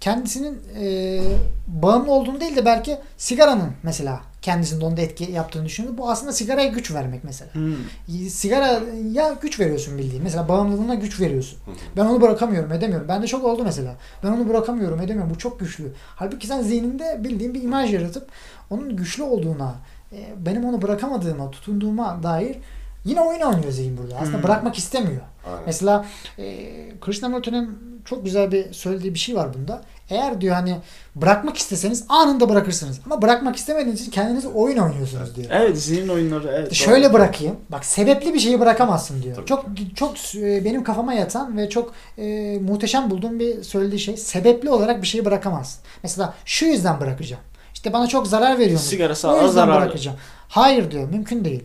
kendisinin 0.01 0.59
e, 0.81 1.21
bağımlı 1.66 2.12
olduğunu 2.12 2.41
değil 2.41 2.57
de 2.57 2.64
belki 2.64 2.99
sigaranın 3.16 3.71
mesela 3.83 4.21
kendisinde 4.43 4.84
onda 4.84 5.01
etki 5.01 5.32
yaptığını 5.32 5.64
düşünüyor. 5.64 5.99
Bu 5.99 6.11
aslında 6.11 6.32
sigaraya 6.32 6.68
güç 6.68 6.93
vermek 6.95 7.24
mesela. 7.24 7.55
Hmm. 7.55 8.28
Sigaraya 8.28 9.32
güç 9.43 9.61
veriyorsun 9.61 9.99
bildiğin. 9.99 10.22
Mesela 10.22 10.49
bağımlılığına 10.49 10.95
güç 10.95 11.20
veriyorsun. 11.20 11.59
Ben 11.97 12.05
onu 12.05 12.20
bırakamıyorum, 12.20 12.72
edemiyorum. 12.72 13.09
Bende 13.09 13.26
çok 13.26 13.45
oldu 13.45 13.62
mesela. 13.64 13.95
Ben 14.24 14.28
onu 14.28 14.49
bırakamıyorum, 14.49 15.01
edemiyorum. 15.01 15.34
Bu 15.34 15.39
çok 15.39 15.61
güçlü. 15.61 15.93
Halbuki 16.16 16.47
sen 16.47 16.62
zihninde 16.62 17.20
bildiğin 17.24 17.55
bir 17.55 17.62
imaj 17.62 17.95
yaratıp 17.95 18.28
onun 18.70 18.97
güçlü 18.97 19.22
olduğuna, 19.22 19.74
e, 20.12 20.34
benim 20.47 20.64
onu 20.64 20.82
bırakamadığıma, 20.82 21.51
tutunduğuma 21.51 22.22
dair 22.22 22.57
yine 23.05 23.20
oyun 23.20 23.41
oynuyor 23.41 23.72
zihin 23.72 23.97
burada. 23.99 24.16
Aslında 24.16 24.36
Hmm. 24.36 24.45
bırakmak 24.45 24.78
istemiyor. 24.78 25.22
Aynen. 25.47 25.62
Mesela 25.66 26.05
e, 26.39 26.64
Krishnamurti'nin 27.01 27.78
çok 28.05 28.24
güzel 28.24 28.53
bir 28.53 28.72
söylediği 28.72 29.14
bir 29.14 29.18
şey 29.18 29.36
var 29.36 29.55
bunda. 29.55 29.82
Eğer 30.11 30.41
diyor 30.41 30.55
hani 30.55 30.77
bırakmak 31.17 31.57
isteseniz 31.57 32.05
anında 32.09 32.49
bırakırsınız. 32.49 33.01
Ama 33.07 33.23
bırakmak 33.23 33.57
istemediğiniz 33.57 34.01
için 34.01 34.11
kendiniz 34.11 34.47
oyun 34.47 34.77
oynuyorsunuz 34.77 35.37
diyor. 35.37 35.47
Evet 35.51 35.79
zihin 35.79 36.09
oyunları 36.09 36.49
evet. 36.49 36.75
Şöyle 36.75 37.05
doğru. 37.05 37.13
bırakayım. 37.13 37.57
Bak 37.69 37.85
sebepli 37.85 38.35
bir 38.35 38.39
şeyi 38.39 38.61
bırakamazsın 38.61 39.23
diyor. 39.23 39.37
Tabii 39.37 39.47
çok 39.47 39.65
çok 39.97 40.35
e, 40.35 40.65
benim 40.65 40.85
kafama 40.85 41.15
yatan 41.15 41.57
ve 41.57 41.69
çok 41.69 41.93
e, 42.19 42.59
muhteşem 42.59 43.11
bulduğum 43.11 43.39
bir 43.39 43.63
söylediği 43.63 44.01
şey. 44.01 44.17
Sebepli 44.17 44.71
olarak 44.71 45.03
bir 45.03 45.07
şeyi 45.07 45.25
bırakamazsın. 45.25 45.81
Mesela 46.03 46.35
şu 46.45 46.67
yüzden 46.67 47.01
bırakacağım. 47.01 47.43
İşte 47.75 47.93
bana 47.93 48.07
çok 48.07 48.27
zarar 48.27 48.59
veriyor. 48.59 48.81
Sigara 48.81 49.15
sağlığa 49.15 49.43
yüzden 49.43 49.55
zararlı. 49.55 49.83
bırakacağım. 49.83 50.17
Hayır 50.49 50.91
diyor. 50.91 51.09
Mümkün 51.09 51.45
değil. 51.45 51.65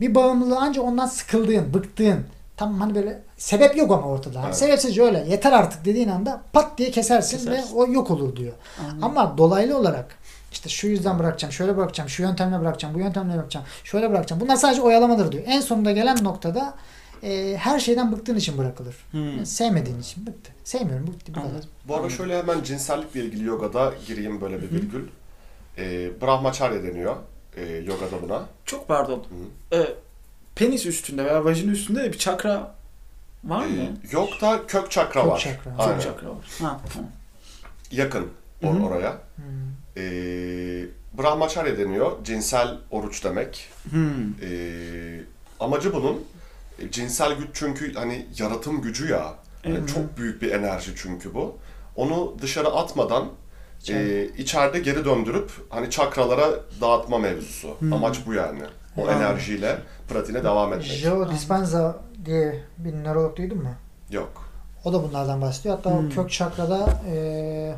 Bir 0.00 0.14
bağımlılığı 0.14 0.58
ancak 0.60 0.84
ondan 0.84 1.06
sıkıldığın, 1.06 1.74
bıktığın, 1.74 2.24
tam 2.60 2.80
hani 2.80 2.94
böyle 2.94 3.22
sebep 3.36 3.76
yok 3.76 3.90
ama 3.92 4.06
ortada. 4.06 4.38
Hani 4.38 4.46
Evet. 4.46 4.56
sebepsizce 4.56 5.02
öyle 5.02 5.24
yeter 5.28 5.52
artık 5.52 5.84
dediğin 5.84 6.08
anda 6.08 6.42
pat 6.52 6.78
diye 6.78 6.90
kesersin, 6.90 7.38
Kesersin. 7.38 7.74
ve 7.76 7.80
o 7.80 7.92
yok 7.92 8.10
olur 8.10 8.36
diyor. 8.36 8.52
Anladım. 8.80 9.04
Ama 9.04 9.38
dolaylı 9.38 9.76
olarak 9.78 10.14
işte 10.52 10.68
şu 10.68 10.86
yüzden 10.86 11.18
bırakacağım, 11.18 11.52
şöyle 11.52 11.76
bırakacağım, 11.76 12.08
şu 12.10 12.22
yöntemle 12.22 12.60
bırakacağım, 12.60 12.94
bu 12.94 12.98
yöntemle 12.98 13.34
bırakacağım, 13.34 13.66
şöyle 13.84 14.10
bırakacağım. 14.10 14.40
Bunlar 14.40 14.56
sadece 14.56 14.82
oyalamadır 14.82 15.32
diyor. 15.32 15.44
En 15.46 15.60
sonunda 15.60 15.92
gelen 15.92 16.24
noktada 16.24 16.74
e, 17.22 17.56
her 17.56 17.78
şeyden 17.80 18.12
bıktığın 18.12 18.36
için 18.36 18.58
bırakılır. 18.58 18.96
Hmm. 19.10 19.30
Yani 19.30 19.46
sevmediğin 19.46 20.00
için 20.00 20.26
bıktı. 20.26 20.52
Sevmiyorum, 20.64 21.06
bıktı. 21.06 21.32
bu 21.34 21.40
kadar. 21.42 21.62
Bu 21.88 21.96
arada 21.96 22.10
şöyle 22.10 22.38
hemen 22.38 22.62
cinsellikle 22.62 23.20
ilgili 23.24 23.44
yogada 23.44 23.92
gireyim 24.06 24.40
böyle 24.40 24.62
bir 24.62 24.70
virgül. 24.70 25.06
Ee, 25.78 26.10
Brahmacharya 26.22 26.82
deniyor 26.82 27.16
e, 27.56 27.62
yogada 27.66 28.22
buna. 28.22 28.42
Çok 28.64 28.88
pardon. 28.88 29.18
Hı. 29.72 29.76
Ee, 29.76 29.86
penis 30.54 30.86
üstünde 30.86 31.24
veya 31.24 31.44
vajin 31.44 31.68
üstünde 31.70 32.02
de 32.04 32.12
bir 32.12 32.18
çakra 32.18 32.74
var 33.44 33.66
mı? 33.66 33.76
Ee, 33.76 33.90
yok 34.12 34.28
da 34.40 34.66
kök 34.66 34.90
çakra 34.90 35.22
Kök 35.22 35.30
var. 35.30 35.38
çakra. 35.38 35.70
Aynen. 35.78 36.00
çakra 36.00 36.28
var. 36.30 36.36
Ha, 36.60 36.80
tamam. 36.94 37.10
Yakın 37.90 38.28
or- 38.62 38.74
Hı 38.74 38.78
hı. 38.80 38.82
oraya. 38.86 39.12
Hmm. 39.36 39.44
Ee, 39.96 40.84
Brahmacharya 41.18 41.78
deniyor. 41.78 42.24
Cinsel 42.24 42.78
oruç 42.90 43.24
demek. 43.24 43.68
Hmm. 43.90 44.34
Ee, 44.42 45.20
amacı 45.60 45.92
bunun 45.92 46.24
e, 46.78 46.90
cinsel 46.90 47.32
güç 47.32 47.48
çünkü 47.52 47.94
hani 47.94 48.26
yaratım 48.38 48.82
gücü 48.82 49.08
ya. 49.10 49.34
Yani 49.64 49.76
Evet. 49.78 49.88
çok 49.94 50.18
büyük 50.18 50.42
bir 50.42 50.52
enerji 50.52 50.92
çünkü 50.96 51.34
bu. 51.34 51.56
Onu 51.96 52.34
dışarı 52.42 52.68
atmadan 52.68 53.28
İçeride. 53.80 54.22
e, 54.22 54.28
içeride 54.38 54.78
geri 54.80 55.04
döndürüp 55.04 55.50
hani 55.70 55.90
çakralara 55.90 56.50
dağıtma 56.80 57.18
mevzusu. 57.18 57.76
Hmm. 57.80 57.92
Amaç 57.92 58.18
bu 58.26 58.34
yani. 58.34 58.62
O 58.96 59.02
Anladım. 59.02 59.22
enerjiyle 59.22 59.78
pratiğine 60.10 60.44
devam 60.44 60.72
etmek. 60.72 60.86
Joe 60.88 61.30
Dispenza 61.30 61.96
diye 62.24 62.62
bir 62.78 62.92
nörolog 62.94 63.36
duydun 63.36 63.58
mu? 63.58 63.70
Yok. 64.10 64.50
O 64.84 64.92
da 64.92 65.02
bunlardan 65.02 65.40
bahsediyor. 65.40 65.76
Hatta 65.76 65.90
Hmm. 65.90 66.06
o 66.06 66.10
kök 66.10 66.30
çakrada 66.30 66.88
e, 67.10 67.74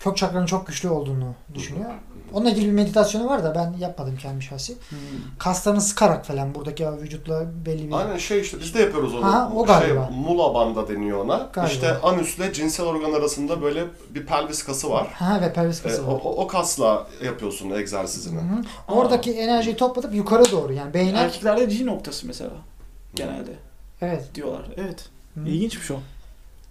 kök 0.00 0.16
çakranın 0.16 0.46
çok 0.46 0.66
güçlü 0.66 0.88
olduğunu 0.88 1.34
düşünüyor. 1.54 1.90
Onunla 2.32 2.50
ilgili 2.50 2.66
bir 2.66 2.72
meditasyonu 2.72 3.26
var 3.28 3.44
da 3.44 3.54
ben 3.54 3.74
yapmadım 3.78 4.16
kendi 4.22 4.42
şahsi. 4.42 4.72
Hmm. 4.88 4.98
Kaslarını 5.38 5.80
sıkarak 5.80 6.26
falan 6.26 6.54
buradaki 6.54 6.88
vücutla 6.92 7.44
belli 7.66 7.88
bir 7.88 7.92
Aynen 7.92 8.16
şey 8.18 8.40
işte 8.40 8.60
biz 8.60 8.74
de 8.74 8.80
yapıyoruz 8.80 9.14
onu. 9.14 9.24
Ha, 9.24 9.52
o 9.54 9.66
şey, 9.66 9.74
galiba. 9.74 10.10
mula 10.12 10.54
banda 10.54 10.88
deniyor 10.88 11.24
ona. 11.24 11.48
Galiba. 11.52 11.72
İşte 11.72 11.98
anüsle 11.98 12.52
cinsel 12.52 12.86
organ 12.86 13.12
arasında 13.12 13.62
böyle 13.62 13.84
bir 14.10 14.26
pelvis 14.26 14.62
kası 14.62 14.90
var. 14.90 15.06
ha 15.12 15.40
ve 15.40 15.52
pelvis 15.52 15.80
Ee, 15.80 15.82
kası 15.88 16.06
o, 16.06 16.14
var. 16.14 16.20
o, 16.24 16.28
o 16.36 16.46
kasla 16.46 17.06
yapıyorsun 17.24 17.70
egzersizini. 17.70 18.40
Hı 18.40 18.44
hı. 18.44 18.62
Oradaki 18.94 19.32
enerjiyi 19.32 19.76
toplatıp 19.76 20.14
yukarı 20.14 20.50
doğru 20.52 20.72
yani 20.72 20.94
beyne 20.94 21.18
Erkeklerde 21.18 21.64
G 21.64 21.86
noktası 21.86 22.26
mesela. 22.26 22.50
Genelde 23.14 23.50
evet 24.02 24.34
diyorlar. 24.34 24.62
Evet. 24.76 25.08
Hı. 25.34 25.40
İlginçmiş 25.48 25.90
o. 25.90 25.94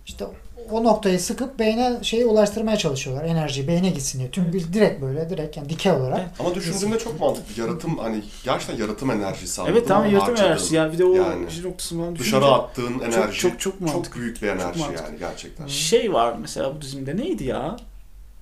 işte 0.06 0.26
o 0.72 0.84
noktayı 0.84 1.20
sıkıp 1.20 1.60
beyne 1.60 1.98
şeyi 2.02 2.26
ulaştırmaya 2.26 2.78
çalışıyorlar. 2.78 3.24
Enerjiyi 3.26 3.68
beyne 3.68 3.90
gitsin 3.90 4.20
diye. 4.20 4.30
Tüm 4.32 4.54
bir 4.54 4.74
direkt 4.74 5.02
böyle 5.02 5.30
direkt 5.30 5.58
yani 5.58 5.70
dikey 5.70 5.92
olarak. 5.92 6.20
Evet. 6.20 6.32
Ama 6.40 6.56
düşündüğünde 6.56 7.00
çok 7.00 7.20
mantıklı. 7.20 7.62
Yaratım 7.62 7.98
hani 7.98 8.22
gerçekten 8.44 8.78
yaratım 8.78 9.12
enerjisi 9.12 9.62
anladın 9.62 9.74
Evet 9.76 9.88
tamam 9.88 10.12
yaratım 10.12 10.36
enerjisi. 10.36 10.76
Yani 10.76 10.94
bir 10.94 10.98
de 10.98 11.06
o 11.06 11.14
Yani 11.14 11.46
G 11.56 11.64
noktası 11.70 11.96
falan 11.98 12.16
Dışarı 12.16 12.46
attığın 12.46 13.00
enerji 13.00 13.40
çok 13.40 13.52
çok 13.60 13.60
çok 13.60 13.82
mantıklı. 13.82 14.22
büyük 14.22 14.42
bir 14.42 14.48
enerji 14.48 14.80
mantıklı. 14.80 15.04
yani 15.06 15.20
gerçekten. 15.20 15.68
Şey 15.68 16.14
var 16.14 16.36
mesela 16.42 16.76
bu 16.76 16.82
dizimde 16.82 17.18
neydi 17.18 17.44
ya? 17.44 17.78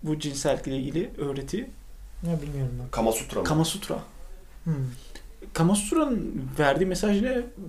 Bu 0.04 0.20
cinsellikle 0.20 0.78
ilgili 0.78 1.12
öğreti. 1.18 1.70
Ne 2.24 2.42
bilmiyorum 2.42 2.74
ben. 2.84 2.90
Kama 2.92 3.12
Sutra 3.12 3.40
mı? 3.40 3.46
Kama 3.46 3.66
Sutra. 3.66 3.96
Hmm. 4.64 4.74
Kama 5.54 5.76
Sutra'nın 5.76 6.42
verdiği 6.60 6.86
mesaj 6.86 7.22
ne? 7.22 7.28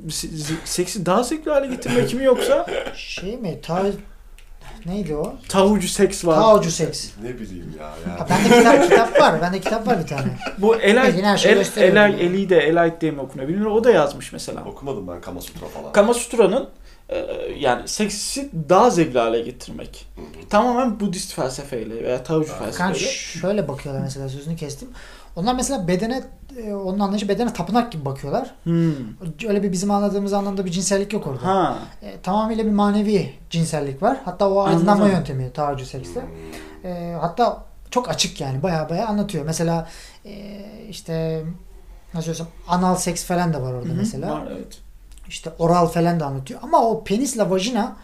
Se- 0.09 0.29
se- 0.37 0.55
Seksi 0.65 1.07
daha 1.07 1.23
zevkli 1.23 1.51
hale 1.51 1.67
getirmek 1.67 2.15
mi 2.15 2.25
yoksa? 2.25 2.67
Şey 2.97 3.37
mi? 3.37 3.59
Ta 3.63 3.87
Neydi 4.87 5.17
o? 5.17 5.37
Tavucu 5.49 5.89
seks 5.89 6.25
var. 6.25 6.35
Taocu 6.35 6.71
seks. 6.71 7.11
Ne 7.23 7.39
bileyim 7.39 7.75
ya. 7.81 7.87
Ha, 7.87 7.95
Yani. 8.09 8.31
bende 8.31 8.59
kitap 8.59 8.83
kitap 8.91 9.21
var. 9.21 9.43
Bende 9.43 9.61
kitap 9.61 9.87
var 9.87 9.99
bir 10.03 10.07
tane. 10.07 10.39
Bu 10.59 10.77
Elay, 10.77 11.09
El, 11.09 11.15
Elay, 11.77 11.95
yani. 11.95 12.21
Eli 12.21 12.49
de 12.49 12.59
Elay 12.59 13.01
diye 13.01 13.11
mi 13.11 13.21
okunuyor 13.21 13.49
bilmiyorum. 13.49 13.77
O 13.77 13.85
da 13.85 13.91
yazmış 13.91 14.33
mesela. 14.33 14.65
Okumadım 14.65 15.09
ben 15.09 15.21
Kama 15.21 15.41
Sutra 15.41 15.67
falan. 15.67 15.93
Kama 15.93 16.15
Sutra'nın 16.15 16.69
e, 17.09 17.19
yani 17.59 17.89
seksi 17.89 18.51
daha 18.69 18.91
zevkli 18.91 19.19
hale 19.19 19.41
getirmek. 19.41 20.07
Hı 20.17 20.21
hı. 20.21 20.49
Tamamen 20.49 21.01
Budist 21.01 21.35
felsefeyle 21.35 22.05
veya 22.05 22.23
Taocu 22.23 22.53
Ha. 22.53 22.59
Kan 22.59 22.93
felsefeyle. 22.93 23.13
şöyle 23.13 23.69
bakıyorlar 23.69 24.03
mesela 24.03 24.29
sözünü 24.29 24.57
kestim. 24.57 24.89
Onlar 25.37 25.55
mesela 25.55 25.89
bedene 25.89 26.23
e, 26.57 26.75
onun 26.75 26.99
anlayışı 27.01 27.29
bedene 27.29 27.53
tapınak 27.53 27.93
gibi 27.93 28.05
bakıyorlar. 28.05 28.55
Hmm. 28.65 28.93
Öyle 29.49 29.63
bir 29.63 29.73
bizim 29.73 29.91
anladığımız 29.91 30.33
anlamda 30.33 30.65
bir 30.65 30.71
cinsellik 30.71 31.13
yok 31.13 31.27
orada. 31.27 31.47
Ha. 31.47 31.79
E, 32.03 32.21
tamamıyla 32.21 32.65
bir 32.65 32.71
manevi 32.71 33.35
cinsellik 33.51 34.03
var. 34.03 34.19
Hatta 34.25 34.51
o 34.51 34.61
aydınlanma 34.61 34.93
Anladım. 34.93 35.13
yöntemi 35.13 35.53
taarruz 35.53 35.89
sekste. 35.89 36.25
E, 36.85 37.17
hatta 37.21 37.65
çok 37.91 38.09
açık 38.09 38.41
yani 38.41 38.63
baya 38.63 38.89
baya 38.91 39.07
anlatıyor. 39.07 39.45
Mesela 39.45 39.89
e, 40.25 40.63
işte 40.89 41.43
nasıl 42.15 42.25
söylesem 42.25 42.47
anal 42.69 42.97
seks 42.97 43.25
falan 43.25 43.55
da 43.55 43.63
var 43.63 43.73
orada 43.73 43.89
Hı 43.89 43.93
hı, 43.93 43.97
mesela. 43.97 44.33
Var, 44.33 44.49
evet. 44.53 44.79
İşte 45.29 45.51
oral 45.59 45.87
falan 45.87 46.21
da 46.21 46.27
anlatıyor. 46.27 46.61
Ama 46.63 46.83
o 46.83 47.05
penisle 47.05 47.51
vajina 47.51 47.97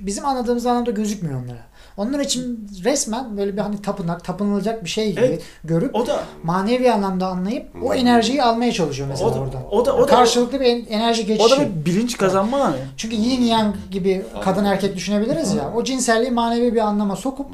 bizim 0.00 0.26
anladığımız 0.26 0.66
anlamda 0.66 0.90
gözükmüyor 0.90 1.42
onlara. 1.44 1.58
Onlar 1.96 2.20
için 2.20 2.68
resmen 2.84 3.36
böyle 3.36 3.52
bir 3.56 3.58
hani 3.60 3.82
tapınak, 3.82 4.24
tapınılacak 4.24 4.84
bir 4.84 4.88
şey 4.88 5.10
gibi 5.10 5.20
Evet. 5.20 5.42
görüp 5.64 5.94
O 5.94 6.06
da 6.06 6.20
manevi 6.42 6.92
anlamda 6.92 7.26
anlayıp 7.26 7.66
o 7.82 7.86
Hmm. 7.88 7.92
enerjiyi 7.92 8.42
almaya 8.42 8.72
çalışıyor 8.72 9.08
mesela 9.08 9.30
O 9.30 9.34
da- 9.34 9.38
oradan. 9.40 9.62
o 9.70 9.86
da- 9.86 9.96
o 9.96 10.02
da- 10.02 10.06
Karşılıklı 10.06 10.60
bir 10.60 10.64
en- 10.66 10.84
enerji 10.86 11.26
geçişi. 11.26 11.54
o 11.54 11.56
da 11.58 11.60
bir 11.60 11.84
bilinç 11.84 12.16
kazanma 12.16 12.60
hani. 12.60 12.76
Çünkü 12.96 13.16
yin 13.16 13.42
yang 13.42 13.74
gibi 13.90 14.22
kadın 14.44 14.64
erkek 14.64 14.96
düşünebiliriz 14.96 15.54
ya. 15.54 15.72
O 15.76 15.84
cinselliği 15.84 16.30
manevi 16.30 16.74
bir 16.74 16.80
anlama 16.80 17.16
sokup 17.16 17.46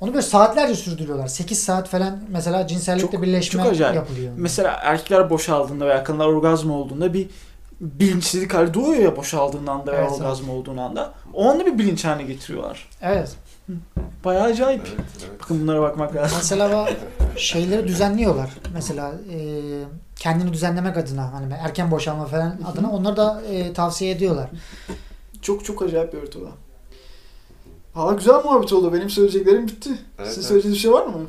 onu 0.00 0.10
böyle 0.14 0.22
saatlerce 0.26 0.74
sürdürüyorlar. 0.74 1.26
8 1.28 1.58
saat 1.62 1.88
falan 1.88 2.18
mesela 2.28 2.66
cinsellikte 2.66 3.10
Çok- 3.12 3.22
birleşme 3.22 3.62
çok 3.62 3.72
acayip. 3.72 3.96
yapılıyor. 3.96 4.32
Mesela 4.36 4.70
erkekler 4.82 5.30
boşaldığında 5.30 5.86
veya 5.86 6.04
kadınlar 6.04 6.26
orgazm 6.26 6.70
olduğunda 6.70 7.14
bir 7.14 7.26
bilinçsizlik 7.80 8.54
hali 8.54 8.74
doğuyor 8.74 9.02
ya 9.02 9.16
boşaldığın 9.16 9.66
anda 9.66 9.92
veya 9.92 10.02
Evet, 10.02 10.12
orgazm 10.12 10.50
olduğun 10.50 10.76
anda. 10.76 11.10
O 11.34 11.48
anda 11.50 11.66
bir 11.66 11.78
bilinç 11.78 12.04
haline 12.04 12.22
getiriyorlar. 12.32 12.88
Evet. 13.02 13.30
Bayağı 14.24 14.44
acayip. 14.44 14.82
Evet, 14.86 15.00
evet. 15.28 15.40
Bakın 15.42 15.62
bunlara 15.62 15.82
bakmak 15.82 16.16
lazım. 16.16 16.38
Mesela 16.38 16.88
şeyleri 17.36 17.88
düzenliyorlar. 17.88 18.50
Mesela 18.74 19.12
e, 19.32 19.38
kendini 20.16 20.52
düzenlemek 20.52 20.96
adına 20.96 21.32
hani 21.32 21.52
erken 21.52 21.90
boşalma 21.90 22.24
falan 22.26 22.58
adına 22.72 22.90
onları 22.90 23.16
da 23.16 23.42
e, 23.50 23.72
tavsiye 23.72 24.10
ediyorlar. 24.10 24.50
Çok 25.42 25.64
çok 25.64 25.82
acayip 25.82 26.12
bir 26.12 26.18
örtü 26.18 26.40
da. 26.40 26.48
Valla 27.94 28.12
güzel 28.12 28.34
muhabbet 28.34 28.72
oldu. 28.72 28.92
Benim 28.92 29.10
söyleyeceklerim 29.10 29.68
bitti. 29.68 29.90
Evet, 30.18 30.28
Sizin 30.28 30.40
evet. 30.40 30.48
söyleyeceğiniz 30.48 30.76
bir 30.76 30.82
şey 30.82 30.92
var 30.92 31.06
mı? 31.06 31.26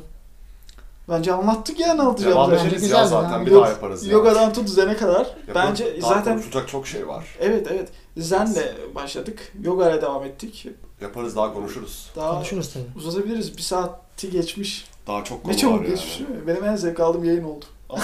Bence 1.08 1.32
anlattık 1.32 1.80
ya 1.80 1.86
ne 1.86 1.92
Devam 1.94 2.06
anlatacağımızı. 2.06 2.52
Bence 2.52 2.66
ederiz 2.66 2.82
güzel 2.82 2.96
ya 2.96 3.06
zaten 3.06 3.46
bir 3.46 3.50
Yok- 3.50 3.62
daha 3.62 3.70
yaparız 3.70 4.06
ya. 4.06 4.12
Yogadan 4.12 4.52
tut 4.52 4.68
zene 4.68 4.96
kadar. 4.96 5.26
Yaparız. 5.48 5.70
Bence 5.70 6.02
Daha 6.02 6.14
zaten 6.14 6.32
konuşulacak 6.32 6.68
çok 6.68 6.86
şey 6.86 7.08
var. 7.08 7.24
evet 7.40 7.66
evet. 7.70 7.88
Zenle 8.16 8.74
başladık. 8.94 9.52
Yoga 9.62 9.90
ile 9.90 10.02
devam 10.02 10.24
ettik. 10.24 10.66
Yaparız 11.04 11.36
daha 11.36 11.52
konuşuruz. 11.54 12.10
Daha 12.16 12.30
Konuşuruz 12.34 12.72
tabii. 12.72 12.84
uzatabiliriz. 12.96 13.56
Bir 13.56 13.62
saati 13.62 14.30
geçmiş. 14.30 14.86
Daha 15.06 15.24
çok 15.24 15.42
konu 15.42 15.52
Ne 15.52 15.56
çabuk 15.58 15.80
var 15.80 15.84
geçmiş 15.84 16.20
yani. 16.20 16.28
değil 16.28 16.40
mi? 16.40 16.46
Benim 16.46 16.64
en 16.64 16.76
zevk 16.76 17.00
aldığım 17.00 17.24
yayın 17.24 17.44
oldu. 17.44 17.64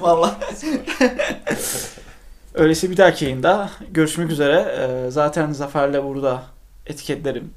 Valla. 0.00 0.34
Öyleyse 2.54 2.90
bir 2.90 2.96
dahaki 2.96 3.24
yayında 3.24 3.70
görüşmek 3.90 4.30
üzere. 4.30 4.76
Ee, 5.06 5.10
zaten 5.10 5.52
Zafer'le 5.52 6.04
burada 6.04 6.42
etiketlerim. 6.86 7.50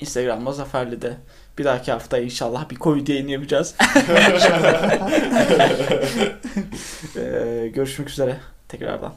Instagram'da 0.00 0.52
Zafer'le 0.52 1.02
de 1.02 1.16
bir 1.58 1.64
dahaki 1.64 1.92
hafta 1.92 2.18
inşallah 2.18 2.70
bir 2.70 2.76
Covid 2.76 3.08
yayını 3.08 3.30
yapacağız. 3.30 3.74
Ee, 7.16 7.70
görüşmek 7.74 8.10
üzere 8.10 8.36
tekrardan. 8.68 9.12